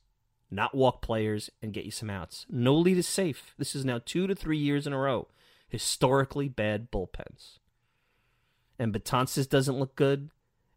not 0.53 0.75
walk 0.75 1.01
players, 1.01 1.51
and 1.63 1.73
get 1.73 1.85
you 1.85 1.91
some 1.91 2.11
outs. 2.11 2.47
No 2.49 2.75
lead 2.75 2.99
is 2.99 3.09
safe. 3.09 3.55
This 3.59 3.75
is 3.75 3.85
now 3.85 4.01
two 4.05 4.27
to 4.27 4.35
three 4.35 4.59
years 4.59 4.87
in 4.87 4.93
a 4.93 4.99
row. 4.99 5.29
Historically 5.69 6.49
bad 6.49 6.91
bullpens. 6.91 7.59
And 8.79 8.93
Betances 8.93 9.49
doesn't 9.49 9.79
look 9.79 9.97
good, 9.97 10.31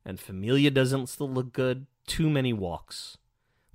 and 0.06 0.20
Familia 0.20 0.72
doesn't 0.72 1.08
still 1.08 1.30
look 1.30 1.52
good. 1.52 1.88
Too 2.08 2.30
many 2.30 2.54
walks. 2.54 3.18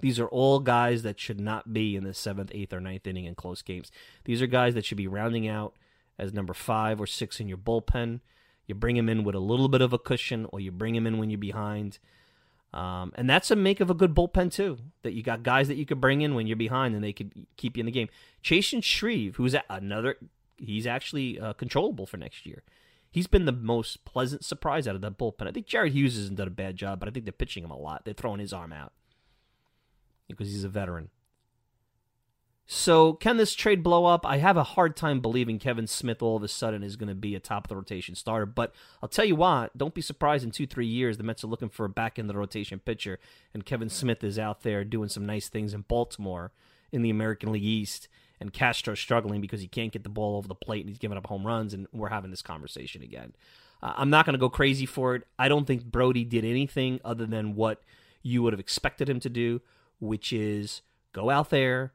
These 0.01 0.19
are 0.19 0.29
all 0.29 0.61
guys 0.61 1.03
that 1.03 1.21
should 1.21 1.39
not 1.39 1.75
be 1.75 1.95
in 1.95 2.05
the 2.05 2.15
seventh, 2.15 2.51
eighth, 2.55 2.73
or 2.73 2.81
ninth 2.81 3.07
inning 3.07 3.27
in 3.27 3.35
close 3.35 3.61
games. 3.61 3.93
These 4.25 4.41
are 4.41 4.47
guys 4.47 4.75
that 4.75 4.87
should 4.87 4.97
be 4.97 5.07
rounding 5.07 5.47
out 5.47 5.75
as 6.19 6.33
number 6.33 6.55
five 6.55 7.01
or 7.01 7.07
six 7.07 7.41
in 7.41 7.49
your 7.49 7.59
bullpen. 7.59 8.21
You 8.67 8.75
bring 8.75 8.97
him 8.97 9.09
in 9.09 9.25
with 9.25 9.35
a 9.35 9.41
little 9.41 9.69
bit 9.69 9.83
of 9.83 9.93
a 9.93 9.99
cushion, 9.99 10.47
or 10.51 10.61
you 10.61 10.73
bring 10.73 10.95
him 10.95 11.07
in 11.07 11.19
when 11.19 11.29
you're 11.29 11.39
behind. 11.39 11.99
Um, 12.73 13.13
and 13.17 13.29
that's 13.29 13.51
a 13.51 13.57
make 13.57 13.81
of 13.81 13.91
a 13.91 13.95
good 13.95 14.15
bullpen 14.15 14.53
too. 14.53 14.79
That 15.03 15.13
you 15.13 15.23
got 15.23 15.43
guys 15.43 15.69
that 15.69 15.77
you 15.77 15.87
could 15.87 16.01
bring 16.01 16.23
in 16.23 16.35
when 16.35 16.47
you're 16.47 16.57
behind, 16.57 16.95
and 16.95 17.03
they 17.03 17.13
could 17.13 17.33
keep 17.57 17.77
you 17.77 17.81
in 17.81 17.87
the 17.87 17.93
game. 17.93 18.09
Chasen 18.45 18.83
Shreve, 18.83 19.37
who's 19.37 19.57
another, 19.69 20.17
he's 20.57 20.87
actually 20.87 21.41
uh, 21.41 21.53
controllable 21.55 22.07
for 22.07 22.17
next 22.17 22.47
year. 22.47 22.63
He's 23.11 23.27
been 23.27 23.45
the 23.45 23.53
most 23.53 24.05
pleasant 24.05 24.45
surprise 24.45 24.87
out 24.87 24.95
of 24.95 25.01
that 25.01 25.19
bullpen. 25.19 25.49
I 25.49 25.51
think 25.51 25.67
Jared 25.67 25.93
Hughes 25.93 26.15
hasn't 26.17 26.37
done 26.37 26.47
a 26.47 26.51
bad 26.51 26.77
job, 26.77 27.01
but 27.01 27.09
I 27.09 27.13
think 27.13 27.25
they're 27.25 27.33
pitching 27.33 27.65
him 27.65 27.73
a 27.73 27.79
lot. 27.79 28.05
They're 28.05 28.15
throwing 28.15 28.39
his 28.39 28.53
arm 28.53 28.73
out 28.73 28.93
because 30.29 30.49
he's 30.49 30.63
a 30.63 30.69
veteran. 30.69 31.11
So, 32.73 33.15
can 33.15 33.37
this 33.37 33.57
trade 33.57 33.83
blow 33.83 34.05
up? 34.05 34.25
I 34.25 34.37
have 34.37 34.57
a 34.57 34.63
hard 34.63 34.95
time 34.95 35.19
believing 35.19 35.59
Kevin 35.59 35.89
Smith 35.89 36.23
all 36.23 36.37
of 36.37 36.45
a 36.45 36.49
sudden 36.49 36.85
is 36.85 36.95
going 36.95 37.09
to 37.09 37.17
be 37.17 37.35
a 37.35 37.41
top 37.41 37.65
of 37.65 37.69
the 37.69 37.75
rotation 37.75 38.15
starter. 38.15 38.47
But 38.47 38.73
I'll 39.03 39.09
tell 39.09 39.25
you 39.25 39.35
what, 39.35 39.77
don't 39.77 39.93
be 39.93 40.01
surprised 40.01 40.45
in 40.45 40.53
two, 40.53 40.69
three 40.69 40.87
years 40.87 41.17
the 41.17 41.25
Mets 41.25 41.43
are 41.43 41.49
looking 41.49 41.69
for 41.69 41.85
a 41.85 41.89
back 41.89 42.17
in 42.17 42.29
the 42.29 42.37
rotation 42.37 42.79
pitcher, 42.79 43.19
and 43.53 43.67
Kevin 43.67 43.89
Smith 43.89 44.23
is 44.23 44.39
out 44.39 44.63
there 44.63 44.85
doing 44.85 45.09
some 45.09 45.27
nice 45.27 45.49
things 45.49 45.75
in 45.75 45.81
Baltimore 45.81 46.53
in 46.93 47.03
the 47.03 47.11
American 47.11 47.51
League 47.51 47.65
East, 47.65 48.07
and 48.39 48.53
Castro 48.53 48.95
struggling 48.95 49.41
because 49.41 49.63
he 49.63 49.67
can't 49.67 49.93
get 49.93 50.05
the 50.05 50.09
ball 50.09 50.37
over 50.37 50.47
the 50.47 50.55
plate 50.55 50.83
and 50.83 50.91
he's 50.91 50.99
giving 50.99 51.19
up 51.19 51.27
home 51.27 51.45
runs, 51.45 51.75
and 51.75 51.89
we're 51.93 52.11
having 52.11 52.31
this 52.31 52.41
conversation 52.41 53.03
again. 53.03 53.33
Uh, 53.83 53.95
I'm 53.97 54.11
not 54.11 54.27
going 54.27 54.35
to 54.35 54.39
go 54.39 54.49
crazy 54.49 54.87
for 54.87 55.17
it. 55.17 55.27
I 55.41 55.49
don't 55.49 55.67
think 55.67 55.87
Brodie 55.87 56.23
did 56.23 56.45
anything 56.45 57.01
other 57.05 57.27
than 57.27 57.57
what 57.57 57.83
you 58.23 58.45
would 58.45 58.53
have 58.53 58.61
expected 58.61 59.09
him 59.09 59.19
to 59.19 59.29
do, 59.29 59.61
which 59.99 60.33
is 60.33 60.83
go 61.13 61.31
out 61.31 61.51
there 61.51 61.95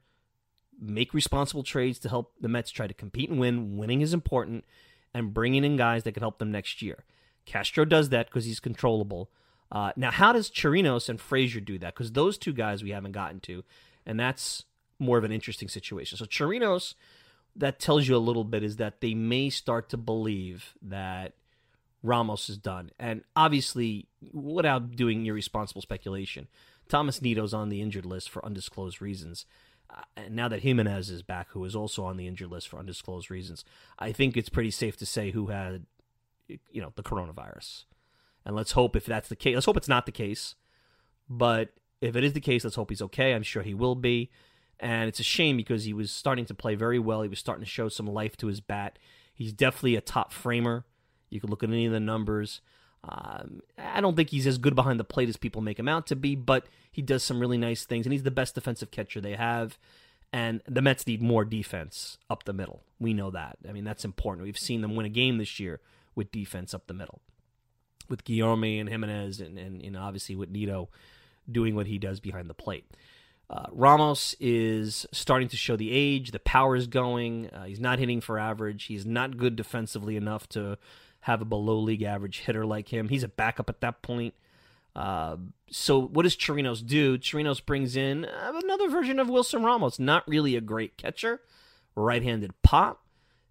make 0.80 1.14
responsible 1.14 1.62
trades 1.62 1.98
to 2.00 2.08
help 2.08 2.32
the 2.40 2.48
Mets 2.48 2.70
try 2.70 2.86
to 2.86 2.94
compete 2.94 3.30
and 3.30 3.38
win. 3.38 3.76
Winning 3.76 4.00
is 4.00 4.12
important, 4.12 4.64
and 5.14 5.32
bringing 5.32 5.64
in 5.64 5.76
guys 5.76 6.02
that 6.02 6.12
can 6.12 6.22
help 6.22 6.38
them 6.38 6.52
next 6.52 6.82
year. 6.82 7.04
Castro 7.44 7.84
does 7.84 8.10
that 8.10 8.26
because 8.26 8.44
he's 8.44 8.60
controllable. 8.60 9.30
Uh, 9.70 9.92
now, 9.96 10.10
how 10.10 10.32
does 10.32 10.50
Chirinos 10.50 11.08
and 11.08 11.20
Frazier 11.20 11.60
do 11.60 11.78
that? 11.78 11.94
Because 11.94 12.12
those 12.12 12.38
two 12.38 12.52
guys 12.52 12.82
we 12.82 12.90
haven't 12.90 13.12
gotten 13.12 13.40
to, 13.40 13.64
and 14.04 14.18
that's 14.18 14.64
more 14.98 15.18
of 15.18 15.24
an 15.24 15.32
interesting 15.32 15.68
situation. 15.68 16.18
So 16.18 16.24
Chirinos, 16.24 16.94
that 17.54 17.78
tells 17.78 18.06
you 18.06 18.16
a 18.16 18.18
little 18.18 18.44
bit 18.44 18.62
is 18.62 18.76
that 18.76 19.00
they 19.00 19.14
may 19.14 19.50
start 19.50 19.88
to 19.90 19.96
believe 19.96 20.74
that 20.82 21.32
Ramos 22.02 22.48
is 22.48 22.58
done, 22.58 22.90
and 22.98 23.22
obviously, 23.34 24.06
without 24.32 24.94
doing 24.94 25.26
irresponsible 25.26 25.82
speculation, 25.82 26.46
Tomas 26.88 27.20
Nido's 27.20 27.54
on 27.54 27.68
the 27.68 27.80
injured 27.80 28.06
list 28.06 28.30
for 28.30 28.44
undisclosed 28.44 29.02
reasons. 29.02 29.46
Uh, 29.88 30.02
and 30.16 30.34
now 30.34 30.48
that 30.48 30.62
Jimenez 30.62 31.10
is 31.10 31.22
back, 31.22 31.48
who 31.50 31.64
is 31.64 31.76
also 31.76 32.04
on 32.04 32.16
the 32.16 32.26
injured 32.26 32.50
list 32.50 32.68
for 32.68 32.78
undisclosed 32.78 33.30
reasons, 33.30 33.64
I 33.98 34.12
think 34.12 34.36
it's 34.36 34.48
pretty 34.48 34.70
safe 34.70 34.96
to 34.98 35.06
say 35.06 35.30
who 35.30 35.46
had, 35.46 35.86
you 36.48 36.80
know, 36.80 36.92
the 36.96 37.02
coronavirus. 37.02 37.84
And 38.44 38.54
let's 38.54 38.72
hope 38.72 38.96
if 38.96 39.06
that's 39.06 39.28
the 39.28 39.36
case, 39.36 39.54
let's 39.54 39.66
hope 39.66 39.76
it's 39.76 39.88
not 39.88 40.06
the 40.06 40.12
case. 40.12 40.54
But 41.28 41.70
if 42.00 42.14
it 42.16 42.24
is 42.24 42.32
the 42.32 42.40
case, 42.40 42.64
let's 42.64 42.76
hope 42.76 42.90
he's 42.90 43.02
okay. 43.02 43.34
I'm 43.34 43.42
sure 43.42 43.62
he 43.62 43.74
will 43.74 43.94
be. 43.94 44.30
And 44.78 45.08
it's 45.08 45.20
a 45.20 45.24
shame 45.24 45.56
because 45.56 45.84
he 45.84 45.92
was 45.92 46.10
starting 46.10 46.44
to 46.46 46.54
play 46.54 46.74
very 46.74 46.98
well. 46.98 47.22
He 47.22 47.28
was 47.28 47.38
starting 47.38 47.64
to 47.64 47.70
show 47.70 47.88
some 47.88 48.06
life 48.06 48.36
to 48.38 48.46
his 48.46 48.60
bat. 48.60 48.98
He's 49.32 49.52
definitely 49.52 49.96
a 49.96 50.00
top 50.00 50.32
framer. 50.32 50.84
You 51.30 51.40
can 51.40 51.50
look 51.50 51.62
at 51.62 51.70
any 51.70 51.86
of 51.86 51.92
the 51.92 52.00
numbers. 52.00 52.60
Um, 53.08 53.62
I 53.78 54.00
don't 54.00 54.16
think 54.16 54.30
he's 54.30 54.46
as 54.46 54.58
good 54.58 54.74
behind 54.74 54.98
the 54.98 55.04
plate 55.04 55.28
as 55.28 55.36
people 55.36 55.62
make 55.62 55.78
him 55.78 55.88
out 55.88 56.06
to 56.08 56.16
be, 56.16 56.34
but 56.34 56.66
he 56.90 57.02
does 57.02 57.22
some 57.22 57.40
really 57.40 57.58
nice 57.58 57.84
things, 57.84 58.06
and 58.06 58.12
he's 58.12 58.24
the 58.24 58.30
best 58.30 58.54
defensive 58.54 58.90
catcher 58.90 59.20
they 59.20 59.34
have. 59.34 59.78
And 60.32 60.60
the 60.66 60.82
Mets 60.82 61.06
need 61.06 61.22
more 61.22 61.44
defense 61.44 62.18
up 62.28 62.44
the 62.44 62.52
middle. 62.52 62.82
We 62.98 63.14
know 63.14 63.30
that. 63.30 63.58
I 63.68 63.72
mean, 63.72 63.84
that's 63.84 64.04
important. 64.04 64.44
We've 64.44 64.58
seen 64.58 64.80
them 64.80 64.96
win 64.96 65.06
a 65.06 65.10
game 65.10 65.38
this 65.38 65.60
year 65.60 65.80
with 66.14 66.32
defense 66.32 66.74
up 66.74 66.88
the 66.88 66.94
middle, 66.94 67.20
with 68.08 68.24
Guillorme 68.24 68.80
and 68.80 68.88
Gimenez, 68.88 69.40
and, 69.40 69.58
and, 69.58 69.80
and 69.82 69.96
obviously 69.96 70.34
with 70.34 70.50
Nido 70.50 70.88
doing 71.50 71.76
what 71.76 71.86
he 71.86 71.98
does 71.98 72.18
behind 72.18 72.50
the 72.50 72.54
plate. 72.54 72.90
Uh, 73.48 73.66
Ramos 73.70 74.34
is 74.40 75.06
starting 75.12 75.46
to 75.48 75.56
show 75.56 75.76
the 75.76 75.92
age. 75.92 76.32
The 76.32 76.40
power 76.40 76.74
is 76.74 76.88
going. 76.88 77.48
Uh, 77.50 77.64
he's 77.64 77.78
not 77.78 78.00
hitting 78.00 78.20
for 78.20 78.38
average. 78.40 78.84
He's 78.84 79.06
not 79.06 79.36
good 79.36 79.54
defensively 79.54 80.16
enough 80.16 80.48
to 80.50 80.78
have 81.26 81.42
a 81.42 81.44
below 81.44 81.78
league 81.78 82.02
average 82.02 82.38
hitter 82.40 82.64
like 82.64 82.88
him. 82.88 83.08
He's 83.08 83.24
a 83.24 83.28
backup 83.28 83.68
at 83.68 83.80
that 83.80 84.00
point. 84.00 84.34
Uh, 84.94 85.36
so 85.68 86.00
what 86.00 86.22
does 86.22 86.36
Chirinos 86.36 86.86
do? 86.86 87.18
Chirinos 87.18 87.64
brings 87.64 87.96
in 87.96 88.24
another 88.24 88.88
version 88.88 89.18
of 89.18 89.28
Wilson 89.28 89.64
Ramos. 89.64 89.98
Not 89.98 90.26
really 90.28 90.54
a 90.54 90.60
great 90.60 90.96
catcher, 90.96 91.40
right-handed 91.96 92.52
pop, 92.62 93.04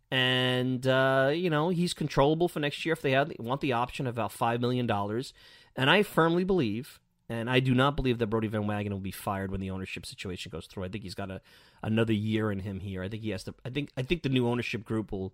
and 0.09 0.87
uh, 0.87 1.31
you 1.33 1.49
know 1.49 1.69
he's 1.69 1.93
controllable 1.93 2.47
for 2.47 2.61
next 2.61 2.85
year 2.85 2.93
if 2.93 3.01
they 3.01 3.21
want 3.39 3.59
the 3.59 3.73
option 3.73 4.07
of 4.07 4.15
about 4.15 4.31
five 4.31 4.61
million 4.61 4.87
dollars. 4.87 5.33
And 5.75 5.89
I 5.89 6.01
firmly 6.01 6.45
believe 6.45 6.99
and 7.27 7.49
I 7.49 7.59
do 7.59 7.73
not 7.73 7.95
believe 7.95 8.19
that 8.19 8.27
Brodie 8.27 8.47
Van 8.47 8.63
Wagenen 8.63 8.91
will 8.91 8.99
be 8.99 9.11
fired 9.11 9.51
when 9.51 9.59
the 9.59 9.71
ownership 9.71 10.05
situation 10.05 10.51
goes 10.51 10.67
through. 10.67 10.83
I 10.83 10.89
think 10.89 11.03
he's 11.03 11.15
got 11.15 11.31
a 11.31 11.41
another 11.81 12.13
year 12.13 12.51
in 12.51 12.59
him 12.59 12.79
here. 12.79 13.03
I 13.03 13.09
think 13.09 13.23
he 13.23 13.31
has 13.31 13.43
to. 13.45 13.55
I 13.65 13.69
think 13.69 13.89
I 13.97 14.03
think 14.03 14.23
the 14.23 14.29
new 14.29 14.47
ownership 14.47 14.85
group 14.85 15.11
will 15.11 15.33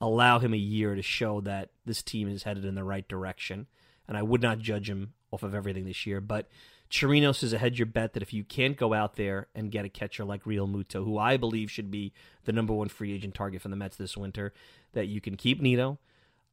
allow 0.00 0.38
him 0.38 0.54
a 0.54 0.58
year 0.58 0.94
to 0.94 1.02
show 1.02 1.40
that 1.42 1.70
this 1.84 2.02
team 2.02 2.28
is 2.28 2.44
headed 2.44 2.64
in 2.64 2.74
the 2.74 2.84
right 2.84 3.06
direction. 3.06 3.66
And 4.08 4.16
I 4.16 4.22
would 4.22 4.42
not 4.42 4.58
judge 4.58 4.88
him 4.88 5.12
off 5.30 5.42
of 5.42 5.54
everything 5.54 5.84
this 5.84 6.06
year, 6.06 6.20
but 6.20 6.48
Chirinos 6.90 7.44
is 7.44 7.52
a 7.52 7.58
hedge 7.58 7.78
your 7.78 7.86
bet 7.86 8.14
that 8.14 8.22
if 8.22 8.32
you 8.32 8.42
can't 8.42 8.76
go 8.76 8.92
out 8.94 9.14
there 9.14 9.46
and 9.54 9.70
get 9.70 9.84
a 9.84 9.88
catcher 9.88 10.24
like 10.24 10.44
Realmuto, 10.44 11.04
who 11.04 11.18
I 11.18 11.36
believe 11.36 11.70
should 11.70 11.90
be 11.90 12.12
the 12.44 12.52
number 12.52 12.72
one 12.72 12.88
free 12.88 13.12
agent 13.12 13.34
target 13.34 13.62
for 13.62 13.68
the 13.68 13.76
Mets 13.76 13.96
this 13.96 14.16
winter, 14.16 14.52
that 14.92 15.06
you 15.06 15.20
can 15.20 15.36
keep 15.36 15.60
Nido. 15.60 15.98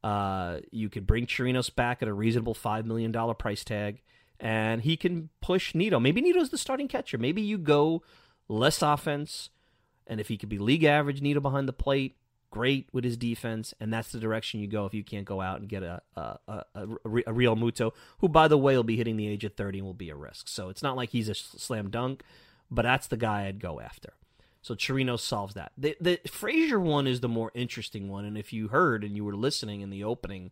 Uh, 0.04 0.60
you 0.72 0.90
could 0.90 1.08
bring 1.08 1.26
Chirinos 1.26 1.74
back 1.74 2.04
at 2.04 2.08
a 2.08 2.14
reasonable 2.14 2.54
$5 2.54 2.86
million 2.86 3.12
price 3.36 3.64
tag 3.64 4.02
and 4.40 4.82
he 4.82 4.96
can 4.98 5.30
push 5.42 5.74
Nido. 5.74 6.00
Maybe 6.00 6.22
Nido's 6.22 6.50
the 6.50 6.58
starting 6.58 6.88
catcher. 6.88 7.18
Maybe 7.18 7.42
you 7.42 7.58
go 7.58 8.04
less 8.48 8.82
offense, 8.82 9.50
and 10.06 10.20
if 10.20 10.28
he 10.28 10.38
could 10.38 10.50
be 10.50 10.60
league 10.60 10.84
average, 10.84 11.22
Nido 11.22 11.40
behind 11.40 11.68
the 11.68 11.74
plate, 11.74 12.16
great 12.50 12.88
with 12.92 13.04
his 13.04 13.18
defense, 13.18 13.74
and 13.80 13.94
that's 13.94 14.12
the 14.12 14.20
direction 14.20 14.60
you 14.60 14.68
go 14.68 14.86
if 14.86 14.94
you 14.94 15.04
can't 15.04 15.26
go 15.26 15.42
out 15.42 15.60
and 15.60 15.70
get 15.70 15.84
a 15.84 16.02
a, 16.16 16.40
a, 16.48 16.66
a, 16.76 16.84
a 16.84 17.34
Realmuto, 17.34 17.92
who 18.20 18.28
by 18.28 18.48
the 18.48 18.58
way 18.58 18.76
will 18.76 18.84
be 18.84 18.98
hitting 18.98 19.18
the 19.18 19.28
age 19.28 19.44
of 19.44 19.54
thirty 19.54 19.80
and 19.80 19.86
will 19.86 19.94
be 19.94 20.10
a 20.10 20.16
risk. 20.16 20.48
So 20.48 20.70
it's 20.70 20.84
not 20.84 20.96
like 20.96 21.10
he's 21.10 21.30
a 21.30 21.36
slam 21.36 21.90
dunk, 21.90 22.24
but 22.72 22.84
that's 22.84 23.08
the 23.08 23.18
guy 23.18 23.46
I'd 23.46 23.60
go 23.60 23.80
after. 23.80 24.14
So 24.62 24.76
Chirino 24.76 25.20
solves 25.20 25.54
that. 25.54 25.72
The 25.78 25.96
the 26.02 26.20
Frazier 26.30 26.80
one 26.80 27.08
is 27.08 27.22
the 27.22 27.30
more 27.30 27.52
interesting 27.54 28.10
one, 28.10 28.26
and 28.26 28.38
if 28.38 28.52
you 28.52 28.70
heard 28.70 29.04
and 29.04 29.16
you 29.16 29.24
were 29.24 29.36
listening 29.36 29.82
in 29.82 29.90
the 29.90 30.04
opening 30.04 30.52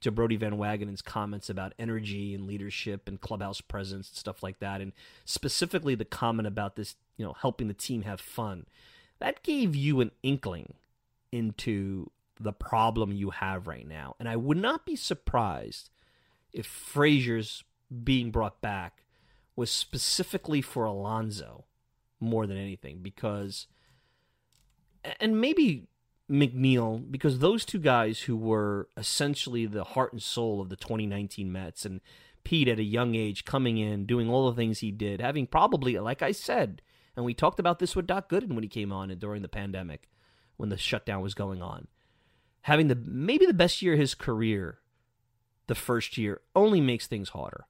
to 0.00 0.10
Brodie 0.10 0.36
Van 0.36 0.58
Wagenen's 0.58 1.00
comments 1.00 1.48
about 1.48 1.72
energy 1.78 2.34
and 2.34 2.46
leadership 2.46 3.08
and 3.08 3.20
clubhouse 3.20 3.62
presence 3.62 4.10
and 4.10 4.16
stuff 4.18 4.42
like 4.42 4.58
that, 4.58 4.82
and 4.82 4.92
specifically 5.24 5.94
the 5.94 6.04
comment 6.04 6.46
about 6.46 6.76
this, 6.76 6.96
you 7.16 7.24
know, 7.24 7.32
helping 7.40 7.68
the 7.68 7.74
team 7.74 8.02
have 8.02 8.20
fun. 8.20 8.66
That 9.18 9.42
gave 9.42 9.74
you 9.74 10.00
an 10.00 10.10
inkling 10.22 10.74
into 11.34 12.10
the 12.38 12.52
problem 12.52 13.12
you 13.12 13.30
have 13.30 13.66
right 13.66 13.86
now. 13.86 14.16
And 14.18 14.28
I 14.28 14.36
would 14.36 14.56
not 14.56 14.84
be 14.84 14.96
surprised 14.96 15.90
if 16.52 16.66
Frazier's 16.66 17.64
being 18.02 18.30
brought 18.30 18.60
back 18.60 19.04
was 19.56 19.70
specifically 19.70 20.60
for 20.60 20.84
Alonso 20.84 21.64
more 22.20 22.46
than 22.46 22.56
anything 22.56 23.00
because 23.02 23.66
and 25.20 25.40
maybe 25.40 25.86
McNeil 26.30 27.10
because 27.10 27.38
those 27.38 27.64
two 27.64 27.78
guys 27.78 28.20
who 28.20 28.36
were 28.36 28.88
essentially 28.96 29.66
the 29.66 29.84
heart 29.84 30.12
and 30.12 30.22
soul 30.22 30.60
of 30.60 30.70
the 30.70 30.76
2019 30.76 31.52
Mets 31.52 31.84
and 31.84 32.00
Pete 32.42 32.68
at 32.68 32.78
a 32.78 32.84
young 32.84 33.14
age 33.14 33.44
coming 33.44 33.78
in, 33.78 34.06
doing 34.06 34.28
all 34.28 34.50
the 34.50 34.56
things 34.56 34.80
he 34.80 34.90
did, 34.90 35.20
having 35.20 35.46
probably, 35.46 35.98
like 35.98 36.22
I 36.22 36.32
said, 36.32 36.82
and 37.16 37.24
we 37.24 37.34
talked 37.34 37.58
about 37.58 37.78
this 37.78 37.94
with 37.94 38.06
Doc 38.06 38.28
Gooden 38.28 38.52
when 38.52 38.62
he 38.62 38.68
came 38.68 38.92
on 38.92 39.10
and 39.10 39.20
during 39.20 39.42
the 39.42 39.48
pandemic 39.48 40.08
when 40.56 40.68
the 40.68 40.76
shutdown 40.76 41.20
was 41.20 41.34
going 41.34 41.62
on. 41.62 41.88
Having 42.62 42.88
the 42.88 42.94
maybe 42.94 43.46
the 43.46 43.54
best 43.54 43.82
year 43.82 43.94
of 43.94 43.98
his 43.98 44.14
career 44.14 44.78
the 45.66 45.74
first 45.74 46.18
year 46.18 46.40
only 46.54 46.80
makes 46.80 47.06
things 47.06 47.30
harder. 47.30 47.66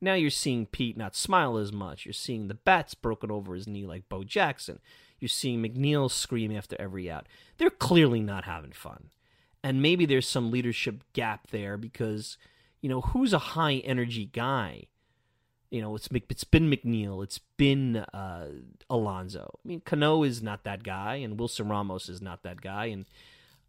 Now 0.00 0.14
you're 0.14 0.30
seeing 0.30 0.66
Pete 0.66 0.96
not 0.96 1.16
smile 1.16 1.56
as 1.56 1.72
much. 1.72 2.04
You're 2.04 2.12
seeing 2.12 2.48
the 2.48 2.54
bats 2.54 2.94
broken 2.94 3.30
over 3.30 3.54
his 3.54 3.66
knee 3.66 3.86
like 3.86 4.08
Bo 4.08 4.22
Jackson. 4.22 4.80
You're 5.18 5.28
seeing 5.28 5.62
McNeil 5.62 6.10
scream 6.10 6.54
after 6.54 6.76
every 6.78 7.10
out. 7.10 7.26
They're 7.56 7.70
clearly 7.70 8.20
not 8.20 8.44
having 8.44 8.72
fun. 8.72 9.10
And 9.62 9.80
maybe 9.80 10.04
there's 10.04 10.28
some 10.28 10.50
leadership 10.50 11.02
gap 11.14 11.48
there 11.50 11.78
because, 11.78 12.36
you 12.82 12.88
know, 12.90 13.00
who's 13.00 13.32
a 13.32 13.38
high 13.38 13.76
energy 13.76 14.26
guy? 14.26 14.88
You 15.74 15.82
know, 15.82 15.96
it's 15.96 16.08
it's 16.12 16.44
been 16.44 16.70
McNeil, 16.70 17.24
it's 17.24 17.40
been 17.56 17.96
uh, 17.96 18.46
Alonso. 18.88 19.58
I 19.64 19.68
mean, 19.68 19.80
Cano 19.80 20.22
is 20.22 20.40
not 20.40 20.62
that 20.62 20.84
guy, 20.84 21.16
and 21.16 21.36
Wilson 21.36 21.68
Ramos 21.68 22.08
is 22.08 22.22
not 22.22 22.44
that 22.44 22.60
guy, 22.60 22.84
and 22.86 23.06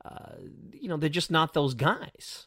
uh, 0.05 0.35
you 0.71 0.87
know 0.87 0.97
they're 0.97 1.09
just 1.09 1.31
not 1.31 1.55
those 1.55 1.73
guys. 1.73 2.45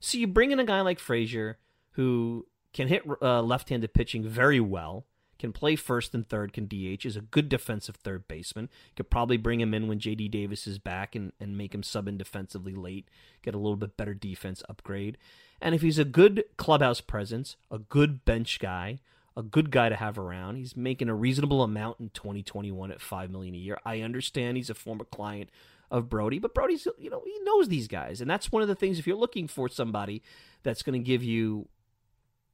So 0.00 0.16
you 0.16 0.26
bring 0.26 0.52
in 0.52 0.58
a 0.58 0.64
guy 0.64 0.80
like 0.80 0.98
Frazier 0.98 1.58
who 1.90 2.46
can 2.72 2.88
hit 2.88 3.02
uh, 3.20 3.42
left-handed 3.42 3.92
pitching 3.92 4.26
very 4.26 4.58
well, 4.58 5.04
can 5.44 5.52
play 5.52 5.76
first 5.76 6.14
and 6.14 6.26
third, 6.26 6.54
can 6.54 6.66
DH, 6.66 7.04
is 7.04 7.18
a 7.18 7.20
good 7.20 7.50
defensive 7.50 7.96
third 7.96 8.26
baseman. 8.26 8.70
Could 8.96 9.10
probably 9.10 9.36
bring 9.36 9.60
him 9.60 9.74
in 9.74 9.88
when 9.88 9.98
JD 9.98 10.30
Davis 10.30 10.66
is 10.66 10.78
back 10.78 11.14
and, 11.14 11.32
and 11.38 11.58
make 11.58 11.74
him 11.74 11.82
sub 11.82 12.08
in 12.08 12.16
defensively 12.16 12.74
late, 12.74 13.10
get 13.42 13.54
a 13.54 13.58
little 13.58 13.76
bit 13.76 13.98
better 13.98 14.14
defense 14.14 14.62
upgrade. 14.70 15.18
And 15.60 15.74
if 15.74 15.82
he's 15.82 15.98
a 15.98 16.04
good 16.06 16.44
clubhouse 16.56 17.02
presence, 17.02 17.56
a 17.70 17.78
good 17.78 18.24
bench 18.24 18.58
guy, 18.58 19.00
a 19.36 19.42
good 19.42 19.70
guy 19.70 19.90
to 19.90 19.96
have 19.96 20.18
around, 20.18 20.56
he's 20.56 20.78
making 20.78 21.10
a 21.10 21.14
reasonable 21.14 21.62
amount 21.62 22.00
in 22.00 22.08
2021 22.08 22.90
at 22.90 23.02
five 23.02 23.30
million 23.30 23.54
a 23.54 23.58
year. 23.58 23.78
I 23.84 24.00
understand 24.00 24.56
he's 24.56 24.70
a 24.70 24.74
former 24.74 25.04
client 25.04 25.50
of 25.90 26.08
Brodie, 26.08 26.38
but 26.38 26.54
Brodie's 26.54 26.88
you 26.98 27.10
know 27.10 27.22
he 27.26 27.38
knows 27.42 27.68
these 27.68 27.86
guys, 27.86 28.22
and 28.22 28.30
that's 28.30 28.50
one 28.50 28.62
of 28.62 28.68
the 28.68 28.74
things. 28.74 28.98
If 28.98 29.06
you're 29.06 29.14
looking 29.14 29.46
for 29.46 29.68
somebody 29.68 30.22
that's 30.62 30.82
going 30.82 30.98
to 30.98 31.04
give 31.04 31.22
you, 31.22 31.68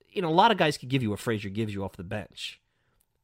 you 0.08 0.22
know, 0.22 0.28
a 0.28 0.34
lot 0.34 0.50
of 0.50 0.56
guys 0.56 0.76
could 0.76 0.88
give 0.88 1.04
you 1.04 1.10
what 1.10 1.20
Frazier 1.20 1.50
gives 1.50 1.72
you 1.72 1.84
off 1.84 1.92
the 1.92 2.02
bench 2.02 2.59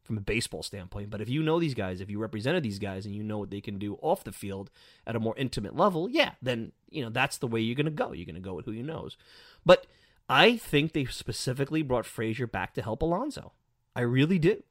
from 0.06 0.18
a 0.18 0.22
baseball 0.22 0.62
standpoint. 0.62 1.10
But 1.10 1.20
if 1.20 1.28
you 1.28 1.42
know 1.42 1.58
these 1.58 1.74
guys, 1.74 2.00
if 2.00 2.10
you 2.10 2.18
represented 2.18 2.62
these 2.62 2.78
guys 2.78 3.04
and 3.04 3.14
you 3.14 3.22
know 3.22 3.38
what 3.38 3.50
they 3.50 3.60
can 3.60 3.78
do 3.78 3.98
off 4.00 4.24
the 4.24 4.32
field 4.32 4.70
at 5.06 5.16
a 5.16 5.20
more 5.20 5.36
intimate 5.36 5.76
level, 5.76 6.08
yeah, 6.08 6.32
then 6.40 6.72
you 6.90 7.02
know 7.02 7.10
that's 7.10 7.38
the 7.38 7.46
way 7.46 7.60
you're 7.60 7.74
going 7.74 7.86
to 7.86 7.90
go. 7.90 8.12
You're 8.12 8.26
going 8.26 8.34
to 8.36 8.40
go 8.40 8.54
with 8.54 8.66
who 8.66 8.72
you 8.72 8.82
knows. 8.82 9.16
But 9.64 9.86
I 10.28 10.56
think 10.56 10.92
they 10.92 11.04
specifically 11.04 11.82
brought 11.82 12.06
Frazier 12.06 12.46
back 12.46 12.74
to 12.74 12.82
help 12.82 13.02
Alonso. 13.02 13.52
I 13.94 14.00
really 14.02 14.38
do. 14.38 14.62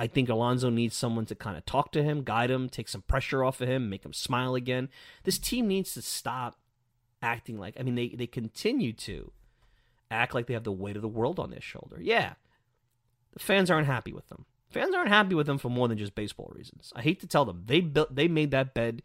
I 0.00 0.08
think 0.08 0.28
Alonso 0.28 0.68
needs 0.68 0.96
someone 0.96 1.26
to 1.26 1.34
kind 1.34 1.56
of 1.56 1.64
talk 1.64 1.92
to 1.92 2.02
him, 2.02 2.24
guide 2.24 2.50
him, 2.50 2.68
take 2.68 2.88
some 2.88 3.02
pressure 3.02 3.44
off 3.44 3.60
of 3.60 3.68
him, 3.68 3.88
make 3.88 4.04
him 4.04 4.12
smile 4.12 4.56
again. 4.56 4.88
This 5.22 5.38
team 5.38 5.68
needs 5.68 5.94
to 5.94 6.02
stop 6.02 6.58
acting 7.22 7.56
like 7.56 7.76
I 7.78 7.84
mean 7.84 7.94
they 7.94 8.08
they 8.08 8.26
continue 8.26 8.92
to 8.92 9.30
act 10.10 10.34
like 10.34 10.46
they 10.46 10.54
have 10.54 10.64
the 10.64 10.72
weight 10.72 10.96
of 10.96 11.02
the 11.02 11.08
world 11.08 11.38
on 11.38 11.50
their 11.50 11.60
shoulder. 11.60 11.98
Yeah, 12.00 12.34
the 13.32 13.40
fans 13.40 13.70
aren't 13.70 13.86
happy 13.86 14.12
with 14.12 14.28
them. 14.28 14.46
Fans 14.70 14.94
aren't 14.94 15.08
happy 15.08 15.34
with 15.34 15.46
them 15.46 15.58
for 15.58 15.68
more 15.68 15.88
than 15.88 15.98
just 15.98 16.14
baseball 16.14 16.50
reasons. 16.54 16.92
I 16.96 17.02
hate 17.02 17.20
to 17.20 17.26
tell 17.26 17.44
them. 17.44 17.64
They 17.66 17.80
built 17.80 18.14
they 18.14 18.28
made 18.28 18.50
that 18.52 18.74
bed. 18.74 19.02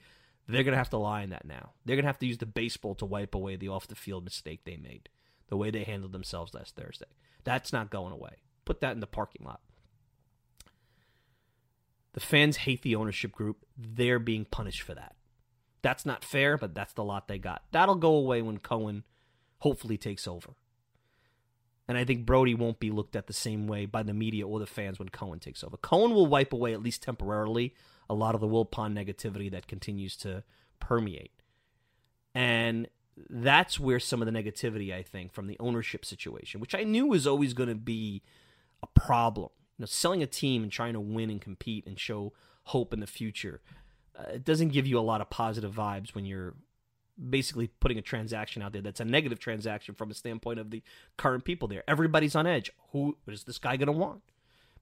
They're 0.48 0.64
going 0.64 0.72
to 0.74 0.78
have 0.78 0.90
to 0.92 0.98
lie 0.98 1.24
in 1.24 1.32
that 1.32 1.46
now. 1.46 1.72
They're 1.84 1.98
going 1.98 2.06
to 2.06 2.10
have 2.10 2.20
to 2.20 2.26
use 2.26 2.38
the 2.38 2.46
baseball 2.46 2.96
to 2.96 3.06
wipe 3.06 3.36
away 3.36 3.58
the 3.58 3.68
off 3.68 3.88
the 3.88 3.96
field 3.96 4.24
mistake 4.24 4.62
they 4.64 4.78
made. 4.78 5.10
The 5.50 5.58
way 5.58 5.72
they 5.72 5.84
handled 5.84 6.14
themselves 6.14 6.54
last 6.54 6.76
Thursday. 6.76 7.06
That's 7.44 7.74
not 7.74 7.90
going 7.90 8.14
away. 8.14 8.38
Put 8.64 8.80
that 8.82 8.94
in 8.94 9.02
the 9.02 9.08
parking 9.08 9.46
lot. 9.46 9.62
The 12.14 12.20
fans 12.22 12.58
hate 12.58 12.82
the 12.82 12.96
ownership 12.96 13.32
group. 13.32 13.66
They're 13.78 14.20
being 14.20 14.46
punished 14.46 14.82
for 14.82 14.94
that. 14.96 15.16
That's 15.82 16.06
not 16.06 16.24
fair, 16.24 16.58
but 16.58 16.74
that's 16.74 16.94
the 16.94 17.04
lot 17.04 17.28
they 17.28 17.38
got. 17.38 17.64
That'll 17.72 17.96
go 17.96 18.16
away 18.16 18.42
when 18.42 18.58
Cohen 18.58 19.04
hopefully 19.60 19.98
takes 19.98 20.28
over. 20.28 20.56
And 21.88 21.98
I 21.98 22.04
think 22.04 22.26
Brodie 22.26 22.54
won't 22.54 22.80
be 22.80 22.92
looked 22.92 23.16
at 23.16 23.28
the 23.28 23.34
same 23.34 23.66
way 23.66 23.86
by 23.86 24.04
the 24.04 24.14
media 24.14 24.46
or 24.46 24.60
the 24.60 24.66
fans 24.66 25.00
when 25.00 25.10
Cohen 25.10 25.40
takes 25.40 25.64
over. 25.64 25.78
Cohen 25.78 26.14
will 26.14 26.28
wipe 26.28 26.52
away, 26.52 26.74
at 26.74 26.84
least 26.84 27.02
temporarily, 27.02 27.74
a 28.10 28.14
lot 28.14 28.36
of 28.36 28.42
the 28.42 28.48
Wilpon 28.48 28.94
negativity 28.94 29.50
that 29.52 29.68
continues 29.68 30.18
to 30.18 30.44
permeate. 30.80 31.32
And 32.36 32.88
that's 33.30 33.80
where 33.80 34.00
some 34.00 34.22
of 34.22 34.26
the 34.26 34.32
negativity, 34.32 34.94
I 34.94 35.02
think, 35.02 35.34
from 35.34 35.48
the 35.48 35.58
ownership 35.60 36.06
situation, 36.06 36.60
which 36.60 36.76
I 36.76 36.84
knew 36.84 37.08
was 37.08 37.26
always 37.26 37.54
going 37.54 37.70
to 37.70 37.76
be 37.76 38.22
a 38.84 38.88
problem. 38.88 39.50
You 39.78 39.84
know, 39.84 39.88
selling 39.88 40.22
a 40.22 40.28
team 40.28 40.64
and 40.64 40.72
trying 40.72 40.94
to 40.94 41.00
win 41.00 41.30
and 41.30 41.42
compete 41.42 41.88
and 41.88 42.00
show 42.00 42.34
hope 42.66 42.94
in 42.94 43.00
the 43.00 43.08
future, 43.08 43.62
uh, 44.18 44.34
it 44.34 44.44
doesn't 44.44 44.70
give 44.70 44.86
you 44.86 45.00
a 45.00 45.02
lot 45.02 45.22
of 45.22 45.30
positive 45.30 45.74
vibes 45.74 46.14
when 46.14 46.26
you're 46.26 46.56
basically 47.18 47.68
putting 47.68 47.98
a 47.98 48.02
transaction 48.02 48.62
out 48.62 48.74
there 48.74 48.82
that's 48.82 49.00
a 49.00 49.06
negative 49.06 49.40
transaction 49.40 49.96
from 49.96 50.12
a 50.12 50.14
standpoint 50.14 50.60
of 50.60 50.70
the 50.70 50.84
current 51.18 51.44
people 51.46 51.68
there. 51.68 51.84
Everybody's 51.88 52.36
on 52.36 52.46
edge. 52.48 52.72
Who 52.92 53.18
is 53.28 53.44
this 53.44 53.58
guy 53.58 53.78
going 53.78 53.88
to 53.88 53.94
want? 53.94 54.22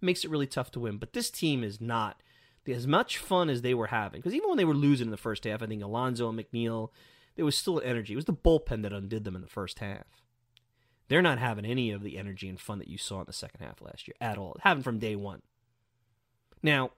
Makes 0.02 0.26
it 0.26 0.32
really 0.32 0.48
tough 0.48 0.72
to 0.72 0.80
win. 0.80 0.98
But 0.98 1.14
this 1.14 1.30
team 1.30 1.64
is 1.64 1.80
not 1.80 2.22
as 2.68 2.88
much 2.88 3.18
fun 3.18 3.50
as 3.50 3.62
they 3.62 3.74
were 3.74 3.88
having. 3.88 4.20
Because 4.20 4.34
even 4.34 4.50
when 4.50 4.58
they 4.58 4.66
were 4.66 4.74
losing 4.74 5.08
in 5.08 5.12
the 5.12 5.18
first 5.18 5.44
half, 5.46 5.62
I 5.62 5.68
think 5.68 5.84
Alonso 5.84 6.30
and 6.30 6.38
McNeil, 6.38 6.90
there 7.36 7.46
was 7.46 7.58
still 7.58 7.82
energy. 7.84 8.14
It 8.14 8.18
was 8.18 8.26
the 8.26 8.34
bullpen 8.34 8.82
that 8.84 8.94
undid 8.94 9.24
them 9.24 9.36
in 9.36 9.42
the 9.42 9.48
first 9.48 9.80
half. 9.80 10.06
They're 11.08 11.22
not 11.22 11.40
having 11.40 11.66
any 11.66 11.92
of 11.92 12.02
the 12.02 12.18
energy 12.18 12.50
and 12.50 12.60
fun 12.60 12.80
that 12.80 12.88
you 12.88 12.98
saw 12.98 13.20
in 13.20 13.28
the 13.28 13.34
second 13.34 13.62
half 13.62 13.82
last 13.82 14.08
year 14.08 14.16
at 14.20 14.38
all. 14.38 14.58
Having 14.62 14.84
from 14.84 15.00
day 15.00 15.16
one. 15.16 15.42
Now, 16.64 16.92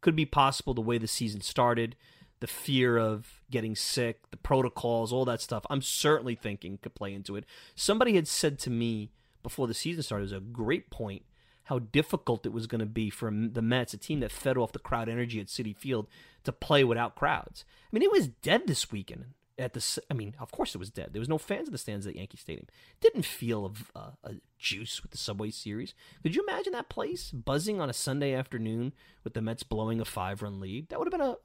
could 0.00 0.16
be 0.16 0.24
possible 0.24 0.72
the 0.72 0.80
way 0.80 0.98
the 0.98 1.06
season 1.06 1.40
started 1.40 1.96
the 2.40 2.46
fear 2.46 2.98
of 2.98 3.40
getting 3.50 3.74
sick, 3.74 4.30
the 4.30 4.36
protocols, 4.36 5.12
all 5.12 5.24
that 5.24 5.40
stuff, 5.40 5.64
I'm 5.70 5.82
certainly 5.82 6.34
thinking 6.34 6.78
could 6.78 6.94
play 6.94 7.14
into 7.14 7.36
it. 7.36 7.44
Somebody 7.74 8.14
had 8.14 8.28
said 8.28 8.58
to 8.60 8.70
me 8.70 9.10
before 9.42 9.66
the 9.66 9.74
season 9.74 10.02
started, 10.02 10.22
it 10.22 10.32
was 10.32 10.32
a 10.32 10.40
great 10.40 10.90
point, 10.90 11.22
how 11.64 11.78
difficult 11.78 12.46
it 12.46 12.52
was 12.52 12.66
going 12.66 12.80
to 12.80 12.86
be 12.86 13.10
for 13.10 13.30
the 13.30 13.62
Mets, 13.62 13.94
a 13.94 13.96
team 13.96 14.20
that 14.20 14.32
fed 14.32 14.58
off 14.58 14.72
the 14.72 14.78
crowd 14.78 15.08
energy 15.08 15.40
at 15.40 15.46
Citi 15.46 15.76
Field, 15.76 16.08
to 16.44 16.52
play 16.52 16.84
without 16.84 17.14
crowds. 17.14 17.64
I 17.84 17.88
mean, 17.92 18.02
it 18.02 18.12
was 18.12 18.28
dead 18.28 18.66
this 18.66 18.90
weekend 18.90 19.26
at 19.58 19.72
the. 19.72 20.02
I 20.10 20.14
mean, 20.14 20.34
of 20.38 20.52
course 20.52 20.74
it 20.74 20.78
was 20.78 20.90
dead. 20.90 21.10
There 21.12 21.20
was 21.20 21.28
no 21.28 21.38
fans 21.38 21.68
in 21.68 21.72
the 21.72 21.78
stands 21.78 22.06
at 22.06 22.16
Yankee 22.16 22.36
Stadium. 22.36 22.66
Didn't 23.00 23.24
feel 23.24 23.66
a, 23.66 23.98
a, 23.98 24.02
uh, 24.02 24.10
a, 24.24 24.34
juice 24.58 25.02
with 25.02 25.10
the 25.10 25.18
Subway 25.18 25.50
Series. 25.50 25.94
Could 26.22 26.34
you 26.34 26.44
imagine 26.46 26.72
that 26.72 26.88
place 26.88 27.30
buzzing 27.30 27.80
on 27.80 27.90
a 27.90 27.94
Sunday 27.94 28.32
afternoon 28.32 28.92
with 29.22 29.34
the 29.34 29.42
Mets 29.42 29.62
blowing 29.62 30.00
a 30.00 30.04
five-run 30.04 30.60
lead? 30.60 30.88
That 30.88 30.98
would 30.98 31.12
have 31.12 31.18
been 31.18 31.20
a, 31.20 31.36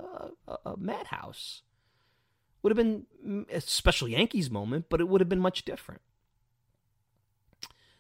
a, 0.48 0.72
a 0.72 0.78
madhouse. 0.78 1.62
Would 2.62 2.76
have 2.76 2.78
been 2.78 3.46
a 3.52 3.60
special 3.60 4.08
Yankees 4.08 4.50
moment, 4.52 4.86
but 4.90 5.02
it 5.02 5.08
would 5.10 5.22
have 5.22 5.30
been 5.30 5.40
much 5.40 5.66
different. 5.66 6.02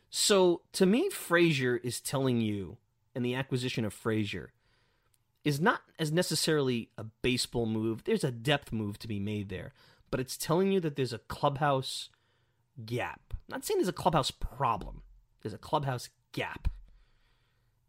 So 0.10 0.62
to 0.74 0.86
me, 0.86 1.10
Frazier 1.10 1.78
is 1.78 2.00
telling 2.00 2.42
you, 2.42 2.78
and 3.16 3.26
the 3.26 3.36
acquisition 3.36 3.86
of 3.86 3.94
Frazier 3.94 4.54
is 5.44 5.60
not 5.60 5.82
as 5.98 6.12
necessarily 6.12 6.90
a 6.98 7.04
baseball 7.04 7.66
move. 7.66 8.04
There's 8.04 8.24
a 8.24 8.32
depth 8.32 8.72
move 8.72 9.00
to 9.00 9.08
be 9.08 9.20
made 9.20 9.50
there 9.50 9.74
but 10.12 10.20
it's 10.20 10.38
telling 10.38 10.72
you 10.72 10.80
that 10.82 10.96
there's 10.96 11.14
a 11.14 11.20
clubhouse 11.20 12.10
gap. 12.86 13.22
I'm 13.32 13.58
not 13.58 13.66
saying 13.66 13.80
there's 13.80 13.88
a 13.88 13.94
clubhouse 13.94 14.32
problem. 14.32 15.02
There's 15.42 15.54
a 15.54 15.58
clubhouse 15.58 16.10
gap. 16.32 16.68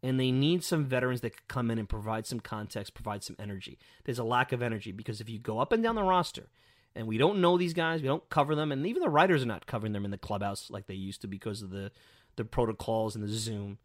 And 0.01 0.19
they 0.19 0.31
need 0.31 0.63
some 0.63 0.85
veterans 0.85 1.21
that 1.21 1.31
could 1.31 1.47
come 1.47 1.71
in 1.71 1.79
and 1.79 1.87
provide 1.87 2.25
some 2.25 2.41
context, 2.41 2.93
provide 2.93 3.23
some 3.23 3.37
energy. 3.39 3.79
There's 4.03 4.19
a 4.19 4.23
lack 4.23 4.51
of 4.51 4.61
energy 4.61 4.91
because 4.91 5.21
if 5.21 5.29
you 5.29 5.39
go 5.39 5.59
up 5.59 5.71
and 5.71 5.81
down 5.81 5.95
the 5.95 6.03
roster, 6.03 6.49
and 6.95 7.07
we 7.07 7.17
don't 7.17 7.41
know 7.41 7.57
these 7.57 7.73
guys, 7.73 8.01
we 8.01 8.07
don't 8.07 8.29
cover 8.29 8.55
them, 8.55 8.71
and 8.71 8.85
even 8.85 9.01
the 9.01 9.09
writers 9.09 9.43
are 9.43 9.47
not 9.47 9.65
covering 9.65 9.93
them 9.93 10.05
in 10.05 10.11
the 10.11 10.17
clubhouse 10.17 10.69
like 10.69 10.87
they 10.87 10.93
used 10.93 11.21
to 11.21 11.27
because 11.27 11.61
of 11.61 11.69
the 11.69 11.91
the 12.35 12.45
protocols 12.45 13.15
and 13.15 13.23
the 13.23 13.29
Zoom. 13.29 13.77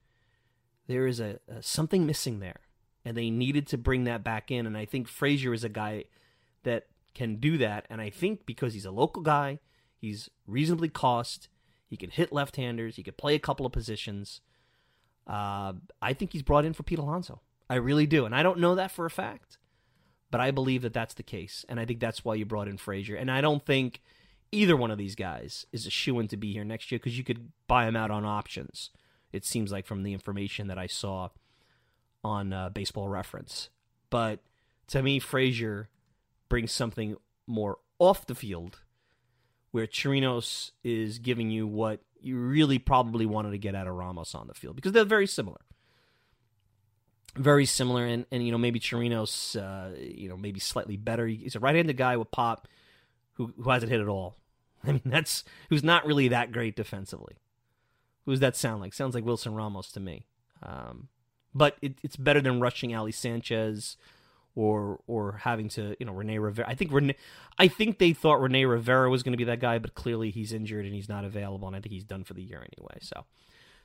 There 0.86 1.07
is 1.07 1.20
a, 1.20 1.39
a 1.49 1.62
something 1.62 2.07
missing 2.07 2.41
there, 2.41 2.61
and 3.05 3.16
they 3.16 3.30
needed 3.30 3.66
to 3.68 3.78
bring 3.78 4.05
that 4.05 4.24
back 4.24 4.51
in. 4.51 4.66
And 4.66 4.76
I 4.76 4.84
think 4.84 5.09
Frazier 5.09 5.53
is 5.53 5.64
a 5.64 5.68
guy 5.68 6.05
that 6.64 6.86
can 7.18 7.36
do 7.36 7.58
that. 7.58 7.84
And 7.90 8.00
I 8.00 8.10
think 8.10 8.46
because 8.46 8.72
he's 8.72 8.84
a 8.84 8.92
local 8.92 9.22
guy, 9.22 9.58
he's 9.96 10.30
reasonably 10.46 10.88
cost, 10.88 11.48
he 11.88 11.96
can 11.96 12.10
hit 12.10 12.32
left 12.32 12.56
handers, 12.56 12.96
he 12.96 13.02
could 13.02 13.18
play 13.18 13.34
a 13.34 13.40
couple 13.40 13.66
of 13.66 13.72
positions. 13.72 14.40
Uh, 15.26 15.72
I 16.00 16.12
think 16.14 16.32
he's 16.32 16.42
brought 16.42 16.64
in 16.64 16.72
for 16.72 16.84
Pete 16.84 16.98
Alonso. 16.98 17.40
I 17.68 17.74
really 17.74 18.06
do. 18.06 18.24
And 18.24 18.34
I 18.34 18.42
don't 18.42 18.60
know 18.60 18.76
that 18.76 18.92
for 18.92 19.04
a 19.04 19.10
fact, 19.10 19.58
but 20.30 20.40
I 20.40 20.52
believe 20.52 20.82
that 20.82 20.94
that's 20.94 21.14
the 21.14 21.22
case. 21.24 21.66
And 21.68 21.80
I 21.80 21.84
think 21.84 21.98
that's 21.98 22.24
why 22.24 22.36
you 22.36 22.46
brought 22.46 22.68
in 22.68 22.78
Frazier. 22.78 23.16
And 23.16 23.30
I 23.30 23.40
don't 23.40 23.66
think 23.66 24.00
either 24.52 24.76
one 24.76 24.92
of 24.92 24.96
these 24.96 25.16
guys 25.16 25.66
is 25.72 25.86
a 25.86 25.90
shoe 25.90 26.20
in 26.20 26.28
to 26.28 26.36
be 26.36 26.52
here 26.52 26.64
next 26.64 26.90
year 26.90 26.98
because 27.00 27.18
you 27.18 27.24
could 27.24 27.50
buy 27.66 27.86
him 27.86 27.96
out 27.96 28.12
on 28.12 28.24
options. 28.24 28.90
It 29.32 29.44
seems 29.44 29.72
like 29.72 29.86
from 29.86 30.04
the 30.04 30.14
information 30.14 30.68
that 30.68 30.78
I 30.78 30.86
saw 30.86 31.30
on 32.22 32.52
uh, 32.52 32.70
Baseball 32.70 33.08
Reference. 33.08 33.68
But 34.08 34.38
to 34.86 35.02
me, 35.02 35.18
Frazier 35.18 35.90
brings 36.49 36.72
something 36.72 37.16
more 37.46 37.78
off 37.99 38.26
the 38.26 38.34
field 38.34 38.80
where 39.70 39.86
Chirinos 39.86 40.72
is 40.82 41.18
giving 41.18 41.51
you 41.51 41.66
what 41.66 42.01
you 42.20 42.38
really 42.38 42.78
probably 42.78 43.26
wanted 43.26 43.51
to 43.51 43.59
get 43.59 43.74
out 43.74 43.86
of 43.86 43.94
Ramos 43.94 44.34
on 44.34 44.46
the 44.46 44.55
field 44.55 44.76
because 44.76 44.92
they're 44.92 45.05
very 45.05 45.26
similar. 45.26 45.61
Very 47.36 47.66
similar, 47.66 48.05
and, 48.05 48.26
and 48.32 48.44
you 48.44 48.51
know 48.51 48.59
maybe 48.59 48.80
Chirinos, 48.80 49.57
uh, 49.57 49.94
you 49.96 50.28
know 50.28 50.36
maybe 50.36 50.59
slightly 50.59 50.96
better. 50.96 51.26
He's 51.26 51.55
a 51.55 51.61
right-handed 51.61 51.96
guy 51.96 52.16
with 52.16 52.30
pop, 52.30 52.66
who 53.34 53.53
who 53.62 53.70
hasn't 53.70 53.92
hit 53.92 54.01
at 54.01 54.09
all. 54.09 54.36
I 54.84 54.92
mean 54.92 55.03
that's 55.05 55.44
who's 55.68 55.84
not 55.84 56.07
really 56.07 56.28
that 56.28 56.53
great 56.53 56.74
defensively. 56.74 57.36
Who 58.24 58.32
does 58.32 58.40
that 58.40 58.57
sound 58.57 58.80
like? 58.80 58.92
Sounds 58.92 59.14
like 59.14 59.24
Wilson 59.24 59.55
Ramos 59.55 59.92
to 59.92 60.01
me. 60.01 60.26
Um, 60.62 61.09
but 61.55 61.76
it, 61.80 61.99
it's 62.03 62.16
better 62.16 62.40
than 62.40 62.61
rushing 62.61 62.94
Ali 62.94 63.12
Sanchez 63.12 63.96
or 64.59 64.98
or 65.06 65.38
having 65.42 65.68
to 65.68 65.94
you 66.00 66.06
know 66.06 66.12
Rene 66.12 66.36
Rivera. 66.36 66.68
I 66.68 66.74
think 66.74 66.92
Rene, 66.92 67.14
I 67.59 67.68
think 67.68 67.98
they 67.98 68.12
thought 68.12 68.42
Rene 68.42 68.64
Rivera 68.64 69.09
was 69.09 69.22
going 69.22 69.32
to 69.32 69.38
be 69.38 69.44
that 69.44 69.61
guy, 69.61 69.78
but 69.78 69.94
clearly 69.94 70.30
he's 70.30 70.52
injured 70.52 70.84
and 70.84 70.92
he's 70.92 71.09
not 71.09 71.24
available, 71.24 71.68
and 71.68 71.76
I 71.76 71.80
think 71.80 71.92
he's 71.92 72.04
done 72.04 72.24
for 72.24 72.34
the 72.34 72.42
year 72.42 72.66
anyway. 72.76 72.98
So, 73.00 73.24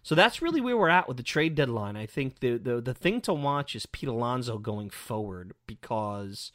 so 0.02 0.16
that's 0.16 0.42
really 0.42 0.62
where 0.62 0.76
we're 0.76 0.90
at 0.90 1.08
with 1.08 1.18
the 1.18 1.24
trade 1.24 1.54
deadline. 1.54 1.96
I 1.96 2.08
think 2.08 2.40
the 2.40 2.58
the 2.58 2.82
the 2.82 2.94
thing 2.96 3.22
to 3.22 3.34
watch 3.36 3.76
is 3.76 3.86
Pete 3.86 4.10
Alonso 4.10 4.58
going 4.58 4.90
forward 4.90 5.54
because 5.68 6.52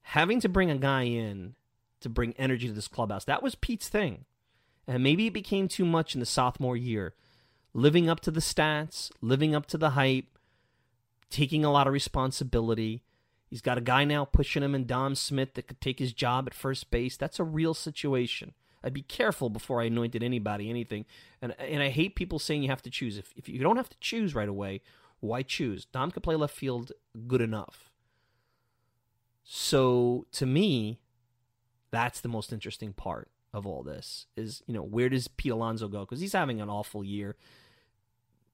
having 0.00 0.40
to 0.40 0.48
bring 0.48 0.70
a 0.70 0.78
guy 0.78 1.02
in 1.02 1.56
to 2.00 2.08
bring 2.08 2.32
energy 2.38 2.68
to 2.68 2.72
this 2.72 2.88
clubhouse 2.88 3.26
that 3.26 3.42
was 3.42 3.54
Pete's 3.54 3.90
thing, 3.90 4.24
and 4.88 5.02
maybe 5.02 5.26
it 5.26 5.34
became 5.34 5.68
too 5.68 5.84
much 5.84 6.14
in 6.14 6.20
the 6.20 6.26
sophomore 6.26 6.76
year, 6.76 7.12
living 7.74 8.08
up 8.08 8.20
to 8.20 8.30
the 8.30 8.40
stats, 8.40 9.10
living 9.20 9.54
up 9.54 9.66
to 9.66 9.76
the 9.76 9.90
hype, 9.90 10.38
taking 11.28 11.66
a 11.66 11.70
lot 11.70 11.86
of 11.86 11.92
responsibility 11.92 13.02
He's 13.48 13.60
got 13.60 13.78
a 13.78 13.82
guy 13.82 14.04
now 14.04 14.24
pushing 14.24 14.62
him 14.62 14.74
in 14.74 14.86
Dom 14.86 15.14
Smith 15.14 15.54
that 15.54 15.68
could 15.68 15.80
take 15.80 15.98
his 15.98 16.12
job 16.12 16.46
at 16.46 16.54
first 16.54 16.90
base. 16.90 17.16
That's 17.16 17.38
a 17.38 17.44
real 17.44 17.74
situation. 17.74 18.54
I'd 18.82 18.92
be 18.92 19.02
careful 19.02 19.50
before 19.50 19.80
I 19.80 19.84
anointed 19.84 20.22
anybody, 20.22 20.68
anything. 20.68 21.06
And 21.40 21.54
and 21.60 21.82
I 21.82 21.88
hate 21.88 22.16
people 22.16 22.38
saying 22.38 22.62
you 22.62 22.68
have 22.68 22.82
to 22.82 22.90
choose. 22.90 23.16
If 23.18 23.32
if 23.36 23.48
you 23.48 23.60
don't 23.60 23.76
have 23.76 23.88
to 23.88 23.98
choose 24.00 24.34
right 24.34 24.48
away, 24.48 24.82
why 25.20 25.42
choose? 25.42 25.84
Dom 25.86 26.10
could 26.10 26.22
play 26.22 26.36
left 26.36 26.54
field 26.54 26.92
good 27.26 27.40
enough. 27.40 27.90
So 29.42 30.26
to 30.32 30.46
me, 30.46 31.00
that's 31.90 32.20
the 32.20 32.28
most 32.28 32.52
interesting 32.52 32.92
part 32.92 33.30
of 33.52 33.66
all 33.66 33.82
this 33.82 34.26
is, 34.36 34.62
you 34.66 34.74
know, 34.74 34.82
where 34.82 35.08
does 35.08 35.28
Pete 35.28 35.52
Alonso 35.52 35.88
go? 35.88 36.00
Because 36.00 36.20
he's 36.20 36.32
having 36.32 36.60
an 36.60 36.68
awful 36.68 37.02
year. 37.02 37.36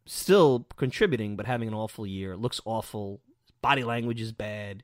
Still 0.05 0.67
contributing, 0.77 1.35
but 1.37 1.47
having 1.47 1.69
an 1.69 1.75
awful 1.75 2.07
year. 2.07 2.37
Looks 2.37 2.61
awful 2.65 3.21
body 3.63 3.85
language 3.85 4.21
is 4.21 4.33
bad, 4.33 4.83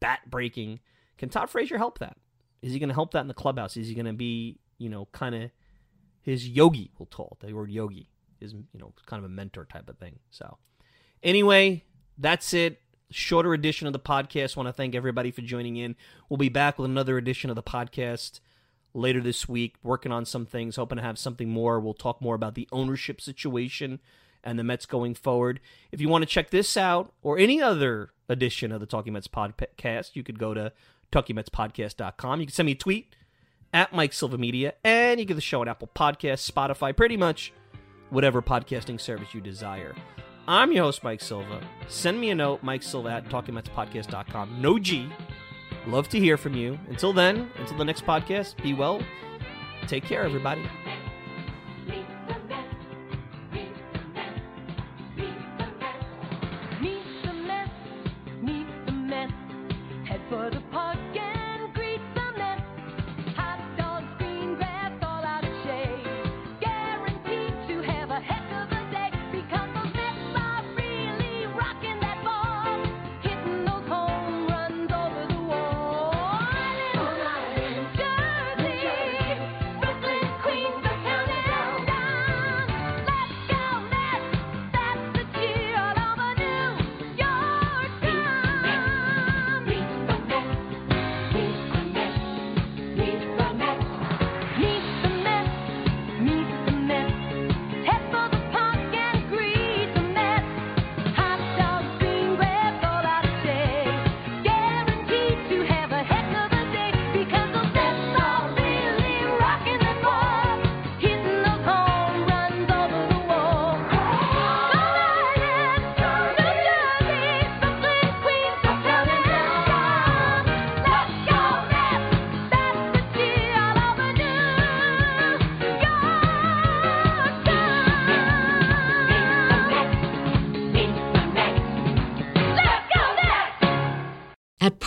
bat 0.00 0.20
breaking. 0.30 0.80
Can 1.18 1.28
Todd 1.28 1.50
Frazier 1.50 1.78
help 1.78 1.98
that? 1.98 2.16
Is 2.62 2.72
he 2.72 2.78
going 2.78 2.88
to 2.88 2.94
help 2.94 3.12
that 3.12 3.20
in 3.20 3.28
the 3.28 3.34
clubhouse? 3.34 3.76
Is 3.76 3.88
he 3.88 3.94
going 3.94 4.06
to 4.06 4.12
be, 4.12 4.58
you 4.78 4.88
know, 4.88 5.08
kind 5.12 5.34
of 5.34 5.50
his 6.22 6.48
yogi? 6.48 6.90
We'll 6.98 7.06
call 7.06 7.36
it 7.40 7.46
the 7.46 7.52
word 7.52 7.70
yogi 7.70 8.08
is, 8.40 8.52
you 8.52 8.80
know, 8.80 8.92
kind 9.06 9.22
of 9.22 9.30
a 9.30 9.32
mentor 9.32 9.64
type 9.64 9.88
of 9.88 9.98
thing. 9.98 10.18
So, 10.30 10.58
anyway, 11.22 11.84
that's 12.16 12.54
it. 12.54 12.80
Shorter 13.10 13.54
edition 13.54 13.86
of 13.86 13.92
the 13.92 13.98
podcast. 13.98 14.56
Want 14.56 14.68
to 14.68 14.72
thank 14.72 14.94
everybody 14.94 15.30
for 15.30 15.40
joining 15.40 15.76
in. 15.76 15.96
We'll 16.28 16.36
be 16.36 16.48
back 16.48 16.78
with 16.78 16.90
another 16.90 17.16
edition 17.16 17.50
of 17.50 17.56
the 17.56 17.62
podcast 17.62 18.40
later 18.94 19.20
this 19.20 19.48
week, 19.48 19.76
working 19.82 20.12
on 20.12 20.24
some 20.24 20.46
things, 20.46 20.76
hoping 20.76 20.96
to 20.96 21.02
have 21.02 21.18
something 21.18 21.48
more. 21.48 21.80
We'll 21.80 21.94
talk 21.94 22.20
more 22.20 22.34
about 22.34 22.54
the 22.54 22.68
ownership 22.70 23.20
situation 23.20 24.00
and 24.44 24.58
the 24.58 24.64
Mets 24.64 24.86
going 24.86 25.14
forward. 25.14 25.60
If 25.92 26.00
you 26.00 26.08
want 26.08 26.22
to 26.22 26.26
check 26.26 26.50
this 26.50 26.76
out 26.76 27.12
or 27.22 27.38
any 27.38 27.60
other 27.60 28.10
edition 28.28 28.72
of 28.72 28.80
the 28.80 28.86
Talking 28.86 29.12
Mets 29.12 29.28
podcast, 29.28 30.14
you 30.14 30.22
could 30.22 30.38
go 30.38 30.54
to 30.54 30.72
TalkingMetsPodcast.com. 31.12 32.40
You 32.40 32.46
can 32.46 32.54
send 32.54 32.66
me 32.66 32.72
a 32.72 32.76
tweet 32.76 33.14
at 33.72 33.92
Mike 33.92 34.12
Silva 34.12 34.38
Media, 34.38 34.74
and 34.84 35.20
you 35.20 35.26
get 35.26 35.34
the 35.34 35.40
show 35.40 35.60
on 35.60 35.68
Apple 35.68 35.90
Podcasts, 35.94 36.50
Spotify, 36.50 36.96
pretty 36.96 37.16
much 37.16 37.52
whatever 38.10 38.40
podcasting 38.40 39.00
service 39.00 39.34
you 39.34 39.40
desire. 39.40 39.94
I'm 40.46 40.72
your 40.72 40.84
host, 40.84 41.04
Mike 41.04 41.20
Silva. 41.20 41.60
Send 41.88 42.18
me 42.18 42.30
a 42.30 42.34
note, 42.34 42.62
Mike 42.62 42.82
Silva 42.82 43.10
at 43.10 43.28
TalkingMetsPodcast.com. 43.28 44.62
No 44.62 44.78
G. 44.78 45.08
Love 45.86 46.08
to 46.08 46.18
hear 46.18 46.36
from 46.36 46.54
you. 46.54 46.78
Until 46.88 47.12
then, 47.12 47.50
until 47.58 47.76
the 47.76 47.84
next 47.84 48.04
podcast, 48.06 48.60
be 48.62 48.72
well. 48.72 49.02
Take 49.86 50.04
care, 50.04 50.22
everybody. 50.22 50.62